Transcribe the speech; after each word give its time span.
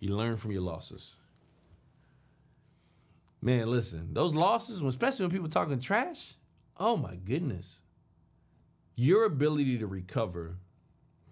You 0.00 0.16
learn 0.16 0.36
from 0.36 0.52
your 0.52 0.62
losses. 0.62 1.14
Man, 3.40 3.70
listen, 3.70 4.12
those 4.12 4.34
losses, 4.34 4.80
especially 4.80 5.26
when 5.26 5.30
people 5.30 5.48
talking 5.48 5.78
trash, 5.78 6.34
oh 6.76 6.96
my 6.96 7.16
goodness. 7.16 7.80
Your 8.96 9.24
ability 9.24 9.78
to 9.78 9.86
recover 9.86 10.56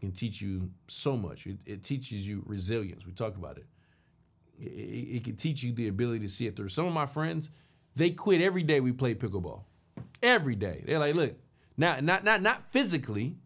can 0.01 0.13
teach 0.13 0.41
you 0.41 0.71
so 0.87 1.17
much. 1.17 1.47
It, 1.47 1.59
it 1.67 1.83
teaches 1.83 2.27
you 2.27 2.43
resilience. 2.47 3.07
We 3.07 3.13
talked 3.13 3.37
about 3.37 3.59
it. 3.59 3.67
It, 4.59 5.17
it. 5.17 5.25
can 5.25 5.37
teach 5.37 5.63
you 5.63 5.73
the 5.73 5.89
ability 5.89 6.21
to 6.21 6.29
see 6.29 6.47
it 6.47 6.55
through. 6.55 6.69
Some 6.69 6.87
of 6.87 6.93
my 6.93 7.07
friends, 7.07 7.51
they 7.97 8.11
quit 8.11 8.41
every 8.41 8.63
day 8.63 8.81
we 8.81 8.93
play 8.93 9.15
pickleball. 9.15 9.65
Every 10.23 10.55
day. 10.55 10.85
They're 10.87 10.99
like, 10.99 11.15
look, 11.15 11.35
now 11.77 11.99
not 12.01 12.25
not 12.25 12.41
not 12.41 12.71
physically, 12.71 13.37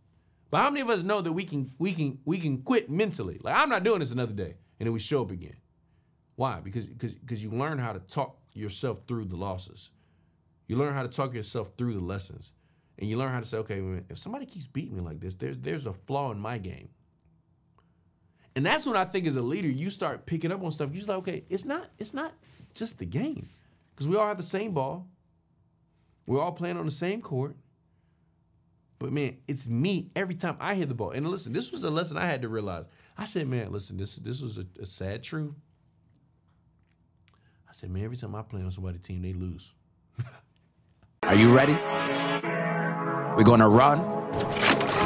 but 0.51 0.59
how 0.59 0.71
many 0.71 0.81
of 0.81 0.91
us 0.91 1.03
know 1.03 1.21
that 1.21 1.33
we 1.33 1.45
can 1.45 1.73
we 1.79 1.93
can 1.93 2.19
we 2.25 2.39
can 2.39 2.59
quit 2.63 2.91
mentally? 2.91 3.41
Like 3.43 3.57
I'm 3.57 3.69
not 3.69 3.85
doing 3.85 4.01
this 4.01 4.11
another 4.11 4.33
day, 4.33 4.57
and 4.81 4.87
then 4.87 4.93
we 4.93 4.99
show 4.99 5.23
up 5.23 5.31
again. 5.31 5.57
Why? 6.35 6.59
Because 6.61 6.87
because 6.87 7.43
you 7.43 7.51
learn 7.51 7.79
how 7.79 7.93
to 7.93 8.01
talk 8.01 8.39
yourself 8.55 9.01
through 9.07 9.27
the 9.27 9.37
losses. 9.37 9.91
You 10.67 10.77
learn 10.77 10.95
how 10.95 11.03
to 11.03 11.09
talk 11.09 11.35
yourself 11.35 11.73
through 11.79 11.95
the 11.95 12.01
lessons. 12.01 12.53
And 12.99 13.09
you 13.09 13.17
learn 13.17 13.31
how 13.31 13.41
to 13.41 13.47
say, 13.47 13.59
okay, 13.59 13.83
if 14.09 14.19
somebody 14.19 14.47
keeps 14.47 14.67
beating 14.67 14.97
me 14.97 15.03
like 15.03 15.21
this, 15.21 15.35
there's 15.35 15.59
there's 15.59 15.87
a 15.87 15.93
flaw 15.93 16.33
in 16.33 16.41
my 16.41 16.59
game. 16.59 16.89
And 18.57 18.67
that's 18.67 18.87
when 18.87 18.97
I 18.97 19.05
think 19.05 19.27
as 19.27 19.37
a 19.37 19.43
leader, 19.43 19.69
you 19.69 19.91
start 19.91 20.27
picking 20.27 20.51
up 20.51 20.63
on 20.63 20.73
stuff. 20.73 20.91
You're 20.91 20.97
just 20.97 21.09
like, 21.09 21.19
okay, 21.19 21.45
it's 21.49 21.65
not, 21.65 21.89
it's 21.99 22.13
not 22.13 22.35
just 22.75 22.99
the 22.99 23.07
game. 23.07 23.49
Because 23.95 24.09
we 24.09 24.17
all 24.17 24.27
have 24.27 24.39
the 24.39 24.43
same 24.43 24.73
ball. 24.73 25.07
We're 26.27 26.41
all 26.41 26.53
playing 26.53 26.77
on 26.77 26.85
the 26.85 26.91
same 26.91 27.23
court. 27.23 27.57
But 28.99 29.13
man, 29.13 29.39
it's 29.49 29.67
me 29.67 30.11
every 30.15 30.35
time 30.35 30.57
I 30.61 30.75
hit 30.75 30.89
the 30.89 30.95
ball. 30.95 31.13
And 31.13 31.27
listen, 31.29 31.53
this 31.53 31.73
was 31.73 31.85
a 31.85 31.91
lesson 31.91 32.19
I 32.19 32.27
had 32.27 32.43
to 32.43 32.49
realize. 32.49 32.87
I 33.21 33.27
said, 33.27 33.47
man, 33.49 33.71
listen, 33.71 33.99
this 33.99 34.17
this 34.17 34.41
was 34.41 34.57
a, 34.57 34.65
a 34.81 34.87
sad 34.87 35.23
truth. 35.23 35.53
I 37.69 37.73
said, 37.73 37.91
man, 37.91 38.03
every 38.03 38.17
time 38.17 38.35
I 38.35 38.41
play 38.41 38.63
on 38.63 38.73
somebody's 38.73 39.03
team, 39.03 39.21
they 39.21 39.35
lose. 39.35 39.71
Are 41.23 41.35
you 41.37 41.55
ready? 41.55 41.77
We're 43.37 43.45
gonna 43.45 43.69
run 43.69 43.99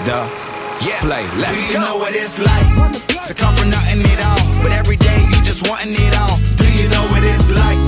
the 0.07 0.19
yeah. 0.87 1.03
play. 1.03 1.27
Let's 1.43 1.59
Do 1.59 1.75
you 1.75 1.79
go. 1.83 1.85
know 1.85 1.97
what 1.99 2.15
it's 2.15 2.39
like 2.39 3.03
to 3.27 3.35
come 3.35 3.53
from 3.59 3.69
nothing 3.75 4.01
at 4.07 4.21
all? 4.23 4.63
But 4.63 4.71
every 4.79 4.97
day 4.97 5.19
you 5.35 5.43
just 5.43 5.67
wanting 5.69 5.93
it 5.99 6.15
all. 6.17 6.39
Do 6.55 6.71
you 6.71 6.87
know 6.95 7.05
what 7.11 7.21
it's 7.27 7.51
like? 7.51 7.79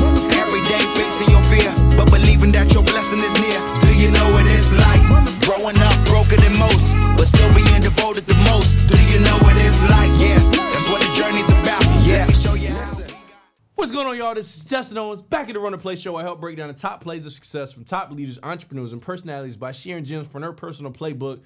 Every 0.42 0.62
day 0.66 0.82
facing 0.98 1.30
your 1.32 1.44
fear, 1.48 1.70
but 1.96 2.10
believing 2.10 2.50
that 2.52 2.74
your 2.74 2.82
blessing 2.82 3.22
is 3.22 3.32
near. 3.38 3.58
Do 3.80 3.94
you 3.94 4.10
know 4.10 4.26
what 4.34 4.44
it's 4.50 4.74
like? 4.74 5.00
Growing 5.46 5.78
up 5.80 5.96
broken 6.04 6.42
than 6.42 6.58
most, 6.58 6.92
but 7.16 7.24
still 7.30 7.48
being 7.54 7.80
devoted 7.80 8.26
the 8.26 8.35
Do 8.74 8.98
you 9.12 9.20
know 9.20 9.38
what 9.46 9.54
it's 9.56 9.82
like? 9.90 10.10
Yeah, 10.18 10.38
that's 10.72 10.88
what 10.88 11.00
the 11.00 11.12
journey's 11.14 11.50
about. 11.50 11.82
Yeah. 12.04 12.26
What's 13.76 13.92
going 13.92 14.06
on, 14.06 14.16
y'all? 14.16 14.34
This 14.34 14.56
is 14.56 14.64
Justin 14.64 14.98
Owens 14.98 15.22
back 15.22 15.48
at 15.48 15.54
the 15.54 15.60
Run 15.60 15.70
the 15.70 15.78
Play 15.78 15.94
Show. 15.94 16.16
I 16.16 16.22
help 16.22 16.40
break 16.40 16.56
down 16.56 16.68
the 16.68 16.74
top 16.74 17.00
plays 17.00 17.24
of 17.26 17.32
success 17.32 17.72
from 17.72 17.84
top 17.84 18.10
leaders, 18.10 18.38
entrepreneurs, 18.42 18.92
and 18.92 19.00
personalities 19.00 19.56
by 19.56 19.70
sharing 19.70 20.02
gems 20.02 20.26
from 20.26 20.40
their 20.40 20.52
personal 20.52 20.90
playbook. 20.90 21.40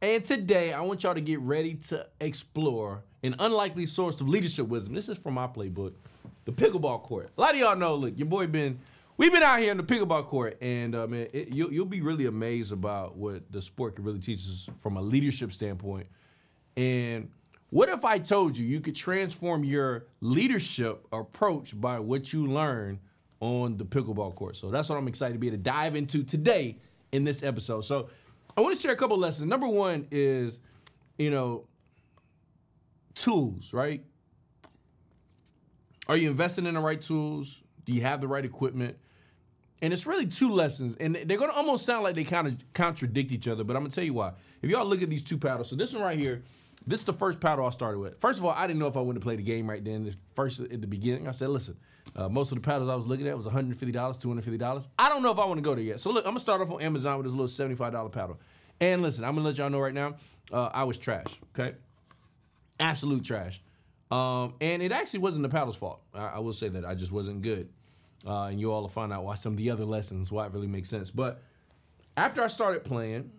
And 0.00 0.24
today, 0.24 0.72
I 0.72 0.80
want 0.80 1.02
y'all 1.02 1.14
to 1.14 1.20
get 1.20 1.40
ready 1.40 1.74
to 1.74 2.06
explore 2.20 3.04
an 3.22 3.34
unlikely 3.38 3.84
source 3.86 4.20
of 4.22 4.28
leadership 4.28 4.68
wisdom. 4.68 4.94
This 4.94 5.08
is 5.08 5.18
from 5.18 5.34
my 5.34 5.46
playbook, 5.46 5.92
the 6.46 6.52
pickleball 6.52 7.02
court. 7.02 7.30
A 7.36 7.40
lot 7.40 7.54
of 7.54 7.60
y'all 7.60 7.76
know, 7.76 7.94
look, 7.96 8.16
your 8.16 8.26
boy 8.26 8.46
been, 8.46 8.78
we've 9.18 9.32
been 9.32 9.42
out 9.42 9.58
here 9.58 9.72
in 9.72 9.76
the 9.76 9.82
pickleball 9.82 10.24
court, 10.26 10.56
and 10.62 10.94
uh, 10.94 11.06
man, 11.06 11.26
it, 11.34 11.48
you'll, 11.48 11.72
you'll 11.72 11.84
be 11.84 12.00
really 12.00 12.26
amazed 12.26 12.72
about 12.72 13.16
what 13.16 13.50
the 13.52 13.60
sport 13.60 13.96
can 13.96 14.04
really 14.04 14.20
teach 14.20 14.38
us 14.38 14.68
from 14.78 14.96
a 14.96 15.02
leadership 15.02 15.52
standpoint. 15.52 16.06
And 16.76 17.30
what 17.70 17.88
if 17.88 18.04
I 18.04 18.18
told 18.18 18.56
you 18.56 18.66
you 18.66 18.80
could 18.80 18.96
transform 18.96 19.64
your 19.64 20.06
leadership 20.20 21.06
approach 21.12 21.78
by 21.80 21.98
what 21.98 22.32
you 22.32 22.46
learn 22.46 23.00
on 23.40 23.76
the 23.76 23.84
pickleball 23.84 24.34
court? 24.34 24.56
So 24.56 24.70
that's 24.70 24.88
what 24.88 24.98
I'm 24.98 25.08
excited 25.08 25.34
to 25.34 25.38
be 25.38 25.48
able 25.48 25.58
to 25.58 25.62
dive 25.62 25.96
into 25.96 26.22
today 26.22 26.78
in 27.12 27.24
this 27.24 27.42
episode. 27.42 27.82
So 27.82 28.08
I 28.56 28.60
want 28.60 28.76
to 28.76 28.80
share 28.80 28.92
a 28.92 28.96
couple 28.96 29.16
lessons. 29.16 29.48
Number 29.48 29.68
one 29.68 30.06
is, 30.10 30.58
you 31.18 31.30
know, 31.30 31.66
tools, 33.14 33.72
right? 33.72 34.04
Are 36.08 36.16
you 36.16 36.30
investing 36.30 36.66
in 36.66 36.74
the 36.74 36.80
right 36.80 37.00
tools? 37.00 37.62
Do 37.84 37.92
you 37.92 38.02
have 38.02 38.20
the 38.20 38.28
right 38.28 38.44
equipment? 38.44 38.96
And 39.80 39.92
it's 39.92 40.06
really 40.06 40.26
two 40.26 40.50
lessons, 40.50 40.94
and 41.00 41.16
they're 41.24 41.38
gonna 41.38 41.52
almost 41.52 41.84
sound 41.84 42.04
like 42.04 42.14
they 42.14 42.22
kind 42.22 42.46
of 42.46 42.56
contradict 42.72 43.32
each 43.32 43.48
other, 43.48 43.64
but 43.64 43.74
I'm 43.74 43.82
gonna 43.82 43.92
tell 43.92 44.04
you 44.04 44.14
why. 44.14 44.32
If 44.62 44.70
y'all 44.70 44.86
look 44.86 45.02
at 45.02 45.10
these 45.10 45.24
two 45.24 45.36
paddles, 45.36 45.70
so 45.70 45.76
this 45.76 45.92
one 45.92 46.04
right 46.04 46.18
here, 46.18 46.42
this 46.86 47.00
is 47.00 47.04
the 47.04 47.12
first 47.12 47.40
paddle 47.40 47.66
I 47.66 47.70
started 47.70 47.98
with. 47.98 48.20
First 48.20 48.38
of 48.38 48.44
all, 48.44 48.52
I 48.52 48.66
didn't 48.66 48.78
know 48.78 48.86
if 48.86 48.96
I 48.96 49.00
wanted 49.00 49.20
to 49.20 49.24
play 49.24 49.36
the 49.36 49.42
game 49.42 49.68
right 49.68 49.84
then. 49.84 50.14
First, 50.34 50.60
at 50.60 50.80
the 50.80 50.86
beginning, 50.86 51.28
I 51.28 51.32
said, 51.32 51.48
listen, 51.50 51.76
uh, 52.16 52.28
most 52.28 52.52
of 52.52 52.56
the 52.56 52.62
paddles 52.62 52.88
I 52.88 52.96
was 52.96 53.06
looking 53.06 53.26
at 53.28 53.36
was 53.36 53.46
$150, 53.46 53.74
$250. 53.92 54.88
I 54.98 55.08
don't 55.08 55.22
know 55.22 55.30
if 55.30 55.38
I 55.38 55.44
want 55.44 55.58
to 55.58 55.62
go 55.62 55.74
there 55.74 55.84
yet. 55.84 56.00
So 56.00 56.10
look, 56.10 56.24
I'm 56.24 56.30
gonna 56.30 56.40
start 56.40 56.60
off 56.60 56.70
on 56.70 56.82
Amazon 56.82 57.18
with 57.18 57.26
this 57.26 57.34
little 57.34 57.46
$75 57.46 58.12
paddle. 58.12 58.38
And 58.80 59.02
listen, 59.02 59.24
I'm 59.24 59.34
gonna 59.34 59.46
let 59.46 59.58
y'all 59.58 59.70
know 59.70 59.80
right 59.80 59.94
now, 59.94 60.16
uh, 60.52 60.70
I 60.72 60.84
was 60.84 60.98
trash. 60.98 61.40
Okay, 61.54 61.76
absolute 62.80 63.24
trash. 63.24 63.62
Um, 64.10 64.54
and 64.60 64.82
it 64.82 64.92
actually 64.92 65.20
wasn't 65.20 65.42
the 65.42 65.48
paddle's 65.48 65.76
fault. 65.76 66.02
I, 66.12 66.26
I, 66.26 66.38
will 66.40 66.52
say 66.52 66.68
that 66.68 66.84
I 66.84 66.94
just 66.94 67.12
wasn't 67.12 67.40
good. 67.40 67.70
Uh, 68.26 68.44
and 68.44 68.60
you 68.60 68.70
all 68.70 68.82
will 68.82 68.88
find 68.88 69.10
out 69.10 69.24
why 69.24 69.36
some 69.36 69.54
of 69.54 69.56
the 69.56 69.70
other 69.70 69.86
lessons 69.86 70.30
why 70.30 70.44
it 70.44 70.52
really 70.52 70.66
makes 70.66 70.90
sense. 70.90 71.10
But 71.10 71.40
after 72.18 72.42
I 72.42 72.48
started 72.48 72.84
playing, 72.84 73.30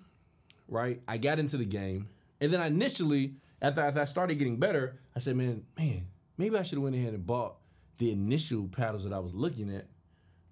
right, 0.67 0.99
I 1.07 1.17
got 1.17 1.37
into 1.37 1.57
the 1.57 1.65
game. 1.65 2.09
And 2.43 2.53
then 2.53 2.59
I 2.59 2.67
initially, 2.67 3.35
after, 3.61 3.79
after 3.79 4.01
I 4.01 4.05
started 4.05 4.37
getting 4.37 4.57
better, 4.57 4.99
I 5.15 5.19
said, 5.19 5.37
man, 5.37 5.63
man, 5.79 6.01
maybe 6.37 6.57
I 6.57 6.63
should 6.63 6.75
have 6.75 6.83
went 6.83 6.93
ahead 6.93 7.13
and 7.13 7.25
bought 7.25 7.55
the 7.99 8.11
initial 8.11 8.67
paddles 8.67 9.05
that 9.05 9.13
I 9.13 9.19
was 9.19 9.33
looking 9.33 9.73
at 9.73 9.85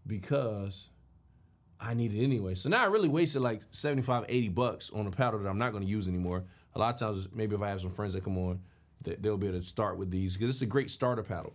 because 0.08 0.88
I 1.82 1.94
need 1.94 2.14
it 2.14 2.24
anyway. 2.24 2.56
So 2.56 2.70
now 2.70 2.82
I 2.82 2.86
really 2.86 3.10
wasted 3.10 3.42
like 3.42 3.64
75, 3.72 4.24
80 4.30 4.48
bucks 4.50 4.90
on 4.92 5.06
a 5.06 5.12
paddle 5.12 5.42
that 5.42 5.50
I'm 5.50 5.58
not 5.58 5.72
going 5.72 5.84
to 5.84 5.90
use 5.90 6.08
anymore. 6.08 6.46
A 6.76 6.80
lot 6.80 6.94
of 6.94 7.00
times, 7.02 7.28
maybe 7.34 7.56
if 7.56 7.62
I 7.62 7.68
have 7.68 7.82
some 7.82 7.90
friends 7.90 8.14
that 8.14 8.24
come 8.24 8.38
on, 8.38 8.62
they'll 9.04 9.36
be 9.36 9.48
able 9.48 9.60
to 9.60 9.66
start 9.66 9.98
with 9.98 10.10
these 10.10 10.38
because 10.38 10.56
it's 10.56 10.62
a 10.62 10.66
great 10.66 10.90
starter 10.90 11.24
paddle. 11.24 11.54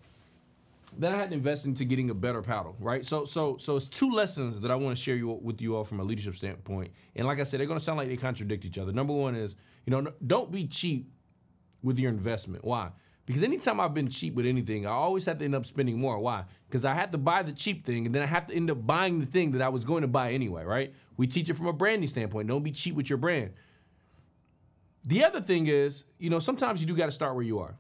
Then 0.96 1.12
I 1.12 1.16
had 1.16 1.30
to 1.30 1.36
invest 1.36 1.66
into 1.66 1.84
getting 1.84 2.10
a 2.10 2.14
better 2.14 2.40
paddle, 2.42 2.76
right? 2.78 3.04
So, 3.04 3.24
so, 3.24 3.56
so 3.58 3.76
it's 3.76 3.86
two 3.86 4.10
lessons 4.10 4.60
that 4.60 4.70
I 4.70 4.76
want 4.76 4.96
to 4.96 5.02
share 5.02 5.16
you, 5.16 5.28
with 5.28 5.60
you 5.60 5.76
all 5.76 5.84
from 5.84 6.00
a 6.00 6.04
leadership 6.04 6.36
standpoint. 6.36 6.92
And 7.16 7.26
like 7.26 7.40
I 7.40 7.42
said, 7.42 7.60
they're 7.60 7.66
going 7.66 7.78
to 7.78 7.84
sound 7.84 7.98
like 7.98 8.08
they 8.08 8.16
contradict 8.16 8.64
each 8.64 8.78
other. 8.78 8.92
Number 8.92 9.12
one 9.12 9.34
is 9.34 9.56
you 9.86 9.90
know, 9.92 10.12
don't 10.26 10.50
be 10.50 10.66
cheap 10.66 11.10
with 11.82 11.98
your 11.98 12.10
investment. 12.10 12.64
Why? 12.64 12.90
Because 13.24 13.42
anytime 13.42 13.80
I've 13.80 13.94
been 13.94 14.08
cheap 14.08 14.34
with 14.34 14.46
anything, 14.46 14.86
I 14.86 14.90
always 14.90 15.24
have 15.26 15.38
to 15.38 15.44
end 15.44 15.54
up 15.54 15.64
spending 15.64 15.98
more. 15.98 16.18
Why? 16.18 16.44
Because 16.68 16.84
I 16.84 16.94
have 16.94 17.10
to 17.12 17.18
buy 17.18 17.42
the 17.42 17.52
cheap 17.52 17.84
thing 17.84 18.06
and 18.06 18.14
then 18.14 18.22
I 18.22 18.26
have 18.26 18.46
to 18.48 18.54
end 18.54 18.70
up 18.70 18.86
buying 18.86 19.20
the 19.20 19.26
thing 19.26 19.52
that 19.52 19.62
I 19.62 19.68
was 19.68 19.84
going 19.84 20.02
to 20.02 20.08
buy 20.08 20.32
anyway, 20.32 20.64
right? 20.64 20.94
We 21.16 21.26
teach 21.26 21.48
it 21.48 21.54
from 21.54 21.66
a 21.66 21.72
branding 21.72 22.08
standpoint. 22.08 22.48
Don't 22.48 22.62
be 22.62 22.70
cheap 22.70 22.94
with 22.94 23.08
your 23.08 23.16
brand. 23.16 23.52
The 25.04 25.24
other 25.24 25.40
thing 25.40 25.66
is, 25.66 26.04
you 26.18 26.30
know, 26.30 26.38
sometimes 26.38 26.80
you 26.80 26.86
do 26.86 26.96
got 26.96 27.06
to 27.06 27.12
start 27.12 27.34
where 27.34 27.44
you 27.44 27.60
are. 27.60 27.76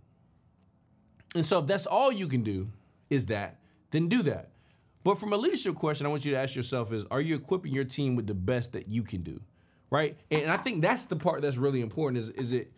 And 1.34 1.44
so 1.44 1.58
if 1.58 1.66
that's 1.66 1.86
all 1.86 2.10
you 2.10 2.28
can 2.28 2.42
do 2.42 2.68
is 3.10 3.26
that, 3.26 3.60
then 3.90 4.08
do 4.08 4.22
that. 4.22 4.50
But 5.04 5.18
from 5.18 5.32
a 5.32 5.36
leadership 5.36 5.76
question, 5.76 6.06
I 6.06 6.10
want 6.10 6.24
you 6.24 6.32
to 6.32 6.38
ask 6.38 6.56
yourself 6.56 6.92
is, 6.92 7.04
are 7.10 7.20
you 7.20 7.36
equipping 7.36 7.72
your 7.72 7.84
team 7.84 8.16
with 8.16 8.26
the 8.26 8.34
best 8.34 8.72
that 8.72 8.88
you 8.88 9.02
can 9.02 9.22
do? 9.22 9.40
right? 9.90 10.18
And 10.30 10.50
I 10.50 10.56
think 10.56 10.82
that's 10.82 11.06
the 11.06 11.16
part 11.16 11.42
that's 11.42 11.56
really 11.56 11.80
important. 11.80 12.24
Is 12.24 12.30
is 12.30 12.52
it 12.52 12.72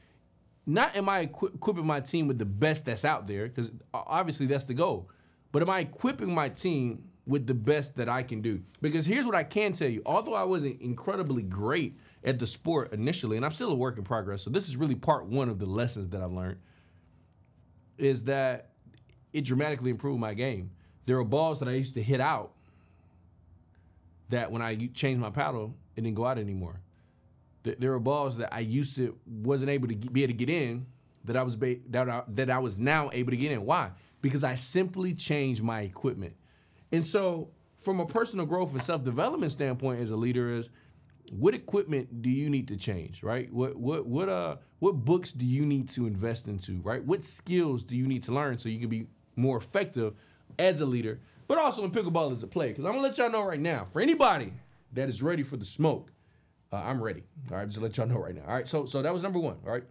not 0.66 0.96
am 0.96 1.08
I 1.08 1.22
equi- 1.22 1.50
equipping 1.54 1.86
my 1.86 2.00
team 2.00 2.28
with 2.28 2.38
the 2.38 2.46
best 2.46 2.84
that's 2.84 3.04
out 3.04 3.26
there? 3.26 3.48
Because 3.48 3.70
obviously 3.92 4.46
that's 4.46 4.64
the 4.64 4.74
goal. 4.74 5.10
But 5.52 5.62
am 5.62 5.70
I 5.70 5.80
equipping 5.80 6.32
my 6.34 6.50
team 6.50 7.04
with 7.26 7.46
the 7.46 7.54
best 7.54 7.96
that 7.96 8.08
I 8.08 8.22
can 8.22 8.42
do? 8.42 8.62
Because 8.80 9.06
here's 9.06 9.26
what 9.26 9.34
I 9.34 9.44
can 9.44 9.72
tell 9.72 9.88
you: 9.88 10.02
although 10.04 10.34
I 10.34 10.44
wasn't 10.44 10.80
incredibly 10.80 11.42
great 11.42 11.98
at 12.24 12.38
the 12.38 12.46
sport 12.46 12.92
initially, 12.92 13.36
and 13.36 13.46
I'm 13.46 13.52
still 13.52 13.70
a 13.70 13.74
work 13.74 13.96
in 13.96 14.04
progress, 14.04 14.42
so 14.42 14.50
this 14.50 14.68
is 14.68 14.76
really 14.76 14.94
part 14.94 15.26
one 15.26 15.48
of 15.48 15.58
the 15.58 15.66
lessons 15.66 16.10
that 16.10 16.20
I've 16.20 16.32
learned. 16.32 16.58
Is 17.96 18.24
that 18.24 18.72
it 19.38 19.44
dramatically 19.44 19.90
improved 19.90 20.20
my 20.20 20.34
game. 20.34 20.70
There 21.06 21.16
are 21.18 21.24
balls 21.24 21.58
that 21.60 21.68
I 21.68 21.72
used 21.72 21.94
to 21.94 22.02
hit 22.02 22.20
out 22.20 22.52
that 24.28 24.52
when 24.52 24.60
I 24.60 24.88
changed 24.92 25.20
my 25.20 25.30
paddle, 25.30 25.74
it 25.96 26.02
didn't 26.02 26.16
go 26.16 26.26
out 26.26 26.38
anymore 26.38 26.80
there 27.78 27.90
were 27.90 27.98
balls 27.98 28.36
that 28.38 28.52
I 28.52 28.60
used 28.60 28.96
to 28.96 29.16
wasn't 29.26 29.70
able 29.70 29.88
to 29.88 29.94
be 29.94 30.22
able 30.22 30.32
to 30.32 30.36
get 30.36 30.48
in 30.48 30.86
that 31.24 31.36
I 31.36 31.42
was 31.42 31.56
that 31.56 32.08
I, 32.08 32.22
that 32.28 32.50
I 32.50 32.58
was 32.58 32.78
now 32.78 33.10
able 33.12 33.30
to 33.30 33.36
get 33.36 33.52
in. 33.52 33.64
Why? 33.64 33.90
Because 34.22 34.44
I 34.44 34.54
simply 34.54 35.14
changed 35.14 35.62
my 35.62 35.82
equipment. 35.82 36.34
And 36.92 37.04
so, 37.04 37.50
from 37.80 38.00
a 38.00 38.06
personal 38.06 38.46
growth 38.46 38.72
and 38.72 38.82
self 38.82 39.02
development 39.02 39.52
standpoint, 39.52 40.00
as 40.00 40.10
a 40.10 40.16
leader, 40.16 40.48
is 40.50 40.70
what 41.30 41.54
equipment 41.54 42.22
do 42.22 42.30
you 42.30 42.48
need 42.48 42.68
to 42.68 42.76
change? 42.76 43.22
Right? 43.22 43.52
What 43.52 43.76
what 43.76 44.06
what 44.06 44.28
uh 44.28 44.56
what 44.78 44.92
books 44.92 45.32
do 45.32 45.44
you 45.44 45.66
need 45.66 45.90
to 45.90 46.06
invest 46.06 46.48
into? 46.48 46.80
Right? 46.80 47.04
What 47.04 47.24
skills 47.24 47.82
do 47.82 47.96
you 47.96 48.06
need 48.06 48.22
to 48.24 48.32
learn 48.32 48.58
so 48.58 48.68
you 48.68 48.80
can 48.80 48.88
be 48.88 49.06
more 49.38 49.56
effective 49.56 50.14
as 50.58 50.80
a 50.80 50.86
leader, 50.86 51.20
but 51.46 51.58
also 51.58 51.84
in 51.84 51.90
pickleball 51.90 52.32
as 52.32 52.42
a 52.42 52.46
player? 52.46 52.70
Because 52.70 52.84
I'm 52.84 52.92
gonna 52.92 53.02
let 53.02 53.18
y'all 53.18 53.30
know 53.30 53.42
right 53.42 53.60
now, 53.60 53.86
for 53.92 54.00
anybody 54.00 54.52
that 54.92 55.08
is 55.08 55.22
ready 55.22 55.42
for 55.42 55.56
the 55.56 55.64
smoke 55.64 56.10
uh, 56.72 56.76
I'm 56.76 57.02
ready. 57.02 57.22
All 57.50 57.56
right, 57.56 57.68
just 57.68 57.80
let 57.80 57.96
y'all 57.96 58.06
know 58.06 58.18
right 58.18 58.34
now. 58.34 58.42
All 58.46 58.54
right, 58.54 58.68
so 58.68 58.84
so 58.84 59.00
that 59.02 59.12
was 59.12 59.22
number 59.22 59.38
one. 59.38 59.56
All 59.64 59.72
right, 59.72 59.84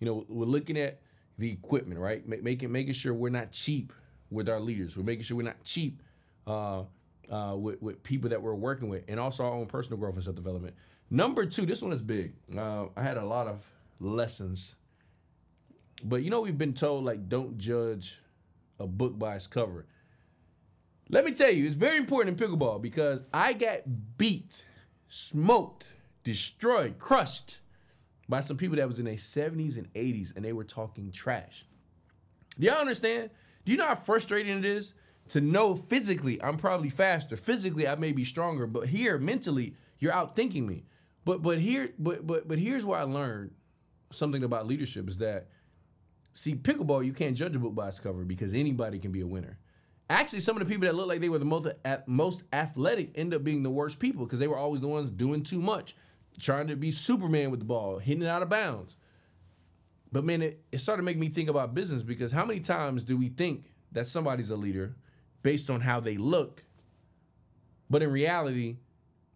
you 0.00 0.06
know 0.06 0.24
we're 0.28 0.46
looking 0.46 0.76
at 0.76 1.00
the 1.38 1.50
equipment, 1.50 2.00
right? 2.00 2.26
making 2.26 2.72
making 2.72 2.92
sure 2.92 3.14
we're 3.14 3.28
not 3.28 3.52
cheap 3.52 3.92
with 4.30 4.48
our 4.48 4.60
leaders. 4.60 4.96
We're 4.96 5.04
making 5.04 5.24
sure 5.24 5.36
we're 5.36 5.44
not 5.44 5.62
cheap 5.62 6.02
uh, 6.46 6.82
uh, 7.30 7.54
with, 7.56 7.80
with 7.80 8.02
people 8.02 8.30
that 8.30 8.42
we're 8.42 8.54
working 8.54 8.88
with, 8.88 9.04
and 9.08 9.20
also 9.20 9.44
our 9.44 9.52
own 9.52 9.66
personal 9.66 9.98
growth 9.98 10.14
and 10.14 10.24
self 10.24 10.36
development. 10.36 10.74
Number 11.10 11.46
two, 11.46 11.66
this 11.66 11.82
one 11.82 11.92
is 11.92 12.02
big. 12.02 12.32
Uh, 12.56 12.86
I 12.96 13.02
had 13.02 13.16
a 13.16 13.24
lot 13.24 13.46
of 13.46 13.64
lessons, 14.00 14.74
but 16.02 16.22
you 16.22 16.30
know 16.30 16.40
we've 16.40 16.58
been 16.58 16.74
told 16.74 17.04
like 17.04 17.28
don't 17.28 17.58
judge 17.58 18.18
a 18.80 18.86
book 18.86 19.18
by 19.18 19.36
its 19.36 19.46
cover. 19.46 19.86
Let 21.10 21.24
me 21.24 21.32
tell 21.32 21.50
you, 21.50 21.66
it's 21.66 21.76
very 21.76 21.98
important 21.98 22.40
in 22.40 22.48
pickleball 22.48 22.80
because 22.80 23.22
I 23.32 23.52
got 23.52 23.82
beat, 24.16 24.64
smoked, 25.08 25.86
destroyed, 26.24 26.98
crushed 26.98 27.58
by 28.28 28.40
some 28.40 28.56
people 28.56 28.76
that 28.76 28.86
was 28.86 28.98
in 28.98 29.04
their 29.04 29.14
70s 29.14 29.76
and 29.76 29.92
80s 29.92 30.34
and 30.34 30.44
they 30.44 30.52
were 30.52 30.64
talking 30.64 31.12
trash. 31.12 31.66
Do 32.58 32.66
y'all 32.66 32.78
understand? 32.78 33.30
Do 33.64 33.72
you 33.72 33.78
know 33.78 33.86
how 33.86 33.94
frustrating 33.94 34.58
it 34.58 34.64
is 34.64 34.94
to 35.28 35.40
know 35.40 35.76
physically 35.76 36.42
I'm 36.42 36.56
probably 36.56 36.90
faster, 36.90 37.36
physically 37.36 37.86
I 37.86 37.94
may 37.96 38.12
be 38.12 38.24
stronger, 38.24 38.66
but 38.66 38.88
here 38.88 39.18
mentally 39.18 39.74
you're 39.98 40.12
outthinking 40.12 40.66
me. 40.66 40.84
But 41.24 41.42
but 41.42 41.58
here 41.58 41.90
but 41.98 42.26
but 42.26 42.46
but 42.48 42.58
here's 42.58 42.84
where 42.84 42.98
I 42.98 43.04
learned 43.04 43.52
something 44.10 44.44
about 44.44 44.66
leadership 44.66 45.08
is 45.08 45.18
that 45.18 45.48
see 46.34 46.54
pickleball 46.54 47.04
you 47.04 47.12
can't 47.12 47.36
judge 47.36 47.56
a 47.56 47.58
book 47.58 47.74
by 47.74 47.88
its 47.88 48.00
cover 48.00 48.24
because 48.24 48.52
anybody 48.52 48.98
can 48.98 49.12
be 49.12 49.20
a 49.20 49.26
winner. 49.26 49.58
Actually, 50.10 50.40
some 50.40 50.56
of 50.56 50.66
the 50.66 50.70
people 50.70 50.86
that 50.86 50.94
look 50.94 51.08
like 51.08 51.20
they 51.20 51.30
were 51.30 51.38
the 51.38 51.44
most 51.44 51.66
most 52.06 52.44
athletic 52.52 53.10
end 53.14 53.32
up 53.32 53.42
being 53.42 53.62
the 53.62 53.70
worst 53.70 53.98
people 53.98 54.26
because 54.26 54.38
they 54.38 54.48
were 54.48 54.58
always 54.58 54.80
the 54.80 54.88
ones 54.88 55.08
doing 55.08 55.42
too 55.42 55.60
much, 55.60 55.96
trying 56.38 56.66
to 56.66 56.76
be 56.76 56.90
Superman 56.90 57.50
with 57.50 57.60
the 57.60 57.66
ball, 57.66 57.98
hitting 57.98 58.22
it 58.22 58.28
out 58.28 58.42
of 58.42 58.50
bounds. 58.50 58.96
But 60.12 60.24
man, 60.24 60.42
it, 60.42 60.62
it 60.70 60.78
started 60.78 61.02
making 61.02 61.20
me 61.20 61.28
think 61.28 61.48
about 61.48 61.74
business 61.74 62.02
because 62.02 62.30
how 62.30 62.44
many 62.44 62.60
times 62.60 63.02
do 63.02 63.16
we 63.16 63.30
think 63.30 63.64
that 63.92 64.06
somebody's 64.06 64.50
a 64.50 64.56
leader 64.56 64.94
based 65.42 65.70
on 65.70 65.80
how 65.80 66.00
they 66.00 66.16
look, 66.16 66.62
but 67.88 68.02
in 68.02 68.12
reality, 68.12 68.76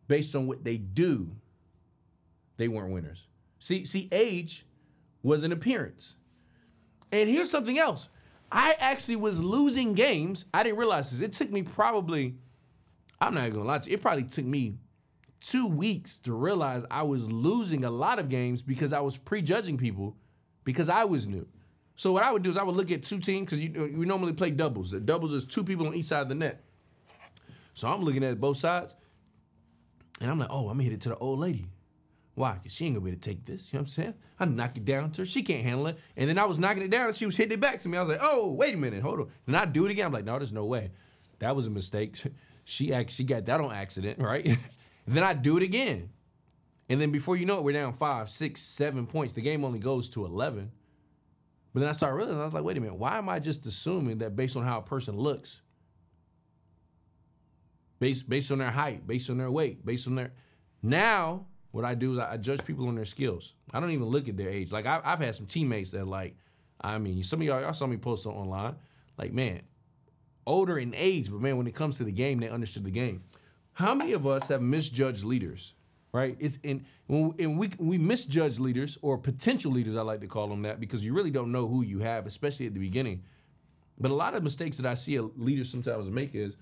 based 0.06 0.36
on 0.36 0.46
what 0.46 0.64
they 0.64 0.76
do, 0.76 1.30
they 2.56 2.68
weren't 2.68 2.92
winners. 2.92 3.26
See, 3.58 3.84
see, 3.84 4.08
age 4.12 4.66
was 5.22 5.44
an 5.44 5.52
appearance. 5.52 6.14
And 7.12 7.28
here's 7.28 7.50
something 7.50 7.78
else. 7.78 8.08
I 8.50 8.76
actually 8.78 9.16
was 9.16 9.42
losing 9.42 9.94
games. 9.94 10.46
I 10.54 10.62
didn't 10.62 10.78
realize 10.78 11.10
this. 11.10 11.20
It 11.20 11.32
took 11.32 11.50
me 11.50 11.62
probably, 11.62 12.36
I'm 13.20 13.34
not 13.34 13.52
gonna 13.52 13.64
lie 13.64 13.78
to 13.78 13.90
you, 13.90 13.94
it 13.94 14.02
probably 14.02 14.24
took 14.24 14.44
me 14.44 14.74
two 15.40 15.66
weeks 15.66 16.18
to 16.18 16.32
realize 16.32 16.84
I 16.90 17.02
was 17.02 17.30
losing 17.30 17.84
a 17.84 17.90
lot 17.90 18.18
of 18.18 18.28
games 18.28 18.62
because 18.62 18.92
I 18.92 19.00
was 19.00 19.16
prejudging 19.16 19.76
people 19.78 20.16
because 20.64 20.88
I 20.88 21.04
was 21.04 21.26
new. 21.26 21.46
So 21.96 22.12
what 22.12 22.22
I 22.22 22.32
would 22.32 22.42
do 22.42 22.50
is 22.50 22.56
I 22.56 22.62
would 22.62 22.76
look 22.76 22.90
at 22.90 23.02
two 23.02 23.18
teams 23.18 23.46
because 23.46 23.60
you 23.60 23.92
we 23.96 24.06
normally 24.06 24.32
play 24.32 24.50
doubles. 24.50 24.90
The 24.90 25.00
doubles 25.00 25.32
is 25.32 25.44
two 25.44 25.64
people 25.64 25.86
on 25.86 25.94
each 25.94 26.06
side 26.06 26.22
of 26.22 26.28
the 26.28 26.34
net. 26.34 26.64
So 27.74 27.88
I'm 27.88 28.02
looking 28.02 28.24
at 28.24 28.40
both 28.40 28.56
sides, 28.56 28.94
and 30.20 30.30
I'm 30.30 30.38
like, 30.38 30.48
oh, 30.50 30.68
I'm 30.68 30.74
gonna 30.74 30.84
hit 30.84 30.92
it 30.92 31.00
to 31.02 31.10
the 31.10 31.16
old 31.16 31.38
lady. 31.38 31.66
Why? 32.38 32.52
Because 32.54 32.72
she 32.72 32.86
ain't 32.86 32.94
gonna 32.94 33.04
be 33.04 33.10
able 33.10 33.20
to 33.20 33.28
take 33.28 33.44
this. 33.44 33.72
You 33.72 33.78
know 33.78 33.80
what 33.80 33.88
I'm 33.88 33.92
saying? 33.92 34.14
I 34.38 34.44
knock 34.44 34.76
it 34.76 34.84
down 34.84 35.10
to 35.12 35.22
her. 35.22 35.26
She 35.26 35.42
can't 35.42 35.64
handle 35.64 35.88
it. 35.88 35.98
And 36.16 36.28
then 36.28 36.38
I 36.38 36.44
was 36.44 36.56
knocking 36.56 36.84
it 36.84 36.90
down 36.90 37.08
and 37.08 37.16
she 37.16 37.26
was 37.26 37.36
hitting 37.36 37.52
it 37.52 37.60
back 37.60 37.80
to 37.80 37.88
me. 37.88 37.98
I 37.98 38.02
was 38.02 38.10
like, 38.10 38.20
oh, 38.22 38.52
wait 38.52 38.74
a 38.74 38.76
minute, 38.76 39.02
hold 39.02 39.20
on. 39.20 39.30
And 39.48 39.56
I 39.56 39.64
do 39.64 39.84
it 39.86 39.90
again. 39.90 40.06
I'm 40.06 40.12
like, 40.12 40.24
no, 40.24 40.38
there's 40.38 40.52
no 40.52 40.64
way. 40.64 40.92
That 41.40 41.56
was 41.56 41.66
a 41.66 41.70
mistake. 41.70 42.16
She 42.70 42.92
actually 42.92 43.24
got 43.24 43.46
that 43.46 43.62
on 43.62 43.72
accident, 43.72 44.18
right? 44.22 44.58
then 45.06 45.22
I 45.22 45.32
do 45.32 45.56
it 45.56 45.62
again. 45.62 46.10
And 46.90 47.00
then 47.00 47.10
before 47.10 47.34
you 47.34 47.46
know 47.46 47.56
it, 47.56 47.64
we're 47.64 47.72
down 47.72 47.94
five, 47.94 48.28
six, 48.28 48.60
seven 48.60 49.06
points. 49.06 49.32
The 49.32 49.40
game 49.40 49.64
only 49.64 49.78
goes 49.78 50.10
to 50.10 50.26
11. 50.26 50.70
But 51.72 51.80
then 51.80 51.88
I 51.88 51.92
started 51.92 52.16
realizing, 52.16 52.42
I 52.42 52.44
was 52.44 52.52
like, 52.52 52.64
wait 52.64 52.76
a 52.76 52.80
minute, 52.80 52.96
why 52.96 53.16
am 53.16 53.30
I 53.30 53.38
just 53.38 53.64
assuming 53.64 54.18
that 54.18 54.36
based 54.36 54.54
on 54.54 54.64
how 54.64 54.80
a 54.80 54.82
person 54.82 55.16
looks, 55.16 55.62
based, 58.00 58.28
based 58.28 58.52
on 58.52 58.58
their 58.58 58.70
height, 58.70 59.06
based 59.06 59.30
on 59.30 59.38
their 59.38 59.50
weight, 59.50 59.86
based 59.86 60.06
on 60.06 60.16
their. 60.16 60.32
Now, 60.82 61.46
what 61.70 61.84
I 61.84 61.94
do 61.94 62.14
is 62.14 62.18
I, 62.18 62.36
judge 62.36 62.64
people 62.64 62.88
on 62.88 62.94
their 62.94 63.04
skills. 63.04 63.54
I 63.72 63.80
don't 63.80 63.90
even 63.90 64.06
look 64.06 64.28
at 64.28 64.36
their 64.36 64.48
age. 64.48 64.72
Like 64.72 64.86
I, 64.86 65.00
have 65.04 65.20
had 65.20 65.34
some 65.34 65.46
teammates 65.46 65.90
that 65.90 66.06
like, 66.06 66.34
I 66.80 66.98
mean, 66.98 67.22
some 67.22 67.40
of 67.40 67.46
y'all, 67.46 67.60
y'all 67.60 67.72
saw 67.72 67.86
me 67.86 67.96
post 67.96 68.26
online. 68.26 68.76
Like, 69.18 69.32
man, 69.32 69.62
older 70.46 70.78
in 70.78 70.94
age, 70.94 71.30
but 71.30 71.40
man, 71.40 71.56
when 71.56 71.66
it 71.66 71.74
comes 71.74 71.96
to 71.98 72.04
the 72.04 72.12
game, 72.12 72.40
they 72.40 72.48
understood 72.48 72.84
the 72.84 72.90
game. 72.90 73.22
How 73.72 73.94
many 73.94 74.12
of 74.12 74.26
us 74.26 74.48
have 74.48 74.62
misjudged 74.62 75.24
leaders? 75.24 75.74
Right? 76.10 76.36
It's 76.40 76.58
in 76.62 76.86
when 77.06 77.34
and 77.38 77.58
we 77.58 77.70
we 77.78 77.98
misjudge 77.98 78.58
leaders 78.58 78.96
or 79.02 79.18
potential 79.18 79.70
leaders. 79.70 79.94
I 79.94 80.00
like 80.00 80.22
to 80.22 80.26
call 80.26 80.48
them 80.48 80.62
that 80.62 80.80
because 80.80 81.04
you 81.04 81.12
really 81.12 81.30
don't 81.30 81.52
know 81.52 81.68
who 81.68 81.82
you 81.82 81.98
have, 81.98 82.26
especially 82.26 82.66
at 82.66 82.72
the 82.72 82.80
beginning. 82.80 83.22
But 84.00 84.10
a 84.10 84.14
lot 84.14 84.34
of 84.34 84.42
mistakes 84.42 84.78
that 84.78 84.86
I 84.86 84.94
see 84.94 85.18
leaders 85.20 85.70
sometimes 85.70 86.08
make 86.08 86.34
is 86.34 86.56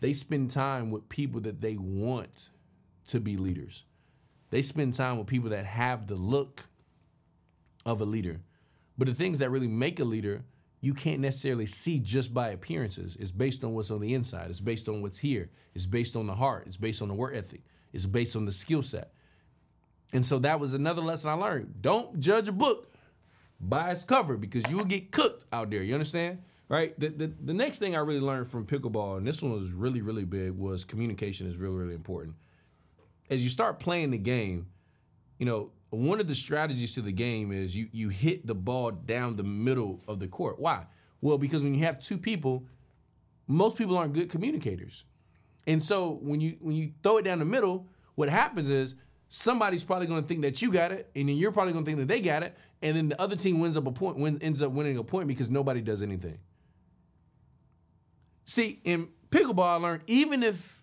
they 0.00 0.12
spend 0.12 0.52
time 0.52 0.92
with 0.92 1.08
people 1.08 1.40
that 1.40 1.60
they 1.60 1.76
want 1.76 2.50
to 3.06 3.18
be 3.18 3.36
leaders 3.36 3.82
they 4.52 4.60
spend 4.60 4.92
time 4.92 5.16
with 5.16 5.26
people 5.26 5.48
that 5.48 5.64
have 5.64 6.06
the 6.06 6.14
look 6.14 6.62
of 7.86 8.02
a 8.02 8.04
leader. 8.04 8.38
But 8.98 9.08
the 9.08 9.14
things 9.14 9.38
that 9.38 9.50
really 9.50 9.66
make 9.66 9.98
a 9.98 10.04
leader, 10.04 10.44
you 10.82 10.92
can't 10.92 11.20
necessarily 11.20 11.64
see 11.64 11.98
just 11.98 12.34
by 12.34 12.50
appearances. 12.50 13.16
It's 13.18 13.32
based 13.32 13.64
on 13.64 13.72
what's 13.72 13.90
on 13.90 14.02
the 14.02 14.12
inside. 14.12 14.50
It's 14.50 14.60
based 14.60 14.90
on 14.90 15.00
what's 15.00 15.16
here. 15.16 15.48
It's 15.74 15.86
based 15.86 16.16
on 16.16 16.26
the 16.26 16.34
heart. 16.34 16.64
It's 16.66 16.76
based 16.76 17.00
on 17.00 17.08
the 17.08 17.14
work 17.14 17.34
ethic. 17.34 17.62
It's 17.94 18.04
based 18.04 18.36
on 18.36 18.44
the 18.44 18.52
skill 18.52 18.82
set. 18.82 19.14
And 20.12 20.24
so 20.24 20.38
that 20.40 20.60
was 20.60 20.74
another 20.74 21.00
lesson 21.00 21.30
I 21.30 21.32
learned. 21.32 21.80
Don't 21.80 22.20
judge 22.20 22.46
a 22.46 22.52
book 22.52 22.92
by 23.58 23.90
its 23.90 24.04
cover 24.04 24.36
because 24.36 24.68
you 24.68 24.76
will 24.76 24.84
get 24.84 25.12
cooked 25.12 25.46
out 25.50 25.70
there. 25.70 25.82
You 25.82 25.94
understand? 25.94 26.42
Right? 26.68 26.98
The, 27.00 27.08
the, 27.08 27.32
the 27.42 27.54
next 27.54 27.78
thing 27.78 27.96
I 27.96 28.00
really 28.00 28.20
learned 28.20 28.48
from 28.48 28.66
pickleball, 28.66 29.16
and 29.16 29.26
this 29.26 29.40
one 29.40 29.52
was 29.52 29.72
really, 29.72 30.02
really 30.02 30.26
big, 30.26 30.50
was 30.50 30.84
communication 30.84 31.46
is 31.46 31.56
really, 31.56 31.76
really 31.76 31.94
important 31.94 32.36
as 33.30 33.42
you 33.42 33.48
start 33.48 33.78
playing 33.78 34.10
the 34.10 34.18
game, 34.18 34.66
you 35.38 35.46
know, 35.46 35.70
one 35.90 36.20
of 36.20 36.26
the 36.26 36.34
strategies 36.34 36.94
to 36.94 37.02
the 37.02 37.12
game 37.12 37.52
is 37.52 37.76
you 37.76 37.88
you 37.92 38.08
hit 38.08 38.46
the 38.46 38.54
ball 38.54 38.90
down 38.90 39.36
the 39.36 39.42
middle 39.42 40.02
of 40.08 40.18
the 40.18 40.28
court. 40.28 40.58
Why? 40.58 40.86
Well, 41.20 41.38
because 41.38 41.62
when 41.62 41.74
you 41.74 41.84
have 41.84 41.98
two 42.00 42.18
people, 42.18 42.66
most 43.46 43.76
people 43.76 43.96
aren't 43.96 44.14
good 44.14 44.30
communicators. 44.30 45.04
And 45.66 45.82
so 45.82 46.18
when 46.22 46.40
you 46.40 46.56
when 46.60 46.74
you 46.74 46.92
throw 47.02 47.18
it 47.18 47.22
down 47.22 47.38
the 47.38 47.44
middle, 47.44 47.86
what 48.14 48.28
happens 48.28 48.70
is 48.70 48.94
somebody's 49.28 49.84
probably 49.84 50.06
going 50.06 50.22
to 50.22 50.28
think 50.28 50.42
that 50.42 50.60
you 50.60 50.70
got 50.72 50.92
it, 50.92 51.10
and 51.14 51.28
then 51.28 51.36
you're 51.36 51.52
probably 51.52 51.72
going 51.72 51.84
to 51.84 51.88
think 51.88 51.98
that 51.98 52.08
they 52.08 52.20
got 52.20 52.42
it, 52.42 52.56
and 52.82 52.96
then 52.96 53.08
the 53.08 53.20
other 53.20 53.36
team 53.36 53.60
wins 53.60 53.76
up 53.76 53.86
a 53.86 53.92
point, 53.92 54.18
win, 54.18 54.38
ends 54.42 54.60
up 54.62 54.72
winning 54.72 54.96
a 54.98 55.04
point 55.04 55.28
because 55.28 55.48
nobody 55.48 55.80
does 55.80 56.02
anything. 56.02 56.38
See, 58.44 58.80
in 58.84 59.08
pickleball, 59.30 59.64
I 59.64 59.74
learned 59.76 60.02
even 60.06 60.42
if 60.42 60.81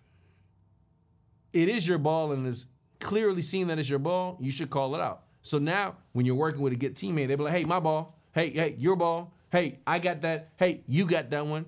it 1.52 1.68
is 1.68 1.86
your 1.86 1.98
ball 1.98 2.32
and 2.32 2.46
is 2.46 2.66
clearly 2.98 3.42
seen 3.42 3.66
that 3.68 3.78
it's 3.78 3.88
your 3.88 3.98
ball, 3.98 4.36
you 4.40 4.50
should 4.50 4.70
call 4.70 4.94
it 4.94 5.00
out. 5.00 5.24
So 5.42 5.58
now 5.58 5.96
when 6.12 6.26
you're 6.26 6.34
working 6.34 6.60
with 6.60 6.72
a 6.72 6.76
good 6.76 6.94
teammate, 6.94 7.28
they'll 7.28 7.38
be 7.38 7.44
like, 7.44 7.54
hey, 7.54 7.64
my 7.64 7.80
ball. 7.80 8.18
Hey, 8.32 8.50
hey, 8.50 8.76
your 8.78 8.96
ball. 8.96 9.32
Hey, 9.50 9.80
I 9.86 9.98
got 9.98 10.22
that. 10.22 10.50
Hey, 10.56 10.82
you 10.86 11.06
got 11.06 11.30
that 11.30 11.46
one. 11.46 11.66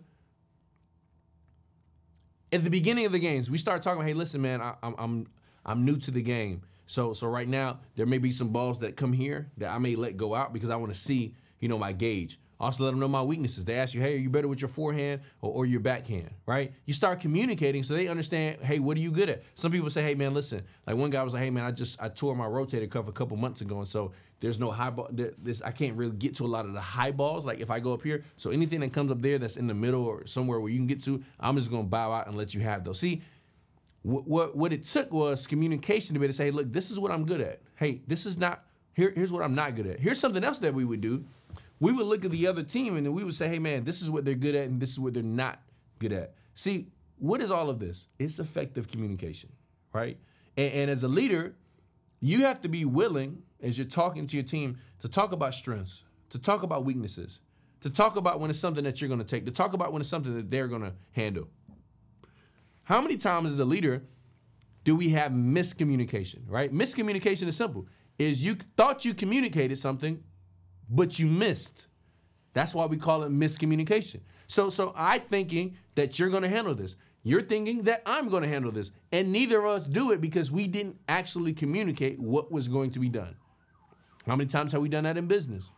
At 2.52 2.64
the 2.64 2.70
beginning 2.70 3.06
of 3.06 3.12
the 3.12 3.18
games, 3.18 3.50
we 3.50 3.58
start 3.58 3.82
talking. 3.82 4.06
Hey, 4.06 4.14
listen, 4.14 4.42
man, 4.42 4.60
I, 4.60 4.74
I'm 4.82 4.94
I'm 4.98 5.26
I'm 5.64 5.84
new 5.84 5.96
to 5.96 6.10
the 6.10 6.22
game. 6.22 6.62
So 6.86 7.12
so 7.12 7.26
right 7.26 7.48
now 7.48 7.80
there 7.96 8.06
may 8.06 8.18
be 8.18 8.30
some 8.30 8.50
balls 8.50 8.78
that 8.80 8.96
come 8.96 9.12
here 9.12 9.50
that 9.56 9.70
I 9.70 9.78
may 9.78 9.96
let 9.96 10.16
go 10.16 10.34
out 10.34 10.52
because 10.52 10.70
I 10.70 10.76
want 10.76 10.92
to 10.92 10.98
see 10.98 11.34
you 11.60 11.68
know 11.68 11.78
my 11.78 11.92
gauge. 11.92 12.38
Also, 12.62 12.84
let 12.84 12.92
them 12.92 13.00
know 13.00 13.08
my 13.08 13.20
weaknesses. 13.20 13.64
They 13.64 13.74
ask 13.74 13.92
you, 13.92 14.00
hey, 14.00 14.14
are 14.14 14.18
you 14.18 14.30
better 14.30 14.46
with 14.46 14.62
your 14.62 14.68
forehand 14.68 15.22
or, 15.40 15.52
or 15.52 15.66
your 15.66 15.80
backhand, 15.80 16.30
right? 16.46 16.72
You 16.86 16.94
start 16.94 17.18
communicating 17.18 17.82
so 17.82 17.94
they 17.94 18.06
understand, 18.06 18.62
hey, 18.62 18.78
what 18.78 18.96
are 18.96 19.00
you 19.00 19.10
good 19.10 19.28
at? 19.28 19.42
Some 19.56 19.72
people 19.72 19.90
say, 19.90 20.00
hey, 20.04 20.14
man, 20.14 20.32
listen. 20.32 20.62
Like 20.86 20.94
one 20.94 21.10
guy 21.10 21.24
was 21.24 21.34
like, 21.34 21.42
hey, 21.42 21.50
man, 21.50 21.64
I 21.64 21.72
just 21.72 22.00
I 22.00 22.08
tore 22.08 22.36
my 22.36 22.46
rotator 22.46 22.88
cuff 22.88 23.08
a 23.08 23.12
couple 23.12 23.36
months 23.36 23.62
ago, 23.62 23.80
and 23.80 23.88
so 23.88 24.12
there's 24.38 24.60
no 24.60 24.70
high 24.70 24.90
ball. 24.90 25.08
This 25.10 25.60
I 25.60 25.72
can't 25.72 25.96
really 25.96 26.14
get 26.14 26.36
to 26.36 26.44
a 26.44 26.46
lot 26.46 26.64
of 26.64 26.72
the 26.72 26.80
high 26.80 27.10
balls. 27.10 27.44
Like 27.44 27.58
if 27.58 27.68
I 27.68 27.80
go 27.80 27.94
up 27.94 28.02
here, 28.02 28.22
so 28.36 28.50
anything 28.50 28.78
that 28.80 28.92
comes 28.92 29.10
up 29.10 29.20
there 29.20 29.40
that's 29.40 29.56
in 29.56 29.66
the 29.66 29.74
middle 29.74 30.04
or 30.04 30.24
somewhere 30.28 30.60
where 30.60 30.70
you 30.70 30.78
can 30.78 30.86
get 30.86 31.00
to, 31.02 31.20
I'm 31.40 31.56
just 31.56 31.70
gonna 31.70 31.82
bow 31.82 32.12
out 32.12 32.28
and 32.28 32.36
let 32.36 32.54
you 32.54 32.60
have 32.60 32.84
those. 32.84 33.00
See, 33.00 33.22
what 34.02 34.28
what, 34.28 34.56
what 34.56 34.72
it 34.72 34.84
took 34.84 35.12
was 35.12 35.48
communication 35.48 36.14
to 36.14 36.20
be 36.20 36.28
to 36.28 36.32
say, 36.32 36.44
hey, 36.44 36.50
look, 36.52 36.72
this 36.72 36.92
is 36.92 37.00
what 37.00 37.10
I'm 37.10 37.26
good 37.26 37.40
at. 37.40 37.60
Hey, 37.74 38.02
this 38.06 38.24
is 38.24 38.38
not 38.38 38.66
here. 38.94 39.12
Here's 39.14 39.32
what 39.32 39.42
I'm 39.42 39.54
not 39.56 39.74
good 39.74 39.86
at. 39.88 39.98
Here's 39.98 40.20
something 40.20 40.44
else 40.44 40.58
that 40.58 40.74
we 40.74 40.84
would 40.84 41.00
do 41.00 41.24
we 41.82 41.90
would 41.90 42.06
look 42.06 42.24
at 42.24 42.30
the 42.30 42.46
other 42.46 42.62
team 42.62 42.96
and 42.96 43.12
we 43.12 43.24
would 43.24 43.34
say, 43.34 43.48
hey, 43.48 43.58
man, 43.58 43.82
this 43.82 44.02
is 44.02 44.08
what 44.08 44.24
they're 44.24 44.36
good 44.36 44.54
at 44.54 44.68
and 44.68 44.80
this 44.80 44.92
is 44.92 45.00
what 45.00 45.14
they're 45.14 45.22
not 45.24 45.60
good 45.98 46.12
at. 46.12 46.34
See, 46.54 46.86
what 47.18 47.40
is 47.40 47.50
all 47.50 47.68
of 47.68 47.80
this? 47.80 48.06
It's 48.20 48.38
effective 48.38 48.86
communication, 48.86 49.50
right? 49.92 50.16
And, 50.56 50.72
and 50.72 50.90
as 50.92 51.02
a 51.02 51.08
leader, 51.08 51.56
you 52.20 52.46
have 52.46 52.62
to 52.62 52.68
be 52.68 52.84
willing, 52.84 53.42
as 53.60 53.76
you're 53.76 53.84
talking 53.84 54.28
to 54.28 54.36
your 54.36 54.44
team, 54.44 54.78
to 55.00 55.08
talk 55.08 55.32
about 55.32 55.54
strengths, 55.54 56.04
to 56.30 56.38
talk 56.38 56.62
about 56.62 56.84
weaknesses, 56.84 57.40
to 57.80 57.90
talk 57.90 58.14
about 58.14 58.38
when 58.38 58.48
it's 58.48 58.60
something 58.60 58.84
that 58.84 59.00
you're 59.00 59.08
going 59.08 59.18
to 59.18 59.26
take, 59.26 59.44
to 59.46 59.50
talk 59.50 59.72
about 59.72 59.92
when 59.92 59.98
it's 59.98 60.08
something 60.08 60.36
that 60.36 60.52
they're 60.52 60.68
going 60.68 60.82
to 60.82 60.92
handle. 61.10 61.48
How 62.84 63.00
many 63.00 63.16
times 63.16 63.50
as 63.50 63.58
a 63.58 63.64
leader 63.64 64.04
do 64.84 64.94
we 64.94 65.08
have 65.08 65.32
miscommunication, 65.32 66.42
right? 66.46 66.72
Miscommunication 66.72 67.48
is 67.48 67.56
simple. 67.56 67.88
Is 68.20 68.44
you 68.44 68.54
thought 68.76 69.04
you 69.04 69.14
communicated 69.14 69.80
something, 69.80 70.22
but 70.92 71.18
you 71.18 71.26
missed. 71.26 71.86
That's 72.52 72.74
why 72.74 72.86
we 72.86 72.98
call 72.98 73.22
it 73.24 73.32
miscommunication. 73.32 74.20
So, 74.46 74.68
so 74.68 74.92
I 74.94 75.18
thinking 75.18 75.76
that 75.94 76.18
you're 76.18 76.28
going 76.28 76.42
to 76.42 76.48
handle 76.48 76.74
this. 76.74 76.96
You're 77.24 77.42
thinking 77.42 77.84
that 77.84 78.02
I'm 78.04 78.28
going 78.28 78.42
to 78.42 78.48
handle 78.48 78.72
this, 78.72 78.90
and 79.12 79.30
neither 79.30 79.60
of 79.60 79.66
us 79.66 79.86
do 79.86 80.10
it 80.10 80.20
because 80.20 80.50
we 80.50 80.66
didn't 80.66 80.98
actually 81.08 81.52
communicate 81.52 82.18
what 82.18 82.50
was 82.50 82.68
going 82.68 82.90
to 82.90 82.98
be 82.98 83.08
done. 83.08 83.36
How 84.26 84.36
many 84.36 84.48
times 84.48 84.72
have 84.72 84.82
we 84.82 84.88
done 84.88 85.04
that 85.04 85.16
in 85.16 85.26
business? 85.26 85.70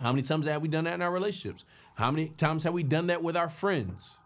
How 0.00 0.12
many 0.12 0.22
times 0.22 0.46
have 0.46 0.62
we 0.62 0.68
done 0.68 0.84
that 0.84 0.94
in 0.94 1.02
our 1.02 1.10
relationships? 1.10 1.64
How 1.94 2.10
many 2.10 2.28
times 2.28 2.64
have 2.64 2.72
we 2.72 2.82
done 2.82 3.08
that 3.08 3.22
with 3.22 3.36
our 3.36 3.48
friends? 3.48 4.16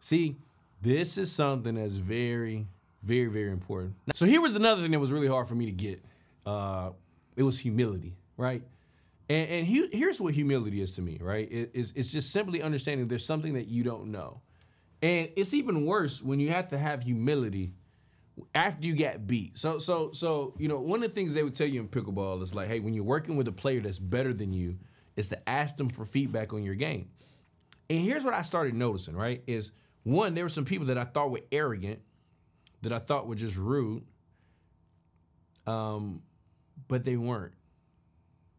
See, 0.00 0.36
this 0.82 1.18
is 1.18 1.32
something 1.32 1.74
that's 1.74 1.94
very, 1.94 2.66
very, 3.02 3.26
very 3.26 3.50
important. 3.50 3.94
So 4.14 4.24
here 4.24 4.40
was 4.40 4.54
another 4.54 4.82
thing 4.82 4.92
that 4.92 5.00
was 5.00 5.10
really 5.10 5.28
hard 5.28 5.48
for 5.48 5.54
me 5.54 5.66
to 5.66 5.72
get. 5.72 6.04
Uh, 6.44 6.90
it 7.34 7.42
was 7.42 7.58
humility, 7.58 8.14
right? 8.36 8.62
And, 9.28 9.48
and 9.48 9.66
he, 9.66 9.88
here's 9.92 10.20
what 10.20 10.34
humility 10.34 10.80
is 10.80 10.92
to 10.94 11.02
me, 11.02 11.18
right? 11.20 11.50
It, 11.50 11.70
it's, 11.74 11.92
it's 11.96 12.12
just 12.12 12.30
simply 12.30 12.62
understanding 12.62 13.08
there's 13.08 13.24
something 13.24 13.54
that 13.54 13.66
you 13.66 13.82
don't 13.82 14.12
know. 14.12 14.40
And 15.02 15.30
it's 15.36 15.52
even 15.52 15.84
worse 15.84 16.22
when 16.22 16.40
you 16.40 16.50
have 16.50 16.68
to 16.68 16.78
have 16.78 17.02
humility 17.02 17.74
after 18.54 18.86
you 18.86 18.94
get 18.94 19.26
beat. 19.26 19.58
So 19.58 19.78
so 19.78 20.10
so 20.12 20.54
you 20.58 20.68
know 20.68 20.78
one 20.78 21.02
of 21.02 21.10
the 21.10 21.14
things 21.14 21.34
they 21.34 21.42
would 21.42 21.54
tell 21.54 21.66
you 21.66 21.80
in 21.80 21.88
pickleball 21.88 22.42
is 22.42 22.54
like, 22.54 22.68
hey, 22.68 22.80
when 22.80 22.94
you're 22.94 23.04
working 23.04 23.36
with 23.36 23.48
a 23.48 23.52
player 23.52 23.80
that's 23.80 23.98
better 23.98 24.32
than 24.32 24.52
you, 24.52 24.78
is 25.16 25.28
to 25.28 25.48
ask 25.48 25.76
them 25.76 25.88
for 25.88 26.04
feedback 26.04 26.52
on 26.52 26.62
your 26.62 26.74
game. 26.74 27.08
And 27.88 28.00
here's 28.00 28.24
what 28.24 28.34
I 28.34 28.42
started 28.42 28.74
noticing, 28.74 29.16
right? 29.16 29.42
Is 29.46 29.72
one, 30.02 30.34
there 30.34 30.44
were 30.44 30.50
some 30.50 30.64
people 30.64 30.86
that 30.86 30.98
I 30.98 31.04
thought 31.04 31.30
were 31.30 31.42
arrogant, 31.50 32.00
that 32.82 32.92
I 32.92 32.98
thought 32.98 33.26
were 33.26 33.34
just 33.34 33.56
rude. 33.56 34.04
Um, 35.66 36.22
but 36.88 37.04
they 37.04 37.16
weren't. 37.16 37.54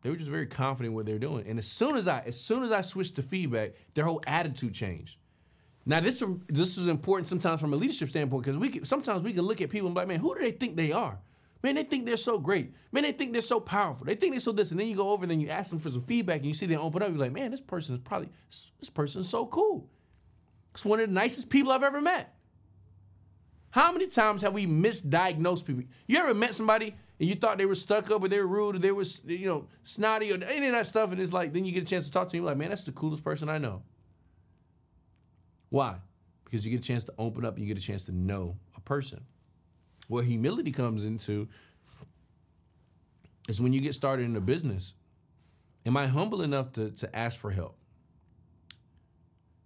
They 0.08 0.12
were 0.12 0.18
just 0.18 0.32
very 0.32 0.48
confident 0.48 0.92
in 0.92 0.96
what 0.96 1.06
they 1.06 1.12
were 1.12 1.20
doing. 1.20 1.46
And 1.50 1.60
as 1.60 1.68
soon 1.68 1.98
as 1.98 2.08
I, 2.08 2.22
as 2.26 2.40
soon 2.40 2.64
as 2.64 2.72
I 2.72 2.80
switched 2.80 3.18
to 3.18 3.22
feedback, 3.22 3.74
their 3.94 4.06
whole 4.06 4.22
attitude 4.26 4.74
changed. 4.74 5.18
Now 5.86 6.00
this 6.00 6.24
this 6.48 6.78
is 6.78 6.88
important 6.88 7.28
sometimes 7.28 7.60
from 7.60 7.74
a 7.74 7.76
leadership 7.76 8.08
standpoint 8.08 8.46
because 8.46 8.58
we 8.58 8.70
can, 8.70 8.86
sometimes 8.86 9.22
we 9.22 9.34
can 9.34 9.42
look 9.42 9.60
at 9.60 9.70
people 9.70 9.88
and 9.88 9.96
be 9.96 10.00
like, 10.00 10.08
man, 10.08 10.20
who 10.20 10.34
do 10.34 10.40
they 10.40 10.52
think 10.52 10.78
they 10.78 10.94
are? 10.94 11.20
Man, 11.62 11.76
they 11.76 11.84
think 11.84 12.06
they're 12.06 12.16
so 12.16 12.40
great. 12.40 12.74
Man, 12.94 13.04
they 13.04 13.12
think 13.12 13.34
they're 13.34 13.42
so 13.42 13.60
powerful. 13.60 14.06
They 14.06 14.16
think 14.16 14.32
they're 14.32 14.40
so 14.40 14.54
this, 14.54 14.72
and 14.72 14.80
then 14.80 14.88
you 14.88 14.96
go 14.96 15.10
over 15.10 15.26
and 15.26 15.32
then 15.32 15.42
you 15.42 15.50
ask 15.50 15.72
them 15.72 15.80
for 15.80 15.92
some 15.92 16.04
feedback, 16.04 16.38
and 16.38 16.46
you 16.46 16.54
see 16.54 16.68
them 16.68 16.80
open 16.80 17.04
up. 17.04 17.10
You're 17.10 17.18
like, 17.18 17.34
man, 17.34 17.52
this 17.52 17.60
person 17.60 17.96
is 17.96 18.02
probably 18.02 18.30
this 18.80 18.90
person 18.90 19.20
is 19.20 19.28
so 19.28 19.46
cool. 19.46 19.90
It's 20.74 20.86
one 20.86 21.02
of 21.02 21.10
the 21.10 21.14
nicest 21.14 21.50
people 21.50 21.74
I've 21.74 21.84
ever 21.84 22.00
met. 22.00 22.34
How 23.72 23.92
many 23.92 24.08
times 24.08 24.42
have 24.42 24.54
we 24.54 24.68
misdiagnosed 24.68 25.66
people? 25.66 25.84
You 26.08 26.20
ever 26.20 26.34
met 26.34 26.56
somebody 26.56 26.96
and 27.20 27.28
you 27.28 27.36
thought 27.36 27.58
they 27.58 27.66
were 27.66 27.76
stuck 27.76 28.12
up 28.12 28.24
or 28.24 28.28
they 28.28 28.40
were 28.40 28.48
rude 28.48 28.76
or 28.76 28.80
they 28.80 28.92
were, 28.92 29.06
you 29.26 29.48
know, 29.48 29.68
snotty 29.84 30.32
or 30.32 30.44
any 30.44 30.68
of 30.68 30.74
that 30.74 30.86
stuff, 30.86 31.12
and 31.12 31.20
it's 31.20 31.34
like 31.34 31.54
then 31.54 31.66
you 31.66 31.72
get 31.72 31.84
a 31.84 31.86
chance 31.88 32.06
to 32.06 32.12
talk 32.12 32.30
to 32.30 32.38
them, 32.38 32.46
like, 32.46 32.58
man, 32.58 32.70
that's 32.70 32.84
the 32.84 32.92
coolest 32.92 33.24
person 33.24 33.50
I 33.50 33.58
know. 33.58 33.82
Why? 35.70 35.96
Because 36.46 36.66
you 36.66 36.72
get 36.72 36.80
a 36.80 36.88
chance 36.88 37.04
to 37.06 37.14
open 37.18 37.44
up, 37.44 37.58
you 37.58 37.66
get 37.66 37.78
a 37.78 37.82
chance 37.82 38.06
to 38.06 38.12
know 38.12 38.56
a 38.76 38.82
person. 38.82 39.24
Where 40.08 40.24
humility 40.24 40.72
comes 40.72 41.06
into 41.06 41.48
is 43.50 43.60
when 43.60 43.74
you 43.74 43.82
get 43.82 43.94
started 43.94 44.24
in 44.24 44.36
a 44.36 44.42
business. 44.42 44.94
Am 45.86 45.98
I 45.98 46.06
humble 46.06 46.42
enough 46.42 46.74
to, 46.74 46.92
to 46.92 47.16
ask 47.16 47.40
for 47.40 47.52
help? 47.52 47.78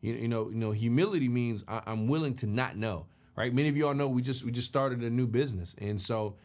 You, 0.02 0.14
you 0.14 0.28
know, 0.28 0.50
you 0.50 0.58
know, 0.58 0.72
humility 0.72 1.28
means 1.28 1.64
I, 1.68 1.82
I'm 1.86 2.08
willing 2.08 2.36
to 2.36 2.48
not 2.48 2.76
know. 2.78 3.06
Right? 3.36 3.54
Many 3.54 3.70
of 3.70 3.78
y'all 3.78 3.94
know 3.94 4.08
we 4.08 4.22
just 4.22 4.44
we 4.44 4.52
just 4.52 4.68
started 4.68 5.02
a 5.02 5.10
new 5.10 5.26
business, 5.26 5.74
and 5.80 6.00
so 6.00 6.36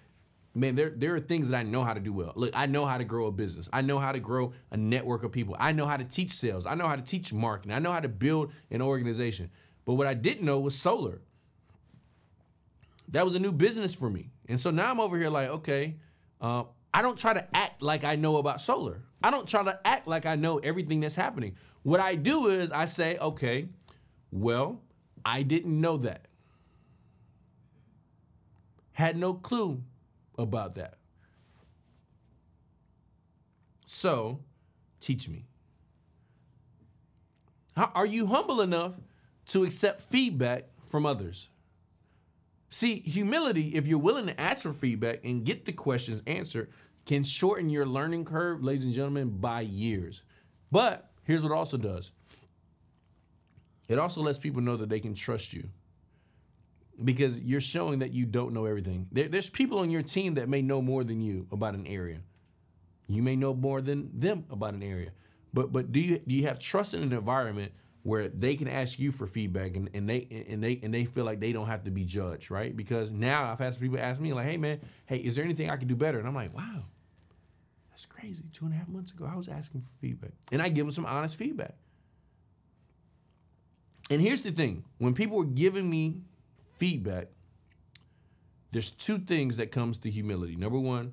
man, 0.56 0.74
there 0.74 0.90
there 0.90 1.14
are 1.14 1.20
things 1.20 1.50
that 1.50 1.56
I 1.58 1.62
know 1.62 1.84
how 1.84 1.92
to 1.92 2.00
do 2.00 2.12
well. 2.12 2.32
Look, 2.34 2.50
I 2.54 2.66
know 2.66 2.86
how 2.86 2.98
to 2.98 3.04
grow 3.04 3.26
a 3.26 3.32
business. 3.32 3.68
I 3.72 3.82
know 3.82 3.98
how 3.98 4.12
to 4.12 4.18
grow 4.18 4.52
a 4.70 4.76
network 4.76 5.22
of 5.22 5.30
people. 5.30 5.56
I 5.60 5.72
know 5.72 5.86
how 5.86 5.96
to 5.96 6.04
teach 6.04 6.32
sales. 6.32 6.66
I 6.66 6.74
know 6.74 6.88
how 6.88 6.96
to 6.96 7.02
teach 7.02 7.32
marketing. 7.32 7.72
I 7.72 7.78
know 7.78 7.92
how 7.92 8.00
to 8.00 8.08
build 8.08 8.52
an 8.70 8.80
organization. 8.80 9.50
But 9.84 9.94
what 9.94 10.06
I 10.06 10.14
didn't 10.14 10.44
know 10.44 10.58
was 10.58 10.74
solar. 10.74 11.20
That 13.10 13.24
was 13.24 13.36
a 13.36 13.38
new 13.38 13.52
business 13.52 13.94
for 13.94 14.10
me, 14.10 14.30
and 14.48 14.58
so 14.58 14.72
now 14.72 14.90
I'm 14.90 14.98
over 14.98 15.16
here 15.16 15.30
like, 15.30 15.48
okay, 15.48 15.94
uh, 16.40 16.64
I 16.92 17.02
don't 17.02 17.16
try 17.16 17.34
to 17.34 17.56
act 17.56 17.82
like 17.82 18.02
I 18.02 18.16
know 18.16 18.38
about 18.38 18.60
solar. 18.60 19.02
I 19.22 19.30
don't 19.30 19.46
try 19.46 19.62
to 19.62 19.78
act 19.86 20.08
like 20.08 20.26
I 20.26 20.34
know 20.34 20.58
everything 20.58 21.00
that's 21.00 21.14
happening. 21.14 21.54
What 21.84 22.00
I 22.00 22.16
do 22.16 22.48
is 22.48 22.72
I 22.72 22.86
say, 22.86 23.16
okay, 23.18 23.68
well, 24.32 24.80
I 25.24 25.42
didn't 25.42 25.80
know 25.80 25.98
that. 25.98 26.26
Had 28.92 29.16
no 29.16 29.34
clue 29.34 29.82
about 30.38 30.74
that. 30.76 30.94
So, 33.86 34.40
teach 35.00 35.28
me. 35.28 35.44
How, 37.76 37.90
are 37.94 38.06
you 38.06 38.26
humble 38.26 38.60
enough 38.60 38.94
to 39.46 39.64
accept 39.64 40.02
feedback 40.10 40.64
from 40.86 41.06
others? 41.06 41.48
See, 42.70 43.00
humility, 43.00 43.74
if 43.74 43.86
you're 43.86 43.98
willing 43.98 44.26
to 44.26 44.40
ask 44.40 44.62
for 44.62 44.72
feedback 44.72 45.20
and 45.24 45.44
get 45.44 45.64
the 45.64 45.72
questions 45.72 46.22
answered, 46.26 46.70
can 47.04 47.22
shorten 47.22 47.70
your 47.70 47.86
learning 47.86 48.24
curve, 48.24 48.64
ladies 48.64 48.84
and 48.84 48.92
gentlemen, 48.92 49.30
by 49.30 49.60
years. 49.60 50.22
But 50.72 51.10
here's 51.22 51.42
what 51.42 51.52
it 51.52 51.56
also 51.56 51.76
does 51.76 52.10
it 53.88 53.98
also 53.98 54.20
lets 54.20 54.38
people 54.38 54.62
know 54.62 54.76
that 54.76 54.88
they 54.88 54.98
can 54.98 55.14
trust 55.14 55.52
you 55.52 55.68
because 57.04 57.40
you're 57.40 57.60
showing 57.60 57.98
that 58.00 58.12
you 58.12 58.24
don't 58.26 58.52
know 58.52 58.64
everything. 58.64 59.06
There, 59.12 59.28
there's 59.28 59.50
people 59.50 59.78
on 59.78 59.90
your 59.90 60.02
team 60.02 60.34
that 60.34 60.48
may 60.48 60.62
know 60.62 60.80
more 60.80 61.04
than 61.04 61.20
you 61.20 61.46
about 61.52 61.74
an 61.74 61.86
area. 61.86 62.20
You 63.08 63.22
may 63.22 63.36
know 63.36 63.54
more 63.54 63.80
than 63.80 64.10
them 64.18 64.44
about 64.50 64.74
an 64.74 64.82
area. 64.82 65.10
But 65.52 65.72
but 65.72 65.92
do 65.92 66.00
you 66.00 66.18
do 66.18 66.34
you 66.34 66.46
have 66.46 66.58
trust 66.58 66.94
in 66.94 67.02
an 67.02 67.12
environment 67.12 67.72
where 68.02 68.28
they 68.28 68.54
can 68.54 68.68
ask 68.68 68.98
you 68.98 69.10
for 69.10 69.26
feedback 69.26 69.74
and, 69.74 69.90
and 69.94 70.08
they 70.08 70.46
and 70.48 70.62
they 70.62 70.78
and 70.82 70.92
they 70.92 71.04
feel 71.04 71.24
like 71.24 71.40
they 71.40 71.52
don't 71.52 71.66
have 71.66 71.84
to 71.84 71.90
be 71.90 72.04
judged, 72.04 72.50
right? 72.50 72.76
Because 72.76 73.10
now 73.10 73.50
I've 73.50 73.58
had 73.58 73.74
some 73.74 73.82
people 73.82 73.98
ask 73.98 74.20
me 74.20 74.32
like, 74.32 74.46
hey 74.46 74.56
man, 74.56 74.80
hey, 75.06 75.18
is 75.18 75.36
there 75.36 75.44
anything 75.44 75.70
I 75.70 75.76
can 75.76 75.88
do 75.88 75.96
better? 75.96 76.18
And 76.18 76.26
I'm 76.26 76.34
like, 76.34 76.54
wow, 76.54 76.84
that's 77.90 78.06
crazy. 78.06 78.44
Two 78.52 78.66
and 78.66 78.74
a 78.74 78.76
half 78.76 78.88
months 78.88 79.12
ago, 79.12 79.28
I 79.30 79.36
was 79.36 79.48
asking 79.48 79.82
for 79.82 79.90
feedback. 80.00 80.32
And 80.52 80.60
I 80.60 80.68
give 80.68 80.86
them 80.86 80.92
some 80.92 81.06
honest 81.06 81.36
feedback. 81.36 81.74
And 84.10 84.20
here's 84.20 84.42
the 84.42 84.52
thing 84.52 84.84
when 84.98 85.14
people 85.14 85.38
were 85.38 85.44
giving 85.44 85.88
me 85.88 86.22
feedback, 86.76 87.28
there's 88.72 88.90
two 88.90 89.18
things 89.18 89.56
that 89.56 89.70
comes 89.70 89.98
to 89.98 90.10
humility. 90.10 90.56
Number 90.56 90.78
one, 90.78 91.12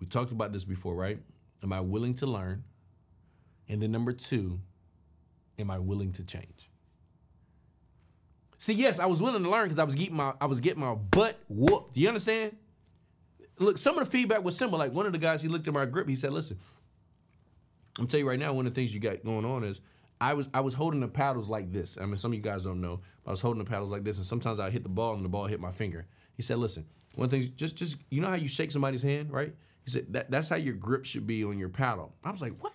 we 0.00 0.06
talked 0.06 0.32
about 0.32 0.52
this 0.52 0.64
before, 0.64 0.94
right? 0.94 1.18
Am 1.62 1.72
I 1.72 1.80
willing 1.80 2.14
to 2.14 2.26
learn? 2.26 2.64
And 3.68 3.82
then 3.82 3.92
number 3.92 4.12
two, 4.12 4.58
am 5.58 5.70
I 5.70 5.78
willing 5.78 6.12
to 6.12 6.24
change? 6.24 6.70
See, 8.58 8.74
yes, 8.74 8.98
I 8.98 9.06
was 9.06 9.22
willing 9.22 9.42
to 9.42 9.48
learn 9.48 9.64
because 9.64 9.78
I 9.78 9.84
was 9.84 9.94
getting 9.94 10.16
my 10.16 10.32
I 10.40 10.46
was 10.46 10.60
getting 10.60 10.80
my 10.80 10.94
butt 10.94 11.38
whooped. 11.48 11.94
Do 11.94 12.00
you 12.00 12.08
understand? 12.08 12.56
Look, 13.60 13.78
some 13.78 13.98
of 13.98 14.04
the 14.04 14.10
feedback 14.10 14.42
was 14.42 14.56
simple. 14.56 14.78
Like 14.78 14.92
one 14.92 15.06
of 15.06 15.12
the 15.12 15.18
guys, 15.18 15.42
he 15.42 15.48
looked 15.48 15.68
at 15.68 15.74
my 15.74 15.84
grip. 15.84 16.08
He 16.08 16.16
said, 16.16 16.32
"Listen, 16.32 16.58
I'm 17.98 18.06
tell 18.06 18.18
you 18.18 18.28
right 18.28 18.38
now, 18.38 18.52
one 18.52 18.66
of 18.66 18.74
the 18.74 18.80
things 18.80 18.92
you 18.92 19.00
got 19.00 19.24
going 19.24 19.44
on 19.44 19.62
is 19.62 19.80
I 20.20 20.34
was 20.34 20.48
I 20.52 20.60
was 20.60 20.74
holding 20.74 21.00
the 21.00 21.08
paddles 21.08 21.48
like 21.48 21.72
this. 21.72 21.96
I 22.00 22.06
mean, 22.06 22.16
some 22.16 22.32
of 22.32 22.36
you 22.36 22.42
guys 22.42 22.64
don't 22.64 22.80
know. 22.80 23.00
I 23.26 23.30
was 23.30 23.40
holding 23.40 23.62
the 23.62 23.68
paddles 23.68 23.90
like 23.90 24.04
this, 24.04 24.18
and 24.18 24.26
sometimes 24.26 24.58
I 24.58 24.70
hit 24.70 24.82
the 24.82 24.88
ball 24.88 25.14
and 25.14 25.24
the 25.24 25.28
ball 25.28 25.46
hit 25.46 25.60
my 25.60 25.70
finger. 25.70 26.06
He 26.36 26.42
said, 26.42 26.58
"Listen, 26.58 26.86
one 27.14 27.28
thing, 27.28 27.52
just 27.56 27.76
just 27.76 27.96
you 28.10 28.20
know 28.20 28.28
how 28.28 28.34
you 28.34 28.48
shake 28.48 28.70
somebody's 28.70 29.02
hand, 29.02 29.30
right?" 29.30 29.54
He 29.84 29.90
said 29.90 30.12
that 30.12 30.30
that's 30.30 30.48
how 30.48 30.56
your 30.56 30.74
grip 30.74 31.04
should 31.04 31.26
be 31.26 31.44
on 31.44 31.58
your 31.58 31.68
paddle. 31.68 32.14
I 32.24 32.30
was 32.30 32.42
like, 32.42 32.54
"What? 32.60 32.72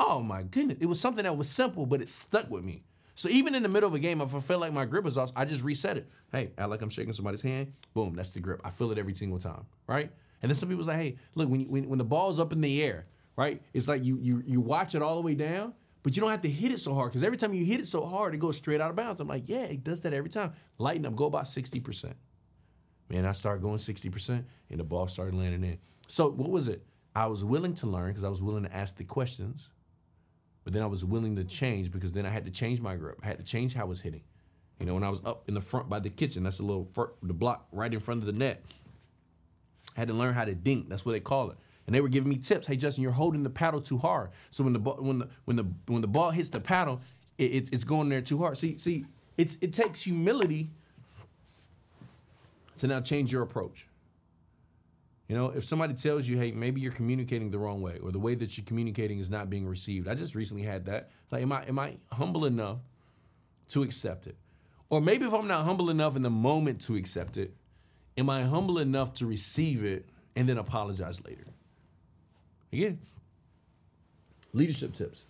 Oh 0.00 0.22
my 0.22 0.42
goodness!" 0.42 0.78
It 0.80 0.86
was 0.86 1.00
something 1.00 1.24
that 1.24 1.36
was 1.36 1.48
simple, 1.48 1.86
but 1.86 2.00
it 2.00 2.08
stuck 2.08 2.50
with 2.50 2.64
me. 2.64 2.82
So 3.14 3.30
even 3.30 3.54
in 3.54 3.62
the 3.62 3.68
middle 3.68 3.88
of 3.88 3.94
a 3.94 3.98
game, 3.98 4.20
if 4.20 4.34
I 4.34 4.40
feel 4.40 4.58
like 4.58 4.74
my 4.74 4.84
grip 4.84 5.06
is 5.06 5.16
off, 5.16 5.32
I 5.34 5.46
just 5.46 5.64
reset 5.64 5.96
it. 5.96 6.06
Hey, 6.32 6.50
I 6.58 6.66
like 6.66 6.82
I'm 6.82 6.90
shaking 6.90 7.14
somebody's 7.14 7.40
hand. 7.40 7.72
Boom, 7.94 8.14
that's 8.14 8.30
the 8.30 8.40
grip. 8.40 8.60
I 8.62 8.70
feel 8.70 8.92
it 8.92 8.98
every 8.98 9.14
single 9.14 9.38
time, 9.38 9.64
right? 9.86 10.10
And 10.42 10.50
then 10.50 10.54
some 10.54 10.68
people 10.68 10.84
say, 10.84 10.96
"Hey, 10.96 11.16
look, 11.34 11.48
when 11.48 11.60
you, 11.60 11.66
when, 11.68 11.88
when 11.88 11.98
the 11.98 12.04
ball's 12.04 12.38
up 12.38 12.52
in 12.52 12.60
the 12.60 12.82
air, 12.82 13.06
right? 13.36 13.62
It's 13.72 13.88
like 13.88 14.04
you 14.04 14.18
you 14.20 14.42
you 14.46 14.60
watch 14.60 14.94
it 14.94 15.02
all 15.02 15.14
the 15.14 15.22
way 15.22 15.34
down." 15.34 15.72
But 16.06 16.14
you 16.14 16.20
don't 16.20 16.30
have 16.30 16.42
to 16.42 16.48
hit 16.48 16.70
it 16.70 16.78
so 16.78 16.94
hard 16.94 17.10
because 17.10 17.24
every 17.24 17.36
time 17.36 17.52
you 17.52 17.64
hit 17.64 17.80
it 17.80 17.86
so 17.88 18.06
hard, 18.06 18.32
it 18.32 18.38
goes 18.38 18.56
straight 18.56 18.80
out 18.80 18.90
of 18.90 18.94
bounds. 18.94 19.20
I'm 19.20 19.26
like, 19.26 19.48
yeah, 19.48 19.64
it 19.64 19.82
does 19.82 20.02
that 20.02 20.14
every 20.14 20.30
time. 20.30 20.52
Lighten 20.78 21.04
up, 21.04 21.16
go 21.16 21.24
about 21.24 21.46
60%. 21.46 22.14
Man, 23.08 23.26
I 23.26 23.32
started 23.32 23.60
going 23.60 23.78
60% 23.78 24.44
and 24.70 24.78
the 24.78 24.84
ball 24.84 25.08
started 25.08 25.34
landing 25.34 25.64
in. 25.64 25.78
So 26.06 26.30
what 26.30 26.48
was 26.48 26.68
it? 26.68 26.86
I 27.16 27.26
was 27.26 27.44
willing 27.44 27.74
to 27.74 27.88
learn 27.88 28.10
because 28.10 28.22
I 28.22 28.28
was 28.28 28.40
willing 28.40 28.62
to 28.62 28.72
ask 28.72 28.96
the 28.96 29.02
questions, 29.02 29.68
but 30.62 30.72
then 30.72 30.84
I 30.84 30.86
was 30.86 31.04
willing 31.04 31.34
to 31.34 31.44
change 31.44 31.90
because 31.90 32.12
then 32.12 32.24
I 32.24 32.30
had 32.30 32.44
to 32.44 32.52
change 32.52 32.80
my 32.80 32.94
grip. 32.94 33.18
I 33.24 33.26
had 33.26 33.38
to 33.38 33.44
change 33.44 33.74
how 33.74 33.82
I 33.82 33.86
was 33.86 34.00
hitting. 34.00 34.22
You 34.78 34.86
know, 34.86 34.94
when 34.94 35.02
I 35.02 35.10
was 35.10 35.20
up 35.24 35.48
in 35.48 35.54
the 35.54 35.60
front 35.60 35.88
by 35.88 35.98
the 35.98 36.10
kitchen, 36.10 36.44
that's 36.44 36.60
a 36.60 36.62
little 36.62 36.88
the 37.20 37.34
block 37.34 37.66
right 37.72 37.92
in 37.92 37.98
front 37.98 38.20
of 38.20 38.26
the 38.26 38.32
net. 38.32 38.62
I 39.96 40.00
had 40.02 40.06
to 40.06 40.14
learn 40.14 40.34
how 40.34 40.44
to 40.44 40.54
dink. 40.54 40.88
That's 40.88 41.04
what 41.04 41.14
they 41.14 41.20
call 41.20 41.50
it 41.50 41.56
and 41.86 41.94
they 41.94 42.00
were 42.00 42.08
giving 42.08 42.28
me 42.28 42.36
tips. 42.36 42.66
Hey, 42.66 42.76
Justin, 42.76 43.02
you're 43.02 43.12
holding 43.12 43.42
the 43.42 43.50
paddle 43.50 43.80
too 43.80 43.98
hard. 43.98 44.30
So 44.50 44.64
when 44.64 44.72
the 44.72 44.78
ball 44.78 44.96
when 44.96 45.20
the 45.20 45.28
when 45.44 45.56
the 45.56 45.66
when 45.86 46.02
the 46.02 46.08
ball 46.08 46.30
hits 46.30 46.48
the 46.48 46.60
paddle, 46.60 47.00
it, 47.38 47.44
it's 47.44 47.70
it's 47.70 47.84
going 47.84 48.08
there 48.08 48.20
too 48.20 48.38
hard. 48.38 48.58
See 48.58 48.78
see, 48.78 49.06
it's 49.36 49.56
it 49.60 49.72
takes 49.72 50.02
humility 50.02 50.70
to 52.78 52.86
now 52.86 53.00
change 53.00 53.32
your 53.32 53.42
approach. 53.42 53.86
You 55.28 55.34
know, 55.34 55.48
if 55.48 55.64
somebody 55.64 55.94
tells 55.94 56.28
you, 56.28 56.38
hey, 56.38 56.52
maybe 56.52 56.80
you're 56.80 56.92
communicating 56.92 57.50
the 57.50 57.58
wrong 57.58 57.82
way 57.82 57.98
or 58.00 58.12
the 58.12 58.18
way 58.18 58.36
that 58.36 58.56
you're 58.56 58.64
communicating 58.64 59.18
is 59.18 59.28
not 59.28 59.50
being 59.50 59.66
received. 59.66 60.06
I 60.06 60.14
just 60.14 60.36
recently 60.36 60.62
had 60.62 60.84
that. 60.84 61.10
Like, 61.32 61.42
am 61.42 61.52
I 61.52 61.64
am 61.64 61.78
I 61.78 61.96
humble 62.12 62.44
enough 62.44 62.78
to 63.68 63.82
accept 63.82 64.26
it? 64.26 64.36
Or 64.88 65.00
maybe 65.00 65.24
if 65.24 65.34
I'm 65.34 65.48
not 65.48 65.64
humble 65.64 65.90
enough 65.90 66.14
in 66.14 66.22
the 66.22 66.30
moment 66.30 66.80
to 66.82 66.94
accept 66.94 67.36
it, 67.36 67.52
am 68.16 68.30
I 68.30 68.42
humble 68.42 68.78
enough 68.78 69.14
to 69.14 69.26
receive 69.26 69.84
it 69.84 70.06
and 70.36 70.48
then 70.48 70.58
apologize 70.58 71.24
later? 71.24 71.46
Again, 72.76 72.98
leadership 74.52 74.92
tips. 74.92 75.22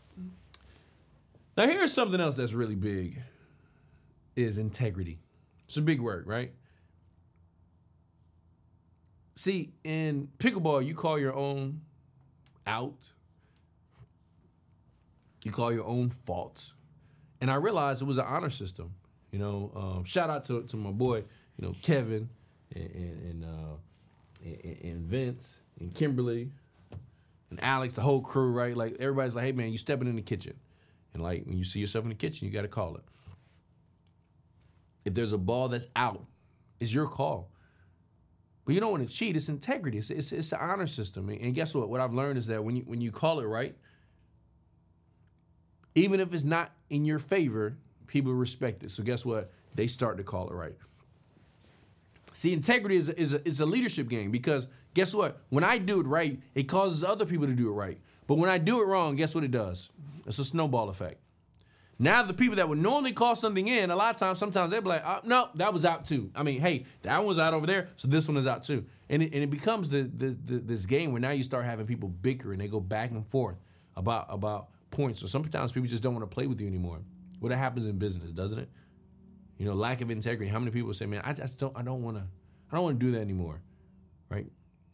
Now 1.57 1.69
here's 1.69 1.93
something 1.93 2.21
else 2.21 2.35
that's 2.35 2.55
really 2.55 2.75
big 2.75 3.23
is 4.35 4.59
integrity. 4.59 5.21
It's 5.67 5.77
a 5.77 5.83
big 5.83 6.01
word, 6.01 6.27
right? 6.27 6.51
See, 9.37 9.71
in 9.85 10.29
pickleball, 10.39 10.85
you 10.85 10.97
call 10.97 11.21
your 11.21 11.37
own 11.37 11.83
out. 12.67 12.99
You 15.45 15.53
call 15.53 15.73
your 15.73 15.85
own 15.85 16.11
faults. 16.11 16.73
And 17.41 17.49
I 17.49 17.55
realized 17.55 18.03
it 18.03 18.07
was 18.07 18.19
an 18.19 18.27
honor 18.27 18.51
system. 18.51 18.93
You 19.31 19.39
know, 19.39 19.71
um, 19.77 20.05
shout 20.05 20.31
out 20.31 20.43
to, 20.47 20.65
to 20.65 20.77
my 20.77 20.91
boy, 20.91 21.19
you 21.19 21.69
know, 21.69 21.77
Kevin 21.81 22.29
and 22.75 22.91
and, 22.91 23.23
and, 23.31 23.45
uh, 23.45 23.77
and, 24.45 24.79
and 24.83 25.07
Vince 25.07 25.61
and 25.79 25.95
Kimberly 25.95 26.51
and 27.51 27.63
Alex, 27.63 27.95
the 27.95 28.01
whole 28.01 28.21
crew, 28.21 28.53
right? 28.53 28.77
Like 28.77 28.97
everybody's 28.99 29.35
like, 29.35 29.45
hey 29.45 29.53
man, 29.53 29.71
you 29.71 29.79
stepping 29.79 30.09
in 30.09 30.17
the 30.17 30.23
kitchen. 30.23 30.55
And 31.15 31.23
like 31.23 31.45
when 31.47 31.57
you 31.57 31.65
see 31.65 31.81
yourself 31.81 32.05
in 32.05 32.09
the 32.11 32.15
kitchen, 32.15 32.47
you 32.47 32.53
gotta 32.53 32.69
call 32.69 32.97
it. 32.97 33.05
If 35.05 35.15
there's 35.15 35.33
a 35.33 35.39
ball 35.39 35.69
that's 35.69 35.87
out, 35.95 36.25
it's 36.81 36.93
your 36.93 37.07
call. 37.07 37.51
But 38.65 38.75
you 38.75 38.81
don't 38.81 38.91
want 38.91 39.09
to 39.09 39.15
cheat. 39.15 39.37
It's 39.37 39.49
integrity. 39.49 39.99
It's, 39.99 40.11
it's, 40.11 40.33
it's 40.33 40.53
an 40.53 40.59
honor 40.61 40.89
system. 40.89 41.29
And 41.29 41.55
guess 41.55 41.73
what? 41.73 41.89
What 41.89 42.01
I've 42.01 42.13
learned 42.13 42.37
is 42.37 42.49
that 42.49 42.65
when 42.65 42.75
you 42.77 42.83
when 42.83 43.01
you 43.01 43.13
call 43.13 43.39
it 43.39 43.45
right, 43.45 43.77
even 45.95 46.19
if 46.19 46.35
it's 46.35 46.43
not 46.43 46.73
in 46.91 47.05
your 47.05 47.21
favor, 47.21 47.77
people 48.09 48.33
respect 48.35 48.83
it. 48.83 48.91
So 48.91 49.05
guess 49.05 49.25
what? 49.25 49.53
They 49.77 49.87
start 49.87 50.17
to 50.19 50.25
call 50.25 50.49
it 50.49 50.55
right. 50.55 50.75
See, 52.37 52.53
integrity 52.53 52.97
is 52.97 53.09
a, 53.09 53.19
is 53.19 53.33
a, 53.33 53.49
is 53.49 53.61
a 53.61 53.67
leadership 53.67 54.11
game 54.11 54.31
because 54.31 54.69
guess 54.93 55.15
what? 55.15 55.41
When 55.49 55.65
I 55.65 55.79
do 55.79 56.01
it 56.01 56.07
right, 56.07 56.39
it 56.55 56.65
causes 56.65 57.03
other 57.03 57.25
people 57.25 57.47
to 57.47 57.55
do 57.55 57.69
it 57.69 57.73
right. 57.73 57.99
But 58.27 58.35
when 58.35 58.51
I 58.51 58.59
do 58.59 58.83
it 58.83 58.87
wrong, 58.87 59.17
guess 59.17 59.35
what 59.35 59.43
it 59.43 59.51
does? 59.51 59.89
It's 60.27 60.39
a 60.39 60.45
snowball 60.45 60.91
effect. 60.91 61.17
Now 61.99 62.23
the 62.23 62.35
people 62.35 62.57
that 62.57 62.69
would 62.69 62.77
normally 62.77 63.13
call 63.13 63.37
something 63.37 63.69
in, 63.69 63.91
a 63.91 63.97
lot 63.97 64.15
of 64.15 64.21
times, 64.21 64.39
sometimes 64.39 64.71
they'll 64.71 64.83
be 64.83 64.89
like, 64.91 65.03
oh, 65.07 65.21
"No, 65.25 65.49
that 65.55 65.73
was 65.73 65.87
out 65.87 66.05
too." 66.05 66.31
I 66.35 66.43
mean, 66.43 66.61
hey, 66.61 66.85
that 67.03 67.17
one 67.17 67.27
was 67.27 67.39
out 67.39 67.55
over 67.55 67.67
there, 67.67 67.89
so 67.97 68.07
this 68.07 68.29
one 68.29 68.37
is 68.37 68.47
out 68.47 68.65
too, 68.65 68.85
and 69.09 69.23
it, 69.23 69.33
and 69.33 69.43
it 69.43 69.49
becomes 69.49 69.89
the, 69.89 70.03
the, 70.03 70.37
the 70.45 70.59
this 70.59 70.85
game 70.85 71.13
where 71.13 71.23
now 71.23 71.31
you 71.31 71.43
start 71.43 71.65
having 71.65 71.87
people 71.87 72.11
bicker 72.11 72.53
and 72.53 72.61
they 72.61 72.69
go 72.69 72.81
back 72.81 73.13
and 73.13 73.27
forth 73.27 73.57
about 73.97 74.27
about 74.29 74.69
points. 74.91 75.21
So 75.21 75.27
sometimes 75.27 75.73
people 75.73 75.89
just 75.89 76.03
don't 76.03 76.15
want 76.15 76.31
to 76.31 76.35
play 76.35 76.47
with 76.47 76.61
you 76.61 76.67
anymore. 76.67 77.01
What 77.41 77.49
well, 77.49 77.59
happens 77.59 77.87
in 77.87 77.97
business, 77.97 78.31
doesn't 78.31 78.59
it? 78.59 78.69
You 79.59 79.67
know, 79.67 79.75
lack 79.75 80.01
of 80.01 80.11
integrity. 80.11 80.51
How 80.51 80.59
many 80.59 80.71
people 80.71 80.93
say, 80.95 81.07
"Man, 81.07 81.23
I 81.25 81.33
just 81.33 81.59
don't, 81.59 81.77
I 81.77 81.83
don't 81.83 82.03
want 82.03 82.19
to, 82.19 82.25
I 82.71 82.75
don't 82.75 82.85
want 82.85 83.01
to 83.01 83.07
do 83.07 83.13
that 83.13 83.21
anymore," 83.21 83.63
right? 84.29 84.47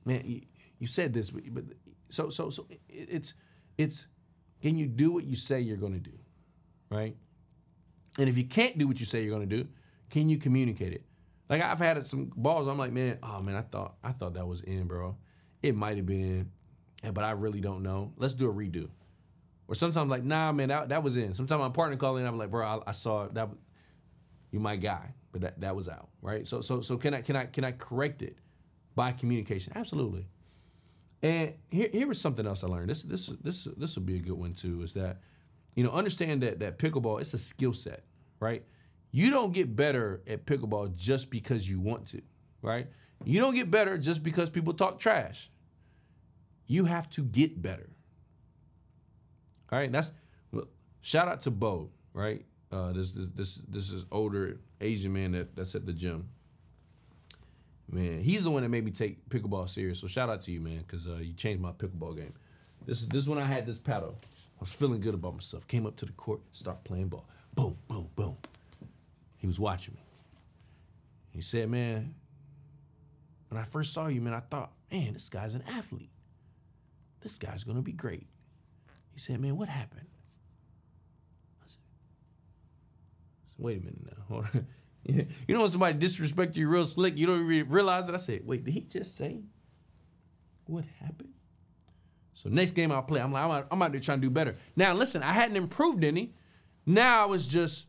Man, 0.05 0.23
you, 0.25 0.43
you 0.79 0.87
said 0.87 1.13
this, 1.13 1.31
but, 1.31 1.43
but 1.53 1.65
so 2.11 2.29
so 2.31 2.51
so 2.51 2.67
it's 2.89 3.35
it's 3.79 4.07
can 4.61 4.77
you 4.77 4.87
do 4.87 5.13
what 5.13 5.25
you 5.25 5.35
say 5.35 5.61
you're 5.61 5.77
going 5.77 5.95
to 5.95 5.99
do? 5.99 6.17
right? 6.93 7.17
And 8.19 8.29
if 8.29 8.37
you 8.37 8.45
can't 8.45 8.77
do 8.79 8.87
what 8.87 9.01
you 9.01 9.07
say 9.07 9.23
you're 9.23 9.35
going 9.35 9.49
to 9.49 9.57
do, 9.57 9.69
can 10.11 10.29
you 10.29 10.37
communicate 10.37 10.93
it? 10.93 11.03
Like 11.49 11.63
I've 11.63 11.79
had 11.79 12.05
some 12.05 12.31
balls. 12.37 12.69
I'm 12.69 12.79
like, 12.79 12.93
man, 12.93 13.19
oh 13.23 13.41
man, 13.41 13.57
I 13.57 13.63
thought 13.63 13.97
I 14.05 14.13
thought 14.13 14.35
that 14.35 14.47
was 14.47 14.61
in, 14.63 14.87
bro. 14.87 15.17
It 15.63 15.75
might 15.75 15.97
have 15.97 16.07
been 16.07 16.51
but 17.13 17.25
I 17.25 17.33
really 17.33 17.61
don't 17.61 17.83
know. 17.83 18.13
Let's 18.17 18.35
do 18.35 18.49
a 18.49 18.53
redo. 18.53 18.89
Or 19.67 19.75
sometimes 19.75 20.09
like, 20.09 20.23
nah, 20.23 20.53
man, 20.53 20.69
that, 20.69 20.91
that 20.91 21.03
was 21.03 21.17
in. 21.17 21.35
Sometimes 21.35 21.59
my 21.59 21.69
partner 21.69 21.97
called 21.97 22.21
in. 22.21 22.27
I'm 22.27 22.39
like, 22.39 22.51
bro, 22.51 22.65
I, 22.65 22.91
I 22.91 22.93
saw 22.93 23.27
that. 23.29 23.49
You 24.53 24.61
my 24.61 24.77
guy, 24.77 25.13
but 25.33 25.41
that, 25.41 25.61
that 25.61 25.75
was 25.75 25.89
out, 25.89 26.11
right? 26.21 26.47
So 26.47 26.61
so 26.61 26.81
so 26.81 26.97
can 26.97 27.15
I 27.15 27.23
can 27.23 27.35
I 27.37 27.47
can 27.47 27.65
I 27.65 27.73
correct 27.73 28.23
it 28.23 28.37
by 28.95 29.13
communication? 29.13 29.73
Absolutely. 29.75 30.29
And 31.23 31.55
here 31.71 31.89
here 31.91 32.07
was 32.07 32.21
something 32.21 32.47
else 32.47 32.63
I 32.63 32.69
learned. 32.69 32.91
This 32.91 33.03
this 33.03 33.27
this 33.43 33.67
this 33.77 33.97
will 33.97 34.05
be 34.05 34.17
a 34.17 34.21
good 34.21 34.39
one 34.39 34.53
too. 34.53 34.83
Is 34.83 34.93
that 34.93 35.19
you 35.75 35.85
know, 35.85 35.91
understand 35.91 36.43
that 36.43 36.59
that 36.61 36.79
pickleball 36.79 37.21
it's 37.21 37.35
a 37.35 37.39
skill 37.39 37.73
set, 37.73 38.05
right? 38.41 38.65
You 39.11 39.31
don't 39.31 39.53
get 39.53 39.75
better 39.75 40.23
at 40.27 40.47
pickleball 40.47 40.95
just 40.95 41.31
because 41.31 41.69
you 41.69 41.81
want 41.81 42.07
to, 42.09 42.23
right? 42.63 42.87
You 43.25 43.41
don't 43.41 43.55
get 43.55 43.71
better 43.71 43.99
just 43.99 44.23
because 44.23 44.51
people 44.51 44.75
talk 44.75 44.99
trash. 44.99 45.51
You 46.67 46.85
have 46.85 47.09
to 47.11 47.23
get 47.23 47.61
better. 47.61 47.91
All 49.71 49.79
right, 49.79 49.91
that's 49.91 50.13
shout 51.01 51.29
out 51.29 51.43
to 51.43 51.51
Bo, 51.51 51.91
right? 52.13 52.45
Uh, 52.73 52.93
this 52.93 53.13
this 53.13 53.29
this 53.35 53.61
this 53.69 53.91
is 53.91 54.07
older 54.11 54.59
Asian 54.81 55.13
man 55.13 55.33
that, 55.33 55.55
that's 55.55 55.75
at 55.75 55.85
the 55.85 55.93
gym. 55.93 56.29
Man, 57.91 58.23
he's 58.23 58.45
the 58.45 58.51
one 58.51 58.63
that 58.63 58.71
made 58.71 58.85
me 58.85 58.91
take 58.91 59.29
pickleball 59.29 59.69
serious. 59.69 60.01
So 60.01 60.07
shout 60.07 60.31
out 60.31 60.41
to 60.43 60.51
you, 60.51 60.61
man, 60.61 60.79
because 60.79 61.07
uh, 61.07 61.17
you 61.17 61.35
changed 61.35 61.61
my 61.61 61.73
pickleball 61.73 62.17
game. 62.17 62.33
This 62.87 63.03
is 63.03 63.09
this 63.09 63.29
when 63.29 63.39
I 63.39 63.45
had 63.45 63.67
this 63.67 63.79
paddle. 63.79 64.17
I 64.25 64.61
was 64.61 64.73
feeling 64.73 65.01
good 65.01 65.15
about 65.15 65.35
myself. 65.35 65.69
Came 65.69 65.85
up 65.87 65.97
to 65.97 66.07
the 66.07 66.13
court, 66.13 66.41
start 66.53 66.83
playing 66.85 67.09
ball. 67.09 67.27
Boom, 67.55 67.77
boom, 67.89 68.09
boom. 68.17 68.37
He 69.37 69.47
was 69.47 69.61
watching 69.61 69.95
me. 69.95 70.01
He 71.33 71.43
said, 71.43 71.69
man, 71.69 72.15
when 73.49 73.61
I 73.61 73.65
first 73.65 73.93
saw 73.93 74.07
you, 74.07 74.21
man, 74.21 74.33
I 74.35 74.41
thought, 74.41 74.73
man, 74.91 75.13
this 75.13 75.29
guy's 75.29 75.55
an 75.55 75.65
athlete. 75.69 76.11
This 77.21 77.39
guy's 77.39 77.65
gonna 77.65 77.83
be 77.83 77.93
great. 77.93 78.27
He 79.13 79.19
said, 79.19 79.41
man, 79.41 79.57
what 79.57 79.69
happened? 79.69 80.07
I 81.61 81.67
said, 81.67 81.79
wait 83.63 83.79
a 83.79 83.85
minute 83.85 84.07
now. 84.31 84.45
You 85.05 85.55
know 85.55 85.61
when 85.61 85.69
somebody 85.69 85.99
disrespect 85.99 86.57
you 86.57 86.69
real 86.69 86.87
slick, 86.87 87.19
you 87.19 87.27
don't 87.27 87.51
even 87.51 87.69
realize 87.69 88.09
it. 88.09 88.15
I 88.15 88.19
said, 88.19 88.47
wait, 88.47 88.65
did 88.65 88.73
he 88.73 88.81
just 88.81 89.17
say 89.17 89.43
what 90.67 90.85
happened? 91.01 91.33
So 92.35 92.49
next 92.49 92.71
game 92.71 92.91
I'll 92.91 93.03
play, 93.03 93.21
I'm 93.21 93.33
like, 93.33 93.45
I'm 93.45 93.51
out, 93.51 93.67
I'm 93.71 93.83
out 93.83 93.93
there 93.93 94.01
trying 94.01 94.21
to 94.21 94.27
do 94.27 94.31
better. 94.31 94.57
Now 94.77 94.95
listen, 94.95 95.23
I 95.23 95.33
hadn't 95.33 95.57
improved 95.57 96.05
any. 96.05 96.35
Now 96.87 97.23
I 97.23 97.27
was 97.27 97.47
just 97.47 97.87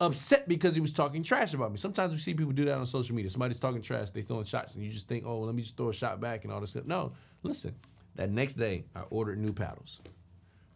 upset 0.00 0.48
because 0.48 0.74
he 0.74 0.80
was 0.80 0.92
talking 0.92 1.22
trash 1.22 1.54
about 1.54 1.72
me. 1.72 1.78
Sometimes 1.78 2.12
we 2.12 2.18
see 2.18 2.34
people 2.34 2.52
do 2.52 2.64
that 2.66 2.76
on 2.78 2.86
social 2.86 3.14
media. 3.14 3.30
Somebody's 3.30 3.58
talking 3.58 3.80
trash, 3.80 4.10
they 4.10 4.22
throwing 4.22 4.44
shots, 4.44 4.74
and 4.74 4.84
you 4.84 4.90
just 4.90 5.08
think, 5.08 5.24
oh, 5.26 5.40
let 5.40 5.54
me 5.54 5.62
just 5.62 5.76
throw 5.76 5.88
a 5.88 5.94
shot 5.94 6.20
back 6.20 6.44
and 6.44 6.52
all 6.52 6.60
this 6.60 6.70
stuff. 6.70 6.84
No, 6.84 7.12
listen. 7.42 7.74
That 8.16 8.30
next 8.30 8.54
day, 8.54 8.84
I 8.94 9.00
ordered 9.10 9.38
new 9.38 9.52
paddles. 9.52 10.00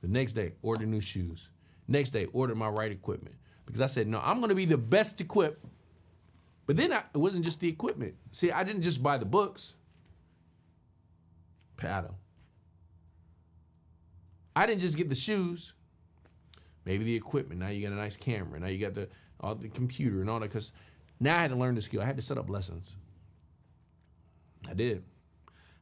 The 0.03 0.09
next 0.09 0.33
day, 0.33 0.53
ordered 0.63 0.89
new 0.89 1.01
shoes. 1.01 1.49
Next 1.89 2.11
day, 2.11 2.27
ordered 2.33 2.57
my 2.57 2.69
right 2.69 2.93
equipment 2.93 3.35
because 3.67 3.81
I 3.81 3.87
said, 3.87 4.09
no, 4.09 4.21
I'm 4.23 4.39
going 4.39 4.49
to 4.49 4.55
be 4.55 4.65
the 4.65 4.79
best 4.79 5.21
equipped. 5.21 5.65
But 6.67 6.77
then 6.77 6.93
I, 6.93 6.99
it 6.99 7.19
wasn't 7.19 7.45
just 7.45 7.61
the 7.61 7.69
equipment. 7.69 8.15
See, 8.33 8.53
I 8.53 8.65
didn't 8.65 8.83
just 8.83 9.03
buy 9.03 9.19
the 9.19 9.25
books. 9.25 9.75
Paddle. 11.77 12.17
I 14.55 14.67
didn't 14.67 14.81
just 14.81 14.97
get 14.97 15.09
the 15.09 15.15
shoes, 15.15 15.73
maybe 16.85 17.05
the 17.05 17.15
equipment. 17.15 17.61
Now 17.61 17.69
you 17.69 17.83
got 17.83 17.93
a 17.93 17.97
nice 17.97 18.17
camera. 18.17 18.61
Now 18.61 18.67
you 18.67 18.79
got 18.79 18.95
the 18.95 19.09
all 19.41 19.55
the 19.55 19.69
computer 19.69 20.21
and 20.21 20.29
all 20.29 20.39
that. 20.41 20.49
Because 20.49 20.73
now 21.19 21.37
I 21.37 21.41
had 21.41 21.51
to 21.51 21.57
learn 21.57 21.75
the 21.75 21.81
skill. 21.81 22.03
I 22.03 22.05
had 22.05 22.17
to 22.17 22.23
set 22.23 22.37
up 22.37 22.51
lessons. 22.51 22.95
I 24.69 24.75
did. 24.75 25.03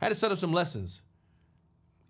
I 0.00 0.04
had 0.04 0.08
to 0.10 0.14
set 0.14 0.30
up 0.30 0.38
some 0.38 0.52
lessons, 0.52 1.02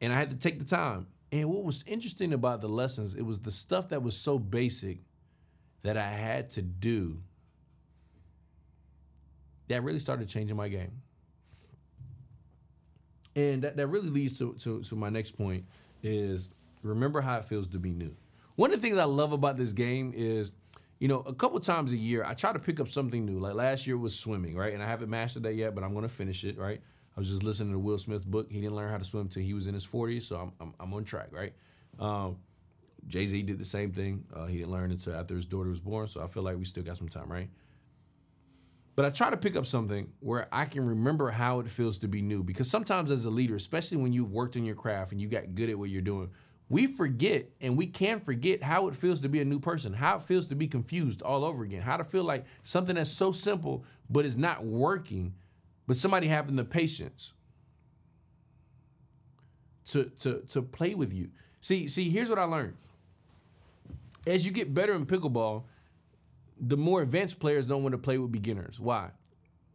and 0.00 0.12
I 0.12 0.16
had 0.16 0.30
to 0.30 0.36
take 0.36 0.58
the 0.58 0.64
time. 0.64 1.06
And 1.32 1.48
what 1.48 1.64
was 1.64 1.84
interesting 1.86 2.32
about 2.32 2.60
the 2.60 2.68
lessons, 2.68 3.14
it 3.14 3.22
was 3.22 3.38
the 3.38 3.50
stuff 3.50 3.88
that 3.88 4.02
was 4.02 4.16
so 4.16 4.38
basic 4.38 4.98
that 5.82 5.96
I 5.96 6.08
had 6.08 6.50
to 6.52 6.62
do 6.62 7.18
that 9.68 9.82
really 9.82 10.00
started 10.00 10.28
changing 10.28 10.56
my 10.56 10.68
game. 10.68 10.92
And 13.36 13.62
that, 13.62 13.76
that 13.76 13.86
really 13.86 14.08
leads 14.08 14.38
to, 14.38 14.54
to, 14.54 14.82
to 14.82 14.96
my 14.96 15.10
next 15.10 15.32
point 15.32 15.64
is 16.02 16.50
remember 16.82 17.20
how 17.20 17.36
it 17.36 17.44
feels 17.44 17.66
to 17.68 17.78
be 17.78 17.92
new. 17.92 18.14
One 18.56 18.72
of 18.72 18.80
the 18.80 18.86
things 18.86 18.98
I 18.98 19.04
love 19.04 19.32
about 19.32 19.56
this 19.56 19.72
game 19.72 20.12
is, 20.16 20.50
you 20.98 21.06
know, 21.06 21.20
a 21.20 21.32
couple 21.32 21.60
times 21.60 21.92
a 21.92 21.96
year 21.96 22.24
I 22.24 22.34
try 22.34 22.52
to 22.52 22.58
pick 22.58 22.80
up 22.80 22.88
something 22.88 23.24
new. 23.24 23.38
Like 23.38 23.54
last 23.54 23.86
year 23.86 23.96
was 23.96 24.18
swimming, 24.18 24.56
right? 24.56 24.74
And 24.74 24.82
I 24.82 24.86
haven't 24.86 25.10
mastered 25.10 25.44
that 25.44 25.54
yet, 25.54 25.74
but 25.74 25.84
I'm 25.84 25.94
to 26.00 26.08
finish 26.08 26.42
it, 26.44 26.58
right? 26.58 26.80
I 27.16 27.20
was 27.20 27.28
just 27.28 27.42
listening 27.42 27.72
to 27.72 27.78
Will 27.78 27.98
Smith's 27.98 28.24
book. 28.24 28.50
He 28.50 28.60
didn't 28.60 28.76
learn 28.76 28.90
how 28.90 28.98
to 28.98 29.04
swim 29.04 29.22
until 29.22 29.42
he 29.42 29.54
was 29.54 29.66
in 29.66 29.74
his 29.74 29.86
40s, 29.86 30.22
so 30.22 30.36
I'm, 30.36 30.52
I'm, 30.60 30.74
I'm 30.80 30.94
on 30.94 31.04
track, 31.04 31.28
right? 31.32 31.52
Um, 31.98 32.38
Jay 33.06 33.26
Z 33.26 33.42
did 33.42 33.58
the 33.58 33.64
same 33.64 33.92
thing. 33.92 34.24
Uh, 34.34 34.46
he 34.46 34.58
didn't 34.58 34.72
learn 34.72 34.90
until 34.90 35.14
after 35.14 35.34
his 35.34 35.46
daughter 35.46 35.70
was 35.70 35.80
born, 35.80 36.06
so 36.06 36.22
I 36.22 36.26
feel 36.26 36.42
like 36.42 36.58
we 36.58 36.64
still 36.64 36.82
got 36.82 36.96
some 36.96 37.08
time, 37.08 37.30
right? 37.30 37.48
But 38.96 39.04
I 39.04 39.10
try 39.10 39.30
to 39.30 39.36
pick 39.36 39.54
up 39.54 39.64
something 39.64 40.12
where 40.18 40.48
I 40.50 40.64
can 40.64 40.84
remember 40.84 41.30
how 41.30 41.60
it 41.60 41.68
feels 41.70 41.98
to 41.98 42.08
be 42.08 42.20
new 42.20 42.42
because 42.42 42.68
sometimes 42.68 43.12
as 43.12 43.24
a 43.26 43.30
leader, 43.30 43.54
especially 43.54 43.98
when 43.98 44.12
you've 44.12 44.32
worked 44.32 44.56
in 44.56 44.64
your 44.64 44.74
craft 44.74 45.12
and 45.12 45.20
you 45.20 45.28
got 45.28 45.54
good 45.54 45.70
at 45.70 45.78
what 45.78 45.88
you're 45.88 46.02
doing, 46.02 46.30
we 46.68 46.88
forget 46.88 47.48
and 47.60 47.76
we 47.76 47.86
can 47.86 48.18
forget 48.18 48.60
how 48.60 48.88
it 48.88 48.96
feels 48.96 49.20
to 49.20 49.28
be 49.28 49.40
a 49.40 49.44
new 49.44 49.60
person, 49.60 49.92
how 49.92 50.16
it 50.16 50.22
feels 50.24 50.48
to 50.48 50.56
be 50.56 50.66
confused 50.66 51.22
all 51.22 51.44
over 51.44 51.62
again, 51.62 51.80
how 51.80 51.96
to 51.96 52.02
feel 52.02 52.24
like 52.24 52.44
something 52.64 52.96
that's 52.96 53.10
so 53.10 53.30
simple 53.30 53.84
but 54.10 54.24
is 54.24 54.36
not 54.36 54.64
working, 54.64 55.32
but 55.86 55.96
somebody 55.96 56.26
having 56.26 56.56
the 56.56 56.64
patience 56.64 57.34
to 59.86 60.10
to 60.18 60.40
to 60.48 60.60
play 60.60 60.94
with 60.94 61.12
you. 61.12 61.30
See, 61.60 61.88
see, 61.88 62.10
here's 62.10 62.28
what 62.28 62.38
I 62.38 62.44
learned. 62.44 62.76
As 64.28 64.44
you 64.44 64.52
get 64.52 64.74
better 64.74 64.92
in 64.92 65.06
pickleball, 65.06 65.64
the 66.60 66.76
more 66.76 67.00
advanced 67.00 67.40
players 67.40 67.66
don't 67.66 67.82
want 67.82 67.92
to 67.92 67.98
play 67.98 68.18
with 68.18 68.30
beginners. 68.30 68.78
Why? 68.78 69.10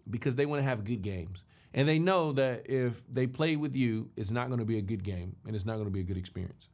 Because 0.08 0.36
they 0.36 0.46
want 0.46 0.60
to 0.60 0.64
have 0.64 0.84
good 0.84 1.02
games. 1.02 1.44
And 1.74 1.90
they 1.90 1.98
know 1.98 2.34
that 2.34 2.70
if 2.70 3.02
they 3.12 3.26
play 3.26 3.56
with 3.56 3.76
you, 3.76 4.12
it's 4.16 4.30
not 4.30 4.48
going 4.50 4.60
to 4.60 4.66
be 4.66 4.78
a 4.78 4.82
good 4.82 5.04
game 5.04 5.36
and 5.48 5.56
it's 5.56 5.66
not 5.66 5.74
going 5.74 5.86
to 5.86 5.92
be 5.92 6.02
a 6.02 6.04
good 6.04 6.18
experience. 6.18 6.70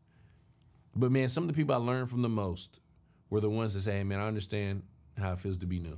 But 0.93 1.11
man, 1.11 1.29
some 1.29 1.43
of 1.43 1.47
the 1.47 1.53
people 1.53 1.73
I 1.73 1.77
learned 1.77 2.09
from 2.09 2.21
the 2.21 2.29
most 2.29 2.81
were 3.29 3.39
the 3.39 3.49
ones 3.49 3.73
that 3.75 3.81
say, 3.81 3.99
hey, 3.99 4.03
man, 4.03 4.19
I 4.19 4.27
understand 4.27 4.83
how 5.17 5.31
it 5.31 5.39
feels 5.39 5.57
to 5.59 5.65
be 5.65 5.79
new. 5.79 5.97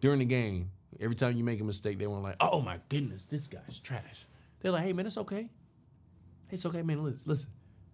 During 0.00 0.20
the 0.20 0.24
game, 0.24 0.70
every 1.00 1.16
time 1.16 1.36
you 1.36 1.42
make 1.42 1.60
a 1.60 1.64
mistake, 1.64 1.98
they 1.98 2.06
weren't 2.06 2.22
like, 2.22 2.36
oh 2.38 2.60
my 2.60 2.78
goodness, 2.90 3.24
this 3.24 3.48
guy's 3.48 3.80
trash. 3.80 4.24
They're 4.60 4.70
like, 4.70 4.84
hey, 4.84 4.92
man, 4.92 5.06
it's 5.06 5.18
okay. 5.18 5.48
It's 6.50 6.64
okay, 6.64 6.82
man. 6.82 7.18
Listen. 7.24 7.48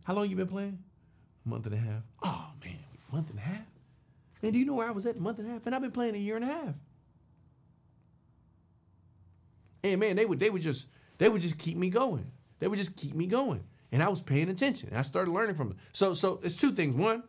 How 0.05 0.15
long 0.15 0.29
you 0.29 0.37
been 0.37 0.49
playing? 0.49 0.79
Month 1.45 1.67
and 1.67 1.75
a 1.75 1.79
half. 1.79 2.03
Oh, 2.23 2.51
man, 2.65 2.79
month 3.13 3.31
and 3.31 3.39
a 3.39 3.43
half? 3.43 3.67
And 4.43 4.53
do 4.53 4.59
you 4.59 4.65
know 4.65 4.75
where 4.75 4.89
I 4.89 4.91
was 4.93 5.07
at 5.07 5.19
month 5.19 5.39
and 5.39 5.49
a 5.49 5.53
half? 5.53 5.67
And 5.67 5.75
I've 5.75 5.83
been 5.83 5.93
playing 5.93 6.15
a 6.15 6.19
year 6.19 6.37
and 6.37 6.45
a 6.45 6.49
half. 6.49 6.75
And 9.85 10.01
man, 10.01 10.17
they 10.17 10.25
would 10.25 10.41
they 10.41 10.51
would 10.51 10.63
just 10.63 10.87
they 11.19 11.29
would 11.29 11.41
just 11.41 11.59
keep 11.59 11.77
me 11.77 11.91
going. 11.91 12.31
They 12.59 12.69
would 12.69 12.79
just 12.79 12.97
keep 12.97 13.15
me 13.15 13.27
going. 13.27 13.65
And 13.91 14.03
I 14.03 14.09
was 14.09 14.23
paying 14.23 14.49
attention. 14.49 14.91
I 14.95 15.03
started 15.03 15.31
learning 15.33 15.57
from 15.57 15.71
them. 15.71 15.79
So 15.93 16.15
so 16.15 16.41
it's 16.43 16.57
two 16.57 16.73
things. 16.73 16.97
One, 16.97 17.23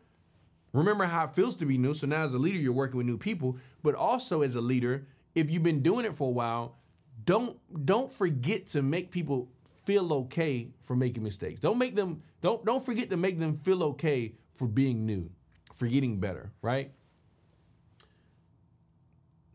remember 0.71 1.05
how 1.05 1.25
it 1.25 1.35
feels 1.35 1.55
to 1.57 1.65
be 1.65 1.77
new. 1.77 1.93
So 1.93 2.07
now 2.07 2.23
as 2.23 2.33
a 2.33 2.39
leader, 2.39 2.57
you're 2.57 2.73
working 2.73 2.97
with 2.97 3.05
new 3.05 3.17
people. 3.17 3.57
But 3.81 3.95
also 3.95 4.41
as 4.41 4.55
a 4.55 4.61
leader, 4.61 5.07
if 5.35 5.49
you've 5.49 5.63
been 5.63 5.81
doing 5.81 6.05
it 6.05 6.15
for 6.15 6.29
a 6.29 6.31
while, 6.31 6.77
don't 7.25 7.57
don't 7.85 8.11
forget 8.11 8.67
to 8.67 8.81
make 8.81 9.11
people 9.11 9.49
feel 9.85 10.13
okay 10.13 10.69
for 10.85 10.95
making 10.95 11.23
mistakes. 11.23 11.59
Don't 11.59 11.77
make 11.77 11.95
them 11.95 12.21
don't 12.41 12.65
don't 12.65 12.85
forget 12.85 13.09
to 13.09 13.17
make 13.17 13.39
them 13.39 13.57
feel 13.57 13.83
okay 13.83 14.33
for 14.53 14.67
being 14.67 15.05
new, 15.05 15.29
for 15.73 15.87
getting 15.87 16.19
better, 16.19 16.51
right? 16.61 16.91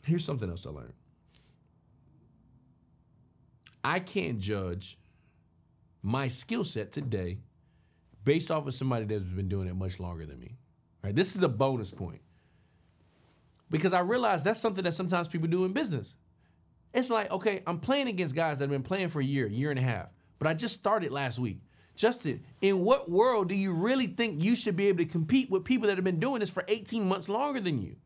Here's 0.02 0.24
something 0.24 0.48
else 0.48 0.66
I 0.66 0.70
learned. 0.70 0.94
I 3.84 4.00
can't 4.00 4.38
judge 4.38 4.98
my 6.02 6.28
skill 6.28 6.64
set 6.64 6.92
today 6.92 7.38
based 8.24 8.50
off 8.50 8.66
of 8.66 8.74
somebody 8.74 9.04
that's 9.04 9.22
been 9.22 9.48
doing 9.48 9.68
it 9.68 9.74
much 9.74 10.00
longer 10.00 10.26
than 10.26 10.38
me. 10.38 10.56
Right? 11.02 11.14
This 11.14 11.36
is 11.36 11.42
a 11.42 11.48
bonus 11.48 11.90
point. 11.90 12.20
Because 13.70 13.92
I 13.92 14.00
realize 14.00 14.42
that's 14.42 14.60
something 14.60 14.84
that 14.84 14.94
sometimes 14.94 15.28
people 15.28 15.48
do 15.48 15.64
in 15.64 15.72
business. 15.72 16.16
It's 16.94 17.10
like, 17.10 17.30
okay, 17.30 17.62
I'm 17.66 17.78
playing 17.78 18.08
against 18.08 18.34
guys 18.34 18.58
that 18.58 18.64
have 18.64 18.70
been 18.70 18.82
playing 18.82 19.08
for 19.08 19.20
a 19.20 19.24
year, 19.24 19.46
year 19.46 19.70
and 19.70 19.78
a 19.78 19.82
half, 19.82 20.08
but 20.38 20.48
I 20.48 20.54
just 20.54 20.74
started 20.74 21.12
last 21.12 21.38
week. 21.38 21.58
Justin, 21.96 22.44
in 22.60 22.84
what 22.84 23.10
world 23.10 23.48
do 23.48 23.56
you 23.56 23.72
really 23.72 24.06
think 24.06 24.42
you 24.42 24.54
should 24.54 24.76
be 24.76 24.86
able 24.86 24.98
to 24.98 25.04
compete 25.04 25.50
with 25.50 25.64
people 25.64 25.88
that 25.88 25.96
have 25.96 26.04
been 26.04 26.20
doing 26.20 26.40
this 26.40 26.50
for 26.50 26.64
18 26.68 27.08
months 27.08 27.28
longer 27.28 27.60
than 27.60 27.82
you? 27.82 27.96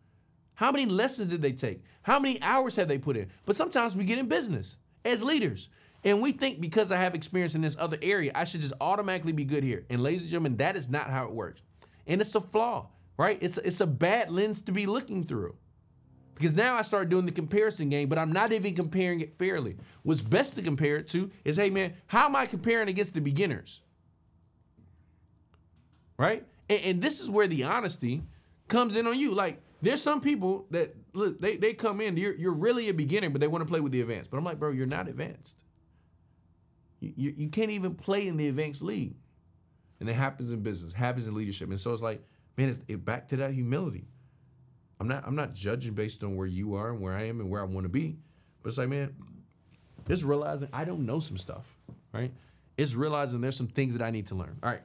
How 0.55 0.73
many 0.73 0.87
lessons 0.87 1.29
did 1.29 1.43
they 1.43 1.53
take? 1.53 1.83
How 2.03 2.19
many 2.19 2.41
hours 2.41 2.77
have 2.77 2.89
they 2.89 2.99
put 2.99 3.17
in? 3.17 3.31
But 3.45 3.57
sometimes 3.57 3.97
we 3.97 4.05
get 4.05 4.19
in 4.19 4.29
business 4.29 4.77
as 5.05 5.23
leaders. 5.23 5.69
And 6.05 6.21
we 6.21 6.33
think 6.33 6.61
because 6.61 6.91
I 6.91 6.97
have 6.97 7.15
experience 7.15 7.55
in 7.55 7.61
this 7.61 7.77
other 7.79 7.99
area, 8.03 8.33
I 8.35 8.45
should 8.45 8.61
just 8.61 8.73
automatically 8.81 9.33
be 9.33 9.45
good 9.45 9.63
here. 9.63 9.85
And 9.89 10.03
ladies 10.03 10.23
and 10.23 10.31
gentlemen, 10.31 10.57
that 10.57 10.77
is 10.77 10.89
not 10.89 11.11
how 11.11 11.25
it 11.25 11.33
works. 11.33 11.63
And 12.07 12.21
it's 12.21 12.35
a 12.35 12.41
flaw, 12.41 12.89
right? 13.17 13.39
It's 13.41 13.59
a, 13.59 13.67
it's 13.67 13.81
a 13.81 13.87
bad 13.87 14.31
lens 14.31 14.61
to 14.63 14.73
be 14.73 14.87
looking 14.87 15.25
through. 15.25 15.55
Because 16.35 16.55
now 16.55 16.75
I 16.75 16.83
start 16.83 17.09
doing 17.09 17.27
the 17.27 17.33
comparison 17.33 17.89
game, 17.89 18.09
but 18.09 18.19
I'm 18.19 18.33
not 18.33 18.53
even 18.53 18.75
comparing 18.75 19.21
it 19.21 19.39
fairly. 19.39 19.77
What's 20.03 20.23
best 20.23 20.55
to 20.57 20.63
compare 20.63 20.97
it 20.97 21.07
to 21.09 21.31
is, 21.45 21.57
hey 21.57 21.71
man, 21.71 21.95
how 22.07 22.27
am 22.27 22.35
I 22.35 22.47
comparing 22.47 22.89
against 22.89 23.15
the 23.15 23.21
beginners? 23.21 23.81
Right? 26.17 26.45
And, 26.69 26.81
and 26.85 27.03
this 27.03 27.21
is 27.21 27.31
where 27.31 27.47
the 27.47 27.65
honesty 27.65 28.23
comes 28.69 28.97
in 28.97 29.07
on 29.07 29.19
you. 29.19 29.35
Like, 29.35 29.61
there's 29.83 30.01
some 30.01 30.21
people 30.21 30.67
that 30.71 30.95
look, 31.13 31.41
they, 31.41 31.57
they 31.57 31.75
come 31.75 32.01
in, 32.01 32.17
you're, 32.17 32.35
you're 32.35 32.53
really 32.53 32.89
a 32.89 32.95
beginner, 32.95 33.31
but 33.31 33.41
they 33.41 33.49
want 33.49 33.63
to 33.63 33.69
play 33.69 33.81
with 33.81 33.93
the 33.93 34.01
advanced. 34.01 34.31
But 34.31 34.39
I'm 34.39 34.45
like, 34.45 34.59
bro, 34.59 34.71
you're 34.71 34.87
not 34.87 35.09
advanced. 35.09 35.57
You, 37.01 37.13
you, 37.17 37.33
you 37.37 37.49
can't 37.49 37.71
even 37.71 37.95
play 37.95 38.27
in 38.27 38.37
the 38.37 38.49
advanced 38.49 38.83
league. 38.83 39.15
And 40.01 40.09
it 40.09 40.15
happens 40.15 40.51
in 40.51 40.61
business, 40.63 40.93
happens 40.93 41.27
in 41.27 41.35
leadership. 41.35 41.69
And 41.69 41.79
so 41.79 41.93
it's 41.93 42.03
like, 42.03 42.23
man, 42.57 42.71
it's 42.71 42.79
it 42.89 43.05
back 43.05 43.29
to 43.29 43.37
that 43.37 43.53
humility. 43.53 44.05
I'm 45.03 45.09
not 45.09 45.25
I'm 45.27 45.35
not 45.35 45.53
judging 45.53 45.95
based 45.95 46.23
on 46.23 46.37
where 46.37 46.47
you 46.47 46.77
are 46.77 46.91
and 46.91 47.01
where 47.01 47.13
I 47.13 47.25
am 47.25 47.41
and 47.41 47.51
where 47.51 47.61
I 47.61 47.65
want 47.65 47.83
to 47.87 47.89
be. 47.89 48.19
But 48.63 48.69
it's 48.69 48.79
like, 48.79 48.89
man, 48.89 49.13
it's 50.09 50.23
realizing 50.23 50.69
I 50.73 50.85
don't 50.85 51.05
know 51.05 51.19
some 51.19 51.37
stuff, 51.37 51.67
right? 52.15 52.33
It's 52.77 52.95
realizing 52.95 53.41
there's 53.41 53.57
some 53.57 53.67
things 53.67 53.97
that 53.97 54.05
I 54.05 54.11
need 54.11 54.29
to 54.29 54.37
learn. 54.37 54.57
All 54.63 54.71
right. 54.71 54.83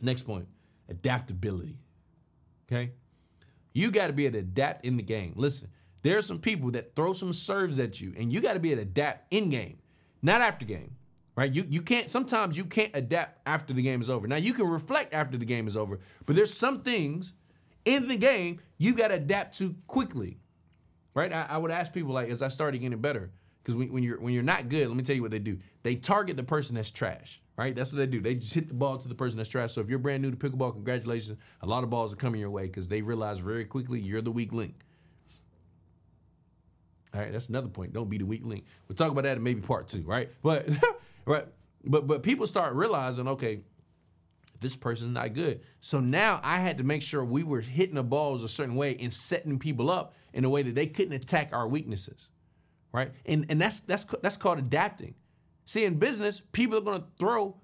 Next 0.00 0.22
point. 0.22 0.48
Adaptability. 0.88 1.76
Okay? 2.72 2.92
You 3.74 3.90
got 3.90 4.06
to 4.06 4.14
be 4.14 4.24
able 4.24 4.34
to 4.34 4.38
adapt 4.38 4.86
in 4.86 4.96
the 4.96 5.02
game. 5.02 5.34
Listen, 5.36 5.68
there 6.00 6.16
are 6.16 6.22
some 6.22 6.38
people 6.38 6.70
that 6.70 6.96
throw 6.96 7.12
some 7.12 7.34
serves 7.34 7.78
at 7.78 8.00
you, 8.00 8.14
and 8.16 8.32
you 8.32 8.40
got 8.40 8.54
to 8.54 8.60
be 8.60 8.72
able 8.72 8.82
to 8.82 8.88
adapt 8.88 9.30
in 9.30 9.50
game, 9.50 9.76
not 10.22 10.40
after 10.40 10.64
game. 10.64 10.96
Right? 11.36 11.52
You 11.52 11.66
you 11.68 11.82
can't 11.82 12.08
sometimes 12.08 12.56
you 12.56 12.64
can't 12.64 12.92
adapt 12.94 13.46
after 13.46 13.74
the 13.74 13.82
game 13.82 14.00
is 14.00 14.08
over. 14.08 14.26
Now 14.26 14.36
you 14.36 14.54
can 14.54 14.66
reflect 14.66 15.12
after 15.12 15.36
the 15.36 15.44
game 15.44 15.68
is 15.68 15.76
over, 15.76 16.00
but 16.24 16.34
there's 16.34 16.52
some 16.52 16.80
things 16.80 17.34
in 17.94 18.08
the 18.08 18.16
game 18.16 18.60
you 18.76 18.94
got 18.94 19.08
to 19.08 19.14
adapt 19.14 19.58
to 19.58 19.74
quickly. 19.86 20.38
Right? 21.14 21.32
I, 21.32 21.46
I, 21.50 21.58
would 21.58 21.70
ask 21.70 21.92
people 21.92 22.12
like 22.12 22.28
as 22.28 22.42
I 22.42 22.48
started 22.48 22.78
getting 22.78 23.00
better, 23.00 23.30
because 23.62 23.74
when, 23.74 23.92
when 23.92 24.02
you're 24.04 24.20
when 24.20 24.32
you're 24.32 24.42
not 24.42 24.68
good, 24.68 24.86
let 24.86 24.96
me 24.96 25.02
tell 25.02 25.16
you 25.16 25.22
what 25.22 25.32
they 25.32 25.40
do. 25.40 25.58
They 25.82 25.96
target 25.96 26.36
the 26.36 26.44
person 26.44 26.76
that's 26.76 26.90
trash. 26.90 27.40
Right? 27.56 27.74
That's 27.74 27.90
what 27.90 27.98
they 27.98 28.06
do. 28.06 28.20
They 28.20 28.36
just 28.36 28.54
hit 28.54 28.68
the 28.68 28.74
ball 28.74 28.98
to 28.98 29.08
the 29.08 29.16
person 29.16 29.36
that's 29.36 29.48
trash. 29.48 29.72
So 29.72 29.80
if 29.80 29.88
you're 29.88 29.98
brand 29.98 30.22
new 30.22 30.30
to 30.30 30.36
pickleball, 30.36 30.74
congratulations. 30.74 31.38
A 31.62 31.66
lot 31.66 31.82
of 31.82 31.90
balls 31.90 32.12
are 32.12 32.16
coming 32.16 32.40
your 32.40 32.50
way 32.50 32.66
because 32.66 32.86
they 32.86 33.02
realize 33.02 33.40
very 33.40 33.64
quickly 33.64 33.98
you're 33.98 34.22
the 34.22 34.30
weak 34.30 34.52
link. 34.52 34.74
All 37.14 37.20
right, 37.20 37.32
that's 37.32 37.48
another 37.48 37.68
point. 37.68 37.92
Don't 37.92 38.08
be 38.08 38.18
the 38.18 38.26
weak 38.26 38.44
link. 38.44 38.64
We'll 38.86 38.94
talk 38.94 39.10
about 39.10 39.24
that 39.24 39.38
in 39.38 39.42
maybe 39.42 39.60
part 39.60 39.88
two, 39.88 40.02
right? 40.02 40.30
But 40.42 40.68
right, 41.24 41.46
but 41.84 42.06
but 42.06 42.22
people 42.22 42.46
start 42.46 42.74
realizing, 42.74 43.26
okay, 43.26 43.60
this 44.60 44.76
person's 44.76 45.12
not 45.12 45.34
good. 45.34 45.60
So 45.80 46.00
now 46.00 46.40
I 46.42 46.58
had 46.58 46.78
to 46.78 46.84
make 46.84 47.02
sure 47.02 47.24
we 47.24 47.44
were 47.44 47.60
hitting 47.60 47.94
the 47.94 48.02
balls 48.02 48.42
a 48.42 48.48
certain 48.48 48.74
way 48.74 48.96
and 49.00 49.12
setting 49.12 49.58
people 49.58 49.90
up 49.90 50.14
in 50.32 50.44
a 50.44 50.48
way 50.48 50.62
that 50.62 50.74
they 50.74 50.86
couldn't 50.86 51.14
attack 51.14 51.50
our 51.52 51.68
weaknesses, 51.68 52.28
right? 52.92 53.12
And 53.26 53.46
and 53.48 53.60
that's 53.60 53.80
that's 53.80 54.04
that's 54.22 54.36
called 54.36 54.58
adapting. 54.58 55.14
See, 55.64 55.84
in 55.84 55.98
business, 55.98 56.40
people 56.52 56.78
are 56.78 56.82
going 56.82 57.00
to 57.00 57.06
throw 57.18 57.56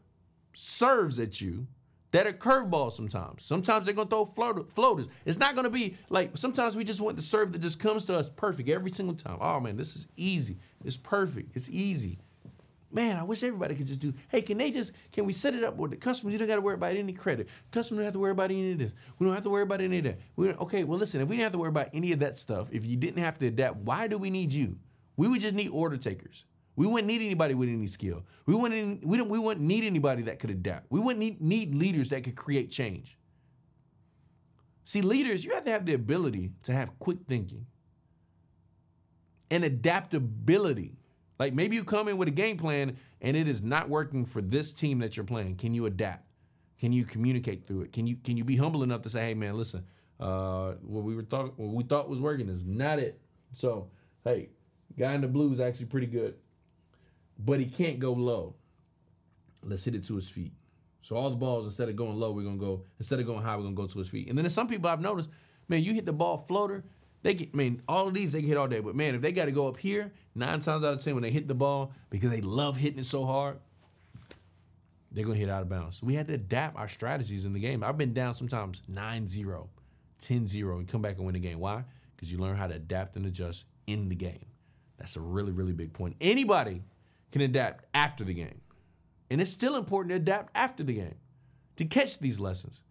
serves 0.52 1.18
at 1.18 1.40
you 1.40 1.66
that 2.12 2.28
are 2.28 2.32
curveballs 2.32 2.92
sometimes. 2.92 3.44
Sometimes 3.44 3.86
they're 3.86 3.94
going 3.94 4.06
to 4.06 4.24
throw 4.24 4.24
floaters. 4.64 5.08
It's 5.24 5.38
not 5.38 5.56
going 5.56 5.64
to 5.64 5.70
be 5.70 5.96
like 6.10 6.36
sometimes 6.36 6.76
we 6.76 6.84
just 6.84 7.00
want 7.00 7.16
the 7.16 7.22
serve 7.22 7.52
that 7.52 7.60
just 7.60 7.80
comes 7.80 8.04
to 8.04 8.14
us 8.16 8.30
perfect 8.30 8.68
every 8.68 8.92
single 8.92 9.16
time. 9.16 9.38
Oh 9.40 9.58
man, 9.58 9.76
this 9.76 9.96
is 9.96 10.06
easy. 10.16 10.58
It's 10.84 10.96
perfect. 10.96 11.56
It's 11.56 11.68
easy. 11.68 12.20
Man, 12.94 13.18
I 13.18 13.24
wish 13.24 13.42
everybody 13.42 13.74
could 13.74 13.88
just 13.88 13.98
do. 13.98 14.14
Hey, 14.28 14.40
can 14.40 14.56
they 14.56 14.70
just 14.70 14.92
can 15.10 15.26
we 15.26 15.32
set 15.32 15.52
it 15.56 15.64
up 15.64 15.76
with 15.76 15.90
the 15.90 15.96
customers? 15.96 16.32
You 16.32 16.38
don't 16.38 16.46
got 16.46 16.54
to 16.54 16.60
worry 16.60 16.76
about 16.76 16.94
any 16.94 17.12
credit. 17.12 17.48
Customers 17.72 17.98
don't 17.98 18.04
have 18.04 18.12
to 18.12 18.20
worry 18.20 18.30
about 18.30 18.52
any 18.52 18.70
of 18.70 18.78
this. 18.78 18.94
We 19.18 19.26
don't 19.26 19.34
have 19.34 19.42
to 19.42 19.50
worry 19.50 19.64
about 19.64 19.80
any 19.80 19.98
of 19.98 20.04
that. 20.04 20.20
We 20.36 20.50
okay. 20.50 20.84
Well, 20.84 20.96
listen. 20.96 21.20
If 21.20 21.28
we 21.28 21.34
didn't 21.34 21.42
have 21.42 21.52
to 21.52 21.58
worry 21.58 21.70
about 21.70 21.88
any 21.92 22.12
of 22.12 22.20
that 22.20 22.38
stuff, 22.38 22.68
if 22.72 22.86
you 22.86 22.96
didn't 22.96 23.20
have 23.20 23.36
to 23.40 23.48
adapt, 23.48 23.78
why 23.78 24.06
do 24.06 24.16
we 24.16 24.30
need 24.30 24.52
you? 24.52 24.78
We 25.16 25.26
would 25.26 25.40
just 25.40 25.56
need 25.56 25.70
order 25.70 25.96
takers. 25.96 26.44
We 26.76 26.86
wouldn't 26.86 27.08
need 27.08 27.20
anybody 27.20 27.54
with 27.54 27.68
any 27.68 27.88
skill. 27.88 28.22
We 28.46 28.54
wouldn't. 28.54 29.04
We 29.04 29.16
don't. 29.16 29.28
We 29.28 29.40
wouldn't 29.40 29.66
need 29.66 29.82
anybody 29.82 30.22
that 30.22 30.38
could 30.38 30.50
adapt. 30.50 30.86
We 30.88 31.00
wouldn't 31.00 31.18
need, 31.18 31.40
need 31.40 31.74
leaders 31.74 32.10
that 32.10 32.22
could 32.22 32.36
create 32.36 32.70
change. 32.70 33.18
See, 34.84 35.02
leaders, 35.02 35.44
you 35.44 35.52
have 35.54 35.64
to 35.64 35.70
have 35.72 35.84
the 35.84 35.94
ability 35.94 36.52
to 36.62 36.72
have 36.72 36.96
quick 37.00 37.18
thinking 37.26 37.66
and 39.50 39.64
adaptability. 39.64 40.94
Like 41.38 41.54
maybe 41.54 41.76
you 41.76 41.84
come 41.84 42.08
in 42.08 42.16
with 42.16 42.28
a 42.28 42.32
game 42.32 42.56
plan 42.56 42.96
and 43.20 43.36
it 43.36 43.48
is 43.48 43.62
not 43.62 43.88
working 43.88 44.24
for 44.24 44.40
this 44.40 44.72
team 44.72 44.98
that 45.00 45.16
you're 45.16 45.24
playing. 45.24 45.56
Can 45.56 45.74
you 45.74 45.86
adapt? 45.86 46.26
Can 46.78 46.92
you 46.92 47.04
communicate 47.04 47.66
through 47.66 47.82
it? 47.82 47.92
Can 47.92 48.06
you 48.06 48.16
can 48.16 48.36
you 48.36 48.44
be 48.44 48.56
humble 48.56 48.82
enough 48.82 49.02
to 49.02 49.08
say, 49.08 49.26
"Hey, 49.26 49.34
man, 49.34 49.56
listen, 49.56 49.84
uh, 50.20 50.72
what 50.82 51.04
we 51.04 51.14
were 51.14 51.22
talking, 51.22 51.52
what 51.56 51.74
we 51.74 51.84
thought 51.84 52.08
was 52.08 52.20
working 52.20 52.48
is 52.48 52.64
not 52.64 52.98
it." 52.98 53.20
So, 53.54 53.88
hey, 54.24 54.50
guy 54.98 55.14
in 55.14 55.20
the 55.20 55.28
blue 55.28 55.52
is 55.52 55.60
actually 55.60 55.86
pretty 55.86 56.08
good, 56.08 56.34
but 57.38 57.60
he 57.60 57.66
can't 57.66 57.98
go 57.98 58.12
low. 58.12 58.54
Let's 59.62 59.84
hit 59.84 59.94
it 59.94 60.04
to 60.06 60.16
his 60.16 60.28
feet. 60.28 60.52
So 61.02 61.16
all 61.16 61.30
the 61.30 61.36
balls, 61.36 61.66
instead 61.66 61.88
of 61.88 61.96
going 61.96 62.16
low, 62.16 62.32
we're 62.32 62.44
gonna 62.44 62.56
go. 62.56 62.84
Instead 62.98 63.20
of 63.20 63.26
going 63.26 63.42
high, 63.42 63.56
we're 63.56 63.62
gonna 63.62 63.74
go 63.74 63.86
to 63.86 63.98
his 63.98 64.08
feet. 64.08 64.28
And 64.28 64.36
then 64.36 64.42
there's 64.42 64.54
some 64.54 64.68
people 64.68 64.90
I've 64.90 65.00
noticed, 65.00 65.30
man, 65.68 65.82
you 65.82 65.94
hit 65.94 66.06
the 66.06 66.12
ball 66.12 66.38
floater, 66.38 66.84
they 67.24 67.34
get, 67.34 67.48
I 67.54 67.56
mean, 67.56 67.82
all 67.88 68.06
of 68.06 68.14
these 68.14 68.32
they 68.32 68.40
can 68.40 68.48
hit 68.48 68.58
all 68.58 68.68
day, 68.68 68.80
but 68.80 68.94
man, 68.94 69.14
if 69.14 69.22
they 69.22 69.32
got 69.32 69.46
to 69.46 69.50
go 69.50 69.66
up 69.66 69.78
here, 69.78 70.12
nine 70.34 70.60
times 70.60 70.84
out 70.84 70.84
of 70.84 71.02
ten 71.02 71.14
when 71.14 71.22
they 71.22 71.30
hit 71.30 71.48
the 71.48 71.54
ball 71.54 71.92
because 72.10 72.30
they 72.30 72.42
love 72.42 72.76
hitting 72.76 73.00
it 73.00 73.06
so 73.06 73.24
hard, 73.24 73.58
they're 75.10 75.24
gonna 75.24 75.36
hit 75.36 75.48
out 75.48 75.62
of 75.62 75.68
bounds. 75.68 75.98
So 75.98 76.06
we 76.06 76.14
had 76.14 76.28
to 76.28 76.34
adapt 76.34 76.76
our 76.76 76.86
strategies 76.86 77.46
in 77.46 77.54
the 77.54 77.60
game. 77.60 77.82
I've 77.82 77.96
been 77.96 78.12
down 78.12 78.34
sometimes 78.34 78.82
9-0, 78.92 79.66
10-0, 80.20 80.78
and 80.78 80.86
come 80.86 81.02
back 81.02 81.16
and 81.16 81.24
win 81.24 81.32
the 81.32 81.40
game. 81.40 81.60
Why? 81.60 81.84
Because 82.14 82.30
you 82.30 82.38
learn 82.38 82.56
how 82.56 82.66
to 82.66 82.74
adapt 82.74 83.16
and 83.16 83.24
adjust 83.24 83.64
in 83.86 84.08
the 84.08 84.14
game. 84.14 84.44
That's 84.98 85.16
a 85.16 85.20
really, 85.20 85.52
really 85.52 85.72
big 85.72 85.92
point. 85.92 86.16
Anybody 86.20 86.82
can 87.32 87.40
adapt 87.40 87.86
after 87.94 88.22
the 88.22 88.34
game. 88.34 88.60
And 89.30 89.40
it's 89.40 89.50
still 89.50 89.76
important 89.76 90.10
to 90.10 90.16
adapt 90.16 90.50
after 90.54 90.84
the 90.84 90.94
game 90.94 91.16
to 91.76 91.84
catch 91.84 92.18
these 92.18 92.38
lessons. 92.38 92.82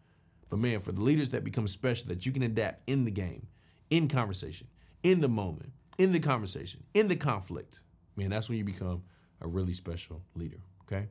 But 0.50 0.60
man, 0.60 0.80
for 0.80 0.92
the 0.92 1.02
leaders 1.02 1.30
that 1.30 1.44
become 1.44 1.68
special, 1.68 2.08
that 2.08 2.26
you 2.26 2.32
can 2.32 2.44
adapt 2.44 2.90
in 2.90 3.06
the 3.06 3.12
game, 3.12 3.48
in 3.94 4.08
conversation, 4.08 4.68
in 5.04 5.22
the 5.22 5.30
moment, 5.30 5.72
in 6.00 6.12
the 6.12 6.20
conversation, 6.20 6.84
in 6.96 7.08
the 7.08 7.16
conflict, 7.16 7.82
man, 8.16 8.32
that's 8.32 8.50
when 8.50 8.58
you 8.58 8.64
become 8.64 9.04
a 9.40 9.48
really 9.48 9.74
special 9.74 10.20
leader. 10.34 10.58
Okay. 10.88 11.08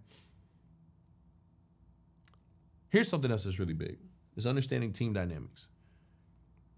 Here's 2.88 3.09
something 3.09 3.31
else 3.31 3.45
that's 3.45 3.61
really 3.61 3.73
big: 3.73 3.99
is 4.37 4.49
understanding 4.49 4.92
team 4.92 5.12
dynamics. 5.12 5.68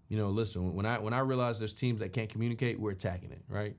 You 0.07 0.17
know, 0.17 0.29
listen, 0.29 0.75
when 0.75 0.85
I 0.85 0.99
when 0.99 1.13
I 1.13 1.19
realize 1.19 1.57
there's 1.57 1.73
teams 1.73 2.01
that 2.01 2.13
can't 2.13 2.29
communicate, 2.29 2.79
we're 2.79 2.91
attacking 2.91 3.31
it, 3.31 3.41
right? 3.49 3.75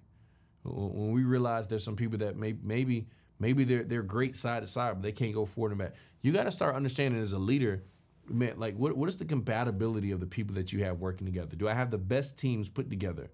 When 0.64 1.12
we 1.12 1.22
realize 1.22 1.68
there's 1.68 1.84
some 1.84 1.94
people 1.94 2.18
that 2.18 2.36
may, 2.36 2.56
maybe 2.60 3.06
maybe 3.38 3.62
they're 3.62 3.84
they're 3.84 4.02
great 4.02 4.34
side 4.34 4.62
to 4.62 4.66
side, 4.66 4.94
but 4.94 5.02
they 5.02 5.12
can't 5.12 5.32
go 5.32 5.44
forward 5.44 5.70
and 5.70 5.78
back. 5.78 5.94
You 6.22 6.32
got 6.32 6.44
to 6.44 6.50
start 6.50 6.74
understanding 6.74 7.22
as 7.22 7.32
a 7.32 7.38
leader, 7.38 7.84
man, 8.30 8.58
like 8.58 8.76
what 8.76 8.96
what 8.96 9.08
is 9.08 9.16
the 9.16 9.24
compatibility 9.24 10.10
of 10.10 10.20
the 10.20 10.26
people 10.26 10.54
that 10.54 10.72
you 10.72 10.84
have 10.84 11.00
working 11.00 11.26
together? 11.26 11.56
Do 11.56 11.68
I 11.68 11.74
have 11.74 11.90
the 11.90 11.98
best 11.98 12.38
teams 12.38 12.68
put 12.68 12.90
together? 12.90 13.30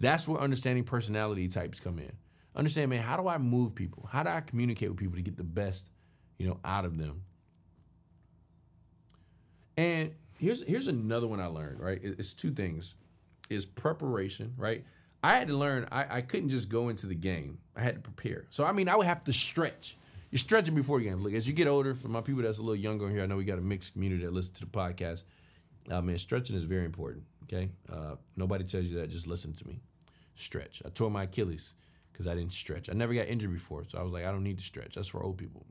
That's 0.00 0.26
where 0.26 0.40
understanding 0.40 0.84
personality 0.84 1.48
types 1.48 1.78
come 1.78 1.98
in. 1.98 2.12
Understand, 2.54 2.90
man, 2.90 3.02
how 3.02 3.16
do 3.16 3.28
I 3.28 3.38
move 3.38 3.74
people? 3.74 4.08
How 4.10 4.22
do 4.22 4.28
I 4.28 4.40
communicate 4.40 4.90
with 4.90 4.98
people 4.98 5.16
to 5.16 5.22
get 5.22 5.36
the 5.36 5.44
best, 5.44 5.88
you 6.38 6.46
know, 6.46 6.58
out 6.64 6.84
of 6.84 6.98
them? 6.98 7.22
And 9.76 10.12
here's 10.38 10.62
here's 10.64 10.88
another 10.88 11.26
one 11.26 11.40
I 11.40 11.46
learned, 11.46 11.80
right? 11.80 12.00
It's 12.02 12.34
two 12.34 12.50
things. 12.50 12.94
Is 13.48 13.64
preparation, 13.64 14.54
right? 14.56 14.84
I 15.22 15.36
had 15.36 15.48
to 15.48 15.56
learn 15.56 15.86
I, 15.92 16.16
I 16.16 16.20
couldn't 16.20 16.48
just 16.48 16.68
go 16.68 16.88
into 16.88 17.06
the 17.06 17.14
game. 17.14 17.58
I 17.76 17.80
had 17.80 17.94
to 17.94 18.00
prepare. 18.00 18.46
So 18.50 18.64
I 18.64 18.72
mean 18.72 18.88
I 18.88 18.96
would 18.96 19.06
have 19.06 19.24
to 19.24 19.32
stretch. 19.32 19.96
You're 20.32 20.38
stretching 20.38 20.74
before 20.74 20.98
the 20.98 21.04
game. 21.04 21.20
Look, 21.20 21.34
as 21.34 21.46
you 21.46 21.52
get 21.52 21.68
older, 21.68 21.94
for 21.94 22.08
my 22.08 22.22
people 22.22 22.42
that's 22.42 22.56
a 22.56 22.62
little 22.62 22.74
younger 22.74 23.08
here, 23.08 23.22
I 23.22 23.26
know 23.26 23.36
we 23.36 23.44
got 23.44 23.58
a 23.58 23.62
mixed 23.62 23.92
community 23.92 24.24
that 24.24 24.32
listen 24.32 24.54
to 24.54 24.60
the 24.60 24.70
podcast. 24.70 25.24
Uh, 25.90 26.00
man, 26.00 26.16
stretching 26.16 26.56
is 26.56 26.62
very 26.62 26.86
important. 26.86 27.24
Okay, 27.44 27.68
uh, 27.92 28.16
nobody 28.34 28.64
tells 28.64 28.86
you 28.86 28.98
that. 28.98 29.10
Just 29.10 29.26
listen 29.26 29.52
to 29.52 29.68
me. 29.68 29.78
Stretch. 30.36 30.82
I 30.86 30.88
tore 30.88 31.10
my 31.10 31.24
Achilles 31.24 31.74
because 32.10 32.26
I 32.26 32.34
didn't 32.34 32.54
stretch. 32.54 32.88
I 32.88 32.94
never 32.94 33.12
got 33.12 33.26
injured 33.26 33.52
before, 33.52 33.84
so 33.86 33.98
I 33.98 34.02
was 34.02 34.10
like, 34.10 34.24
I 34.24 34.32
don't 34.32 34.42
need 34.42 34.58
to 34.58 34.64
stretch. 34.64 34.94
That's 34.94 35.06
for 35.06 35.22
old 35.22 35.36
people. 35.36 35.66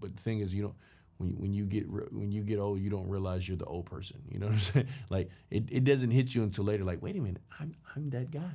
But 0.00 0.16
the 0.16 0.22
thing 0.22 0.40
is, 0.40 0.54
you 0.54 0.62
don't 0.62 0.74
when 1.18 1.28
you, 1.28 1.36
when 1.36 1.52
you 1.52 1.66
get 1.66 1.84
when 2.10 2.32
you 2.32 2.42
get 2.42 2.58
old, 2.58 2.80
you 2.80 2.88
don't 2.88 3.08
realize 3.10 3.46
you're 3.46 3.58
the 3.58 3.66
old 3.66 3.84
person. 3.84 4.22
You 4.30 4.38
know 4.38 4.46
what 4.46 4.54
I'm 4.54 4.60
saying? 4.72 4.88
Like 5.10 5.28
it, 5.50 5.64
it 5.70 5.84
doesn't 5.84 6.10
hit 6.10 6.34
you 6.34 6.42
until 6.42 6.64
later. 6.64 6.84
Like 6.84 7.02
wait 7.02 7.16
a 7.16 7.20
minute, 7.20 7.42
I'm 7.60 7.74
I'm 7.94 8.08
that 8.10 8.30
guy. 8.30 8.52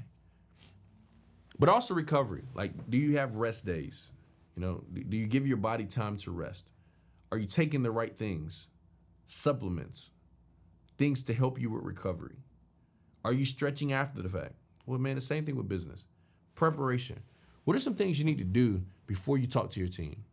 But 1.60 1.70
also 1.70 1.94
recovery. 1.94 2.46
Like, 2.56 2.72
do 2.90 2.98
you 2.98 3.18
have 3.18 3.36
rest 3.36 3.64
days? 3.64 4.10
You 4.62 4.68
know, 4.68 4.84
do 5.10 5.18
you 5.18 5.26
give 5.26 5.48
your 5.48 5.58
body 5.58 5.86
time 5.86 6.18
to 6.18 6.30
rest? 6.30 6.70
Are 7.32 7.40
you 7.40 7.48
taking 7.48 7.82
the 7.82 7.90
right 7.90 8.16
things? 8.16 8.68
Supplements, 9.26 10.12
things 11.00 11.24
to 11.24 11.34
help 11.34 11.60
you 11.60 11.72
with 11.72 11.84
recovery. 11.84 12.36
Are 13.26 13.34
you 13.34 13.44
stretching 13.44 13.92
after 13.92 14.22
the 14.22 14.30
fact? 14.30 14.54
Well, 14.86 15.00
man, 15.00 15.16
the 15.16 15.22
same 15.22 15.46
thing 15.46 15.56
with 15.56 15.68
business. 15.68 16.06
Preparation. 16.54 17.24
What 17.64 17.76
are 17.76 17.80
some 17.80 17.96
things 17.96 18.20
you 18.20 18.26
need 18.26 18.38
to 18.38 18.44
do 18.44 18.84
before 19.08 19.40
you 19.40 19.48
talk 19.48 19.72
to 19.72 19.80
your 19.80 19.90
team? 19.90 20.26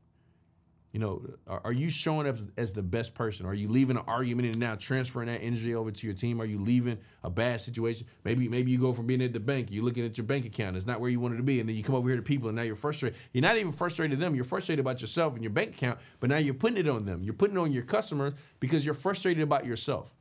You 0.98 1.04
know, 1.04 1.22
are, 1.46 1.60
are 1.66 1.72
you 1.72 1.90
showing 1.90 2.26
up 2.26 2.38
as 2.56 2.72
the 2.72 2.82
best 2.82 3.14
person? 3.14 3.46
Are 3.46 3.54
you 3.54 3.68
leaving 3.68 3.96
an 3.96 4.02
argument 4.08 4.48
and 4.48 4.58
now 4.58 4.74
transferring 4.74 5.28
that 5.28 5.38
energy 5.38 5.72
over 5.72 5.92
to 5.92 6.06
your 6.08 6.16
team? 6.16 6.40
Are 6.40 6.44
you 6.44 6.58
leaving 6.58 6.98
a 7.22 7.30
bad 7.30 7.60
situation? 7.60 8.04
Maybe 8.24 8.48
maybe 8.48 8.72
you 8.72 8.80
go 8.80 8.92
from 8.92 9.06
being 9.06 9.22
at 9.22 9.32
the 9.32 9.38
bank, 9.38 9.68
you're 9.70 9.84
looking 9.84 10.04
at 10.04 10.18
your 10.18 10.24
bank 10.24 10.44
account, 10.44 10.76
it's 10.76 10.86
not 10.86 11.00
where 11.00 11.08
you 11.08 11.20
wanted 11.20 11.36
to 11.36 11.44
be, 11.44 11.60
and 11.60 11.68
then 11.68 11.76
you 11.76 11.84
come 11.84 11.94
over 11.94 12.08
here 12.08 12.16
to 12.16 12.22
people 12.22 12.48
and 12.48 12.56
now 12.56 12.62
you're 12.62 12.74
frustrated. 12.74 13.16
You're 13.32 13.42
not 13.42 13.56
even 13.56 13.70
frustrated 13.70 14.14
at 14.14 14.20
them, 14.20 14.34
you're 14.34 14.42
frustrated 14.42 14.80
about 14.80 15.00
yourself 15.00 15.34
and 15.34 15.44
your 15.44 15.52
bank 15.52 15.76
account, 15.76 16.00
but 16.18 16.30
now 16.30 16.38
you're 16.38 16.52
putting 16.52 16.78
it 16.78 16.88
on 16.88 17.04
them. 17.04 17.22
You're 17.22 17.32
putting 17.32 17.56
it 17.56 17.60
on 17.60 17.70
your 17.70 17.84
customers 17.84 18.34
because 18.58 18.84
you're 18.84 18.92
frustrated 18.92 19.44
about 19.44 19.66
yourself. 19.66 20.12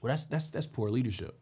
Well, 0.00 0.08
that's 0.08 0.24
that's 0.24 0.48
that's 0.48 0.66
poor 0.66 0.88
leadership. 0.88 1.38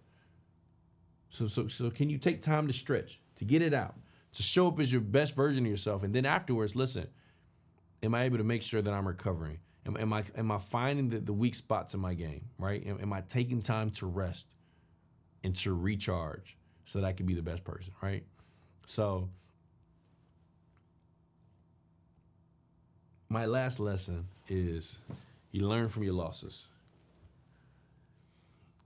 So 1.31 1.47
so 1.47 1.68
so 1.68 1.88
can 1.88 2.11
you 2.11 2.18
take 2.18 2.42
time 2.42 2.66
to 2.66 2.73
stretch, 2.73 3.20
to 3.37 3.44
get 3.44 3.62
it 3.62 3.75
out, 3.75 3.94
to 4.33 4.42
show 4.42 4.66
up 4.66 4.81
as 4.81 4.90
your 4.90 5.03
best 5.03 5.37
version 5.37 5.64
of 5.66 5.70
yourself, 5.70 6.03
and 6.03 6.12
then 6.12 6.27
afterwards, 6.27 6.75
listen 6.75 7.07
am 8.05 8.14
I 8.14 8.25
able 8.25 8.38
to 8.38 8.45
make 8.45 8.62
sure 8.62 8.83
that 8.83 8.93
I'm 8.93 9.09
recovering? 9.09 9.59
Am, 9.87 9.97
am 9.97 10.12
I 10.12 10.25
am 10.37 10.51
I 10.51 10.59
finding 10.59 11.09
the, 11.09 11.19
the 11.19 11.33
weak 11.33 11.55
spots 11.55 11.95
in 11.95 12.01
my 12.01 12.14
game? 12.14 12.45
Right? 12.59 12.87
Am, 12.87 12.99
am, 13.01 13.12
I 13.12 13.23
taking 13.23 13.62
time 13.62 13.90
to 13.93 14.07
rest 14.07 14.47
and 15.43 15.55
to 15.57 15.75
recharge 15.75 16.57
so 16.85 17.01
that 17.01 17.07
I 17.07 17.12
can 17.12 17.27
be 17.27 17.35
the 17.35 17.43
best 17.43 17.64
person? 17.64 17.93
Right? 18.03 18.25
So 18.87 19.29
my 23.29 23.47
last 23.47 23.81
lesson 23.81 24.27
is 24.49 24.99
you 25.51 25.67
learn 25.67 25.88
from 25.88 26.05
your 26.05 26.14
losses. 26.14 26.67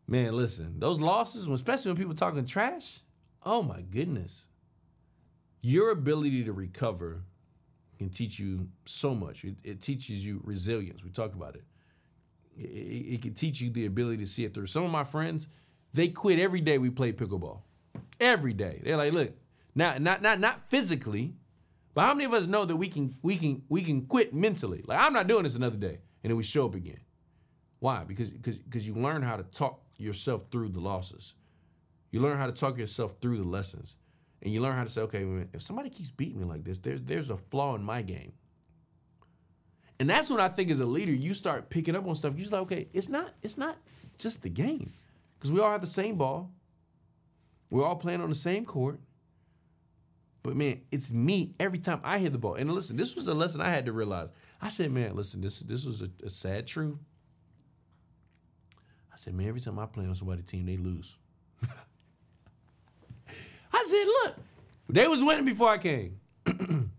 Man, 0.06 0.34
listen, 0.34 0.78
those 0.78 0.98
losses, 0.98 1.46
especially 1.46 1.90
when 1.92 1.98
people 1.98 2.14
talking 2.14 2.46
trash, 2.46 3.00
oh 3.44 3.62
my 3.62 3.82
goodness. 3.82 4.46
Your 5.60 5.90
ability 5.90 6.44
to 6.44 6.52
recover 6.52 7.24
can 7.98 8.10
teach 8.10 8.38
you 8.38 8.68
so 8.84 9.14
much. 9.14 9.44
It, 9.44 9.56
it 9.64 9.82
teaches 9.82 10.24
you 10.24 10.40
resilience. 10.44 11.04
We 11.04 11.10
talked 11.10 11.34
about 11.34 11.56
it. 11.56 11.64
It, 12.56 13.14
it. 13.14 13.22
can 13.22 13.34
teach 13.34 13.60
you 13.60 13.70
the 13.70 13.86
ability 13.86 14.18
to 14.18 14.26
see 14.26 14.44
it 14.44 14.54
through. 14.54 14.66
Some 14.66 14.84
of 14.84 14.90
my 14.90 15.04
friends, 15.04 15.48
they 15.92 16.08
quit 16.08 16.38
every 16.38 16.60
day 16.60 16.78
we 16.78 16.90
play 16.90 17.12
pickleball. 17.12 17.60
Every 18.20 18.52
day. 18.52 18.80
They're 18.84 18.96
like, 18.96 19.12
look, 19.12 19.32
now 19.74 19.96
not 19.98 20.22
not 20.22 20.40
not 20.40 20.70
physically, 20.70 21.34
but 21.94 22.02
how 22.02 22.14
many 22.14 22.24
of 22.24 22.34
us 22.34 22.46
know 22.46 22.64
that 22.64 22.76
we 22.76 22.88
can 22.88 23.14
we 23.22 23.36
can 23.36 23.62
we 23.68 23.82
can 23.82 24.06
quit 24.06 24.34
mentally? 24.34 24.82
Like 24.86 25.00
I'm 25.00 25.12
not 25.12 25.26
doing 25.26 25.44
this 25.44 25.54
another 25.54 25.76
day, 25.76 26.00
and 26.22 26.30
then 26.30 26.36
we 26.36 26.42
show 26.42 26.66
up 26.66 26.74
again. 26.74 27.00
Why? 27.80 28.04
Because 28.04 28.30
because 28.30 28.86
you 28.86 28.94
learn 28.94 29.22
how 29.22 29.36
to 29.36 29.44
talk 29.44 29.82
yourself 29.96 30.44
through 30.50 30.70
the 30.70 30.80
losses. 30.80 31.34
You 32.10 32.20
learn 32.20 32.38
how 32.38 32.46
to 32.46 32.52
talk 32.52 32.78
yourself 32.78 33.16
through 33.20 33.36
the 33.38 33.48
lessons 33.48 33.96
and 34.42 34.52
you 34.52 34.60
learn 34.60 34.76
how 34.76 34.84
to 34.84 34.90
say, 34.90 35.00
okay, 35.02 35.26
if 35.52 35.62
somebody 35.62 35.90
keeps 35.90 36.10
beating 36.10 36.40
me 36.40 36.46
like 36.46 36.64
this, 36.64 36.78
there's 36.78 37.02
there's 37.02 37.30
a 37.30 37.36
flaw 37.36 37.74
in 37.74 37.82
my 37.82 38.02
game. 38.02 38.32
And 40.00 40.08
that's 40.08 40.30
when 40.30 40.40
I 40.40 40.48
think 40.48 40.70
as 40.70 40.80
a 40.80 40.86
leader, 40.86 41.10
you 41.10 41.34
start 41.34 41.70
picking 41.70 41.96
up 41.96 42.06
on 42.06 42.14
stuff. 42.14 42.34
You're 42.36 42.48
like, 42.50 42.62
okay, 42.62 42.88
it's 42.92 43.08
not 43.08 43.34
it's 43.42 43.58
not 43.58 43.76
just 44.18 44.42
the 44.42 44.48
game, 44.48 44.92
because 45.38 45.52
we 45.52 45.60
all 45.60 45.70
have 45.70 45.80
the 45.80 45.86
same 45.86 46.16
ball. 46.16 46.52
We're 47.70 47.84
all 47.84 47.96
playing 47.96 48.20
on 48.20 48.28
the 48.28 48.34
same 48.34 48.64
court. 48.64 49.00
But 50.42 50.56
man, 50.56 50.80
it's 50.90 51.10
me 51.10 51.54
every 51.58 51.78
time 51.78 52.00
I 52.04 52.18
hit 52.18 52.32
the 52.32 52.38
ball. 52.38 52.54
And 52.54 52.72
listen, 52.72 52.96
this 52.96 53.16
was 53.16 53.26
a 53.26 53.34
lesson 53.34 53.60
I 53.60 53.70
had 53.70 53.86
to 53.86 53.92
realize. 53.92 54.30
I 54.62 54.68
said, 54.68 54.90
man, 54.92 55.14
listen, 55.16 55.40
this 55.40 55.58
this 55.58 55.84
was 55.84 56.00
a, 56.00 56.08
a 56.24 56.30
sad 56.30 56.66
truth. 56.66 56.98
I 59.12 59.16
said, 59.16 59.34
man, 59.34 59.48
every 59.48 59.60
time 59.60 59.78
I 59.80 59.86
play 59.86 60.06
on 60.06 60.14
somebody's 60.14 60.46
team, 60.46 60.64
they 60.64 60.76
lose. 60.76 61.16
Said, 63.88 64.04
look, 64.06 64.36
they 64.88 65.06
was 65.06 65.22
winning 65.22 65.44
before 65.44 65.70
I 65.70 65.78
came. 65.78 66.20
when 66.44 66.90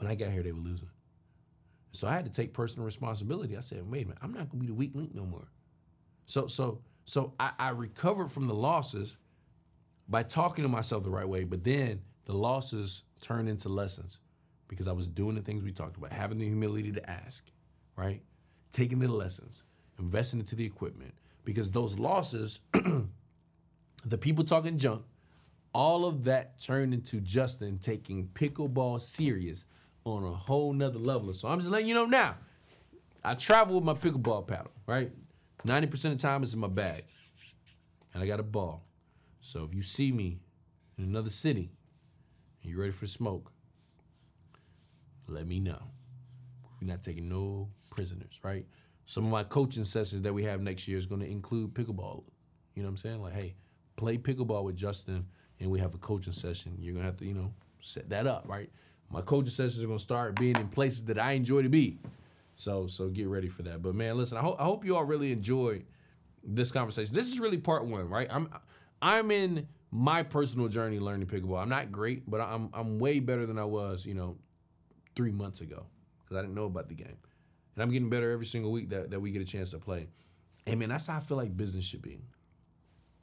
I 0.00 0.14
got 0.14 0.30
here, 0.30 0.42
they 0.42 0.52
were 0.52 0.60
losing. 0.60 0.88
So 1.92 2.08
I 2.08 2.14
had 2.14 2.24
to 2.24 2.30
take 2.30 2.54
personal 2.54 2.86
responsibility. 2.86 3.56
I 3.56 3.60
said, 3.60 3.88
wait 3.90 4.04
a 4.04 4.08
minute, 4.08 4.18
I'm 4.22 4.32
not 4.32 4.48
gonna 4.48 4.60
be 4.60 4.66
the 4.66 4.74
weak 4.74 4.92
link 4.94 5.14
no 5.14 5.24
more. 5.24 5.46
So 6.26 6.46
so 6.46 6.80
so 7.04 7.34
I, 7.38 7.52
I 7.58 7.68
recovered 7.70 8.32
from 8.32 8.46
the 8.46 8.54
losses 8.54 9.18
by 10.08 10.22
talking 10.22 10.62
to 10.62 10.68
myself 10.68 11.04
the 11.04 11.10
right 11.10 11.28
way, 11.28 11.44
but 11.44 11.64
then 11.64 12.00
the 12.24 12.32
losses 12.32 13.02
turned 13.20 13.48
into 13.48 13.68
lessons 13.68 14.20
because 14.68 14.88
I 14.88 14.92
was 14.92 15.06
doing 15.06 15.34
the 15.34 15.42
things 15.42 15.62
we 15.62 15.72
talked 15.72 15.96
about, 15.98 16.12
having 16.12 16.38
the 16.38 16.46
humility 16.46 16.92
to 16.92 17.10
ask, 17.10 17.44
right? 17.96 18.22
Taking 18.70 19.00
the 19.00 19.08
lessons, 19.08 19.64
investing 19.98 20.40
into 20.40 20.56
the 20.56 20.64
equipment, 20.64 21.12
because 21.44 21.70
those 21.70 21.98
losses, 21.98 22.60
the 22.72 24.18
people 24.18 24.44
talking 24.44 24.78
junk, 24.78 25.02
all 25.74 26.04
of 26.04 26.24
that 26.24 26.60
turned 26.60 26.92
into 26.92 27.20
Justin 27.20 27.78
taking 27.78 28.28
pickleball 28.28 29.00
serious 29.00 29.64
on 30.04 30.24
a 30.24 30.30
whole 30.30 30.72
nother 30.72 30.98
level. 30.98 31.32
So 31.32 31.48
I'm 31.48 31.58
just 31.58 31.70
letting 31.70 31.88
you 31.88 31.94
know 31.94 32.06
now. 32.06 32.36
I 33.24 33.34
travel 33.34 33.76
with 33.76 33.84
my 33.84 33.94
pickleball 33.94 34.46
paddle, 34.46 34.72
right? 34.86 35.10
90% 35.66 35.92
of 35.92 36.00
the 36.00 36.16
time 36.16 36.42
it's 36.42 36.54
in 36.54 36.58
my 36.58 36.66
bag. 36.66 37.04
And 38.12 38.22
I 38.22 38.26
got 38.26 38.40
a 38.40 38.44
ball. 38.44 38.84
So 39.40 39.64
if 39.64 39.74
you 39.74 39.82
see 39.82 40.12
me 40.12 40.40
in 40.98 41.04
another 41.04 41.30
city 41.30 41.70
and 42.62 42.70
you're 42.70 42.80
ready 42.80 42.92
for 42.92 43.06
smoke, 43.06 43.52
let 45.28 45.46
me 45.46 45.60
know. 45.60 45.80
We're 46.80 46.88
not 46.88 47.02
taking 47.02 47.28
no 47.28 47.68
prisoners, 47.90 48.40
right? 48.42 48.66
Some 49.06 49.24
of 49.24 49.30
my 49.30 49.44
coaching 49.44 49.84
sessions 49.84 50.22
that 50.22 50.34
we 50.34 50.42
have 50.44 50.60
next 50.60 50.88
year 50.88 50.98
is 50.98 51.06
going 51.06 51.20
to 51.20 51.30
include 51.30 51.74
pickleball. 51.74 52.24
You 52.74 52.82
know 52.82 52.88
what 52.88 52.90
I'm 52.90 52.96
saying? 52.96 53.22
Like, 53.22 53.34
hey, 53.34 53.54
play 53.96 54.18
pickleball 54.18 54.64
with 54.64 54.76
Justin 54.76 55.26
and 55.62 55.70
we 55.70 55.78
have 55.78 55.94
a 55.94 55.98
coaching 55.98 56.32
session, 56.32 56.76
you're 56.80 56.92
gonna 56.92 57.06
have 57.06 57.16
to, 57.18 57.24
you 57.24 57.34
know, 57.34 57.52
set 57.80 58.08
that 58.10 58.26
up, 58.26 58.44
right? 58.46 58.68
My 59.10 59.22
coaching 59.22 59.50
sessions 59.50 59.82
are 59.82 59.86
gonna 59.86 59.98
start 59.98 60.34
being 60.34 60.56
in 60.56 60.68
places 60.68 61.04
that 61.04 61.18
I 61.18 61.32
enjoy 61.32 61.62
to 61.62 61.68
be. 61.68 61.98
So 62.56 62.86
so 62.86 63.08
get 63.08 63.28
ready 63.28 63.48
for 63.48 63.62
that. 63.62 63.82
But 63.82 63.94
man, 63.94 64.16
listen, 64.16 64.36
I 64.36 64.40
hope 64.40 64.60
I 64.60 64.64
hope 64.64 64.84
you 64.84 64.96
all 64.96 65.04
really 65.04 65.32
enjoyed 65.32 65.84
this 66.44 66.70
conversation. 66.70 67.14
This 67.14 67.30
is 67.30 67.40
really 67.40 67.58
part 67.58 67.86
one, 67.86 68.08
right? 68.08 68.26
I'm 68.30 68.48
I'm 69.00 69.30
in 69.30 69.68
my 69.90 70.22
personal 70.22 70.68
journey 70.68 70.98
learning 70.98 71.28
pickleball. 71.28 71.62
I'm 71.62 71.68
not 71.68 71.92
great, 71.92 72.28
but 72.28 72.40
I'm 72.40 72.68
I'm 72.74 72.98
way 72.98 73.20
better 73.20 73.46
than 73.46 73.58
I 73.58 73.64
was, 73.64 74.04
you 74.04 74.14
know, 74.14 74.36
three 75.14 75.32
months 75.32 75.60
ago 75.60 75.86
because 76.24 76.36
I 76.36 76.40
didn't 76.42 76.54
know 76.54 76.64
about 76.64 76.88
the 76.88 76.94
game. 76.94 77.16
And 77.74 77.82
I'm 77.82 77.90
getting 77.90 78.10
better 78.10 78.30
every 78.32 78.46
single 78.46 78.70
week 78.72 78.90
that, 78.90 79.10
that 79.10 79.20
we 79.20 79.30
get 79.30 79.40
a 79.40 79.46
chance 79.46 79.70
to 79.70 79.78
play. 79.78 80.08
And 80.66 80.78
man, 80.78 80.90
that's 80.90 81.06
how 81.06 81.16
I 81.16 81.20
feel 81.20 81.36
like 81.36 81.56
business 81.56 81.84
should 81.84 82.02
be. 82.02 82.18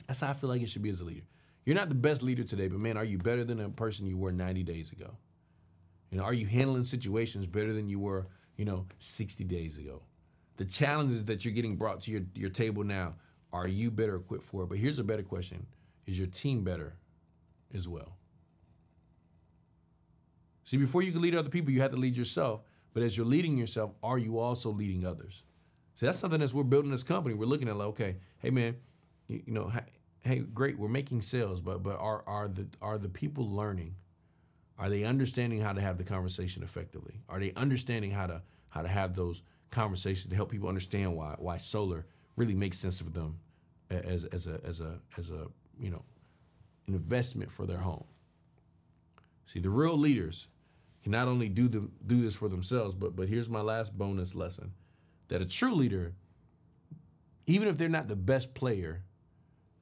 That's 0.08 0.22
how 0.22 0.32
I 0.32 0.34
feel 0.34 0.50
like 0.50 0.62
it 0.62 0.70
should 0.70 0.82
be 0.82 0.90
as 0.90 1.02
a 1.02 1.04
leader. 1.04 1.22
You're 1.70 1.76
not 1.76 1.90
the 1.90 1.94
best 1.94 2.24
leader 2.24 2.44
today, 2.44 2.68
but 2.68 2.80
man, 2.80 2.98
are 2.98 3.04
you 3.04 3.20
better 3.20 3.44
than 3.44 3.60
a 3.60 3.70
person 3.70 4.08
you 4.08 4.18
were 4.18 4.32
90 4.32 4.64
days 4.64 4.92
ago? 4.92 5.16
You 6.10 6.18
know, 6.18 6.24
are 6.24 6.34
you 6.34 6.48
handling 6.48 6.84
situations 6.84 7.48
better 7.48 7.74
than 7.74 7.88
you 7.88 8.00
were, 8.00 8.26
you 8.58 8.66
know, 8.66 8.88
60 8.98 9.44
days 9.44 9.78
ago? 9.78 10.02
The 10.58 10.66
challenges 10.66 11.24
that 11.26 11.46
you're 11.46 11.54
getting 11.54 11.76
brought 11.76 12.02
to 12.02 12.12
your, 12.12 12.22
your 12.34 12.50
table 12.50 12.84
now, 12.84 13.14
are 13.54 13.68
you 13.68 13.92
better 13.92 14.16
equipped 14.16 14.46
for 14.46 14.64
it? 14.64 14.70
But 14.70 14.80
here's 14.80 14.98
a 14.98 15.04
better 15.04 15.22
question 15.22 15.64
Is 16.08 16.18
your 16.18 16.26
team 16.26 16.64
better 16.64 16.96
as 17.76 17.88
well? 17.88 18.18
See, 20.64 20.78
before 20.78 21.04
you 21.04 21.12
can 21.12 21.22
lead 21.22 21.36
other 21.36 21.52
people, 21.52 21.72
you 21.72 21.82
have 21.82 21.92
to 21.92 21.98
lead 21.98 22.18
yourself. 22.18 22.62
But 22.96 23.04
as 23.04 23.16
you're 23.16 23.28
leading 23.28 23.60
yourself, 23.60 23.92
are 24.02 24.18
you 24.18 24.40
also 24.40 24.72
leading 24.72 25.06
others? 25.06 25.44
See, 25.98 26.08
that's 26.08 26.18
something 26.18 26.42
as 26.42 26.52
we're 26.52 26.64
building 26.64 26.90
this 26.90 27.04
company. 27.04 27.36
We're 27.36 27.46
looking 27.46 27.70
at 27.70 27.76
like, 27.76 27.90
okay, 27.90 28.16
hey 28.40 28.50
man, 28.50 28.76
you, 29.28 29.44
you 29.46 29.54
know, 29.54 29.72
hey, 30.22 30.40
great, 30.40 30.78
we're 30.78 30.90
making 30.90 31.22
sales, 31.22 31.62
but 31.62 31.84
but 31.84 31.98
are 32.00 32.24
are 32.28 32.48
the 32.48 32.68
are 32.82 32.98
the 32.98 33.10
people 33.10 33.50
learning? 33.50 33.96
Are 34.78 34.90
they 34.90 35.04
understanding 35.04 35.62
how 35.62 35.74
to 35.74 35.82
have 35.82 35.98
the 35.98 36.04
conversation 36.04 36.64
effectively? 36.64 37.20
Are 37.28 37.40
they 37.40 37.54
understanding 37.54 38.12
how 38.12 38.28
to 38.28 38.42
how 38.70 38.82
to 38.82 38.88
have 38.88 39.16
those 39.16 39.42
conversations 39.72 40.30
to 40.30 40.36
help 40.36 40.50
people 40.50 40.70
understand 40.70 41.16
why 41.16 41.36
why 41.38 41.58
solar 41.58 42.06
really 42.36 42.56
makes 42.56 42.78
sense 42.80 43.00
for 43.00 43.10
them 43.10 43.38
as 43.90 44.26
as 44.26 44.48
a 44.48 44.60
as 44.64 44.80
a 44.80 45.00
as 45.18 45.32
a 45.32 45.48
you 45.80 45.90
know 45.90 46.04
an 46.88 46.96
investment 46.96 47.52
for 47.52 47.66
their 47.66 47.78
home. 47.78 48.06
See, 49.46 49.60
the 49.60 49.70
real 49.70 49.98
leaders 49.98 50.48
can 51.02 51.12
not 51.12 51.28
only 51.28 51.50
do 51.50 51.68
the, 51.68 51.90
do 52.06 52.22
this 52.22 52.36
for 52.36 52.50
themselves, 52.50 52.94
but 52.94 53.16
but 53.16 53.28
here's 53.28 53.50
my 53.50 53.62
last 53.62 53.98
bonus 53.98 54.36
lesson: 54.36 54.74
that 55.30 55.42
a 55.42 55.46
true 55.46 55.74
leader, 55.74 56.14
even 57.48 57.68
if 57.68 57.78
they're 57.78 57.90
not 57.90 58.08
the 58.08 58.16
best 58.16 58.54
player, 58.54 59.04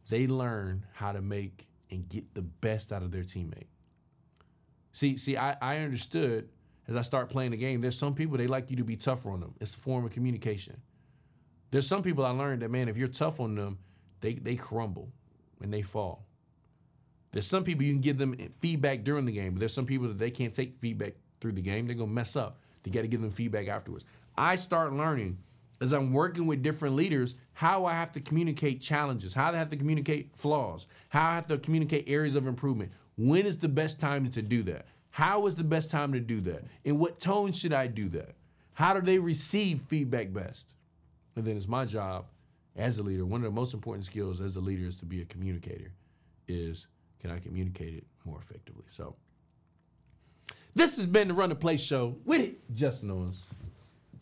they 0.09 0.27
learn 0.27 0.85
how 0.93 1.11
to 1.11 1.21
make 1.21 1.67
and 1.91 2.07
get 2.09 2.33
the 2.33 2.41
best 2.41 2.91
out 2.91 3.03
of 3.03 3.11
their 3.11 3.23
teammate. 3.23 3.67
See, 4.93 5.17
see, 5.17 5.37
I, 5.37 5.55
I 5.61 5.77
understood 5.77 6.49
as 6.87 6.95
I 6.95 7.01
start 7.01 7.29
playing 7.29 7.51
the 7.51 7.57
game, 7.57 7.81
there's 7.81 7.97
some 7.97 8.15
people 8.15 8.37
they 8.37 8.47
like 8.47 8.71
you 8.71 8.77
to 8.77 8.83
be 8.83 8.95
tougher 8.95 9.29
on 9.31 9.39
them. 9.39 9.53
It's 9.59 9.75
a 9.75 9.79
form 9.79 10.05
of 10.05 10.11
communication. 10.11 10.81
There's 11.71 11.87
some 11.87 12.01
people 12.01 12.25
I 12.25 12.31
learned 12.31 12.61
that 12.61 12.71
man, 12.71 12.87
if 12.87 12.97
you're 12.97 13.07
tough 13.07 13.39
on 13.39 13.55
them, 13.55 13.77
they 14.21 14.35
they 14.35 14.55
crumble 14.55 15.11
and 15.61 15.71
they 15.71 15.81
fall. 15.81 16.25
There's 17.31 17.45
some 17.45 17.63
people 17.63 17.83
you 17.83 17.93
can 17.93 18.01
give 18.01 18.17
them 18.17 18.35
feedback 18.61 19.03
during 19.03 19.25
the 19.25 19.33
game, 19.33 19.53
but 19.53 19.59
there's 19.59 19.73
some 19.73 19.85
people 19.85 20.07
that 20.07 20.17
they 20.17 20.31
can't 20.31 20.53
take 20.53 20.79
feedback 20.79 21.13
through 21.41 21.51
the 21.51 21.61
game. 21.61 21.85
They're 21.85 21.95
gonna 21.95 22.11
mess 22.11 22.35
up. 22.35 22.59
You 22.87 22.93
got 22.93 23.01
to 23.01 23.07
give 23.07 23.21
them 23.21 23.31
feedback 23.31 23.67
afterwards. 23.67 24.05
I 24.37 24.55
start 24.55 24.93
learning 24.93 25.39
as 25.81 25.93
I'm 25.93 26.11
working 26.11 26.47
with 26.47 26.63
different 26.63 26.95
leaders 26.95 27.35
how 27.53 27.85
I 27.85 27.93
have 27.93 28.11
to 28.13 28.19
communicate 28.19 28.81
challenges, 28.81 29.33
how 29.33 29.51
I 29.51 29.57
have 29.57 29.69
to 29.69 29.77
communicate 29.77 30.29
flaws, 30.35 30.87
how 31.09 31.27
I 31.29 31.35
have 31.35 31.47
to 31.47 31.57
communicate 31.57 32.07
areas 32.07 32.35
of 32.35 32.45
improvement. 32.45 32.91
When 33.17 33.45
is 33.45 33.57
the 33.57 33.67
best 33.67 33.99
time 33.99 34.29
to 34.31 34.41
do 34.41 34.63
that? 34.63 34.85
How 35.09 35.47
is 35.47 35.55
the 35.55 35.63
best 35.63 35.89
time 35.89 36.13
to 36.13 36.19
do 36.19 36.39
that? 36.41 36.63
In 36.83 36.99
what 36.99 37.19
tone 37.19 37.51
should 37.51 37.73
I 37.73 37.87
do 37.87 38.09
that? 38.09 38.35
How 38.73 38.93
do 38.93 39.01
they 39.01 39.17
receive 39.17 39.81
feedback 39.87 40.31
best? 40.31 40.73
And 41.35 41.43
then 41.43 41.57
it's 41.57 41.67
my 41.67 41.85
job 41.85 42.25
as 42.75 42.99
a 42.99 43.03
leader. 43.03 43.25
One 43.25 43.41
of 43.41 43.45
the 43.45 43.51
most 43.51 43.73
important 43.73 44.05
skills 44.05 44.39
as 44.39 44.55
a 44.55 44.59
leader 44.59 44.85
is 44.85 44.95
to 44.97 45.05
be 45.05 45.21
a 45.21 45.25
communicator. 45.25 45.91
Is 46.47 46.85
can 47.19 47.31
I 47.31 47.39
communicate 47.39 47.95
it 47.95 48.03
more 48.23 48.37
effectively? 48.37 48.85
So 48.87 49.15
this 50.75 50.95
has 50.97 51.07
been 51.07 51.27
the 51.27 51.33
Run 51.33 51.49
the 51.49 51.55
Play 51.55 51.77
Show 51.77 52.15
with 52.23 52.41
it, 52.41 52.75
Justin 52.75 53.09
Owens, 53.09 53.37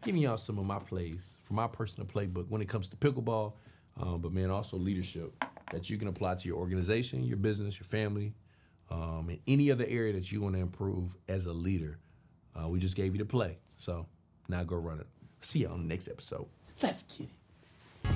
giving 0.05 0.21
y'all 0.21 0.37
some 0.37 0.57
of 0.59 0.65
my 0.65 0.79
plays 0.79 1.37
from 1.43 1.57
my 1.57 1.67
personal 1.67 2.07
playbook 2.07 2.47
when 2.47 2.61
it 2.61 2.69
comes 2.69 2.87
to 2.87 2.95
pickleball, 2.95 3.53
um, 3.99 4.21
but 4.21 4.31
man, 4.31 4.51
also 4.51 4.77
leadership 4.77 5.33
that 5.71 5.89
you 5.89 5.97
can 5.97 6.07
apply 6.07 6.35
to 6.35 6.47
your 6.47 6.57
organization, 6.57 7.23
your 7.23 7.37
business, 7.37 7.79
your 7.79 7.87
family, 7.87 8.33
um, 8.91 9.27
in 9.29 9.39
any 9.47 9.71
other 9.71 9.85
area 9.89 10.13
that 10.13 10.31
you 10.31 10.41
want 10.41 10.53
to 10.55 10.61
improve 10.61 11.17
as 11.27 11.47
a 11.47 11.53
leader. 11.53 11.97
Uh, 12.55 12.67
we 12.67 12.79
just 12.79 12.95
gave 12.95 13.13
you 13.13 13.19
the 13.19 13.25
play, 13.25 13.57
so 13.77 14.05
now 14.47 14.63
go 14.63 14.75
run 14.75 14.99
it. 14.99 15.07
See 15.41 15.59
you 15.59 15.67
on 15.67 15.81
the 15.81 15.87
next 15.87 16.07
episode. 16.07 16.45
Let's 16.81 17.01
get 17.03 17.21
it. 17.21 18.09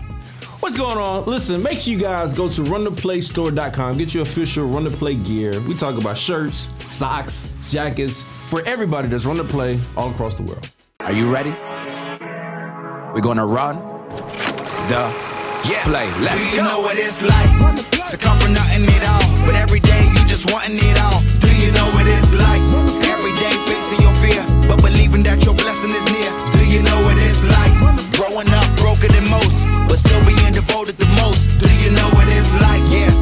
What's 0.60 0.78
going 0.78 0.97
on? 0.97 1.25
Listen, 1.25 1.63
make 1.63 1.80
sure 1.80 1.93
you 1.93 1.99
guys 1.99 2.34
go 2.34 2.49
to 2.49 2.62
runtheplaystore.com. 2.62 3.97
Get 3.97 4.13
your 4.13 4.23
official 4.23 4.67
Run 4.67 4.84
the 4.84 4.91
Play 4.91 5.15
gear. 5.15 5.60
We 5.62 5.75
talk 5.75 5.99
about 5.99 6.17
shirts, 6.17 6.69
socks, 6.86 7.49
jackets 7.69 8.21
for 8.21 8.62
everybody 8.65 9.08
that's 9.08 9.25
run 9.25 9.38
the 9.38 9.43
play 9.43 9.80
all 9.97 10.12
across 10.12 10.36
the 10.36 10.43
world. 10.43 10.69
Are 11.10 11.17
you 11.17 11.26
ready? 11.34 11.50
We're 13.17 13.26
gonna 13.26 13.43
run 13.43 13.82
the 14.93 15.02
yeah. 15.65 15.82
play. 15.89 16.06
Let's 16.22 16.38
Do 16.38 16.45
you 16.54 16.62
go. 16.62 16.69
know 16.69 16.80
what 16.86 17.02
it's 17.02 17.26
like 17.26 17.50
to 18.13 18.15
come 18.15 18.38
from 18.38 18.54
nothing 18.54 18.86
at 18.86 19.02
all? 19.10 19.26
But 19.50 19.56
every 19.56 19.80
day 19.80 20.06
you 20.06 20.22
just 20.30 20.54
wanting 20.54 20.78
it 20.78 21.02
all. 21.02 21.26
Do 21.41 21.50
you 21.50 21.74
know 21.74 21.89
what 21.98 22.06
it's 22.06 22.30
like? 22.30 22.62
Every 23.10 23.34
day 23.41 23.54
facing 23.65 24.06
your 24.06 24.13
fear, 24.22 24.45
but 24.69 24.86
believing 24.86 25.24
that 25.24 25.43
your 25.43 25.56
blessing 25.56 25.89
is 25.98 26.06
near. 26.13 26.30
Do 26.54 26.69
you 26.69 26.84
know 26.86 27.02
what 27.02 27.17
it's 27.17 27.41
like? 27.41 27.74
Growing 28.13 28.54
up 28.54 28.69
broken 28.78 29.10
than 29.10 29.26
most, 29.34 29.65
but 29.89 29.98
still 29.98 30.22
being 30.30 30.54
devoted 30.54 31.02
the 31.02 31.10
most. 31.17 31.50
Do 31.58 31.74
you 31.82 31.89
know 31.89 32.10
what 32.13 32.30
it's 32.30 32.54
like? 32.62 32.86
Yeah 32.93 33.18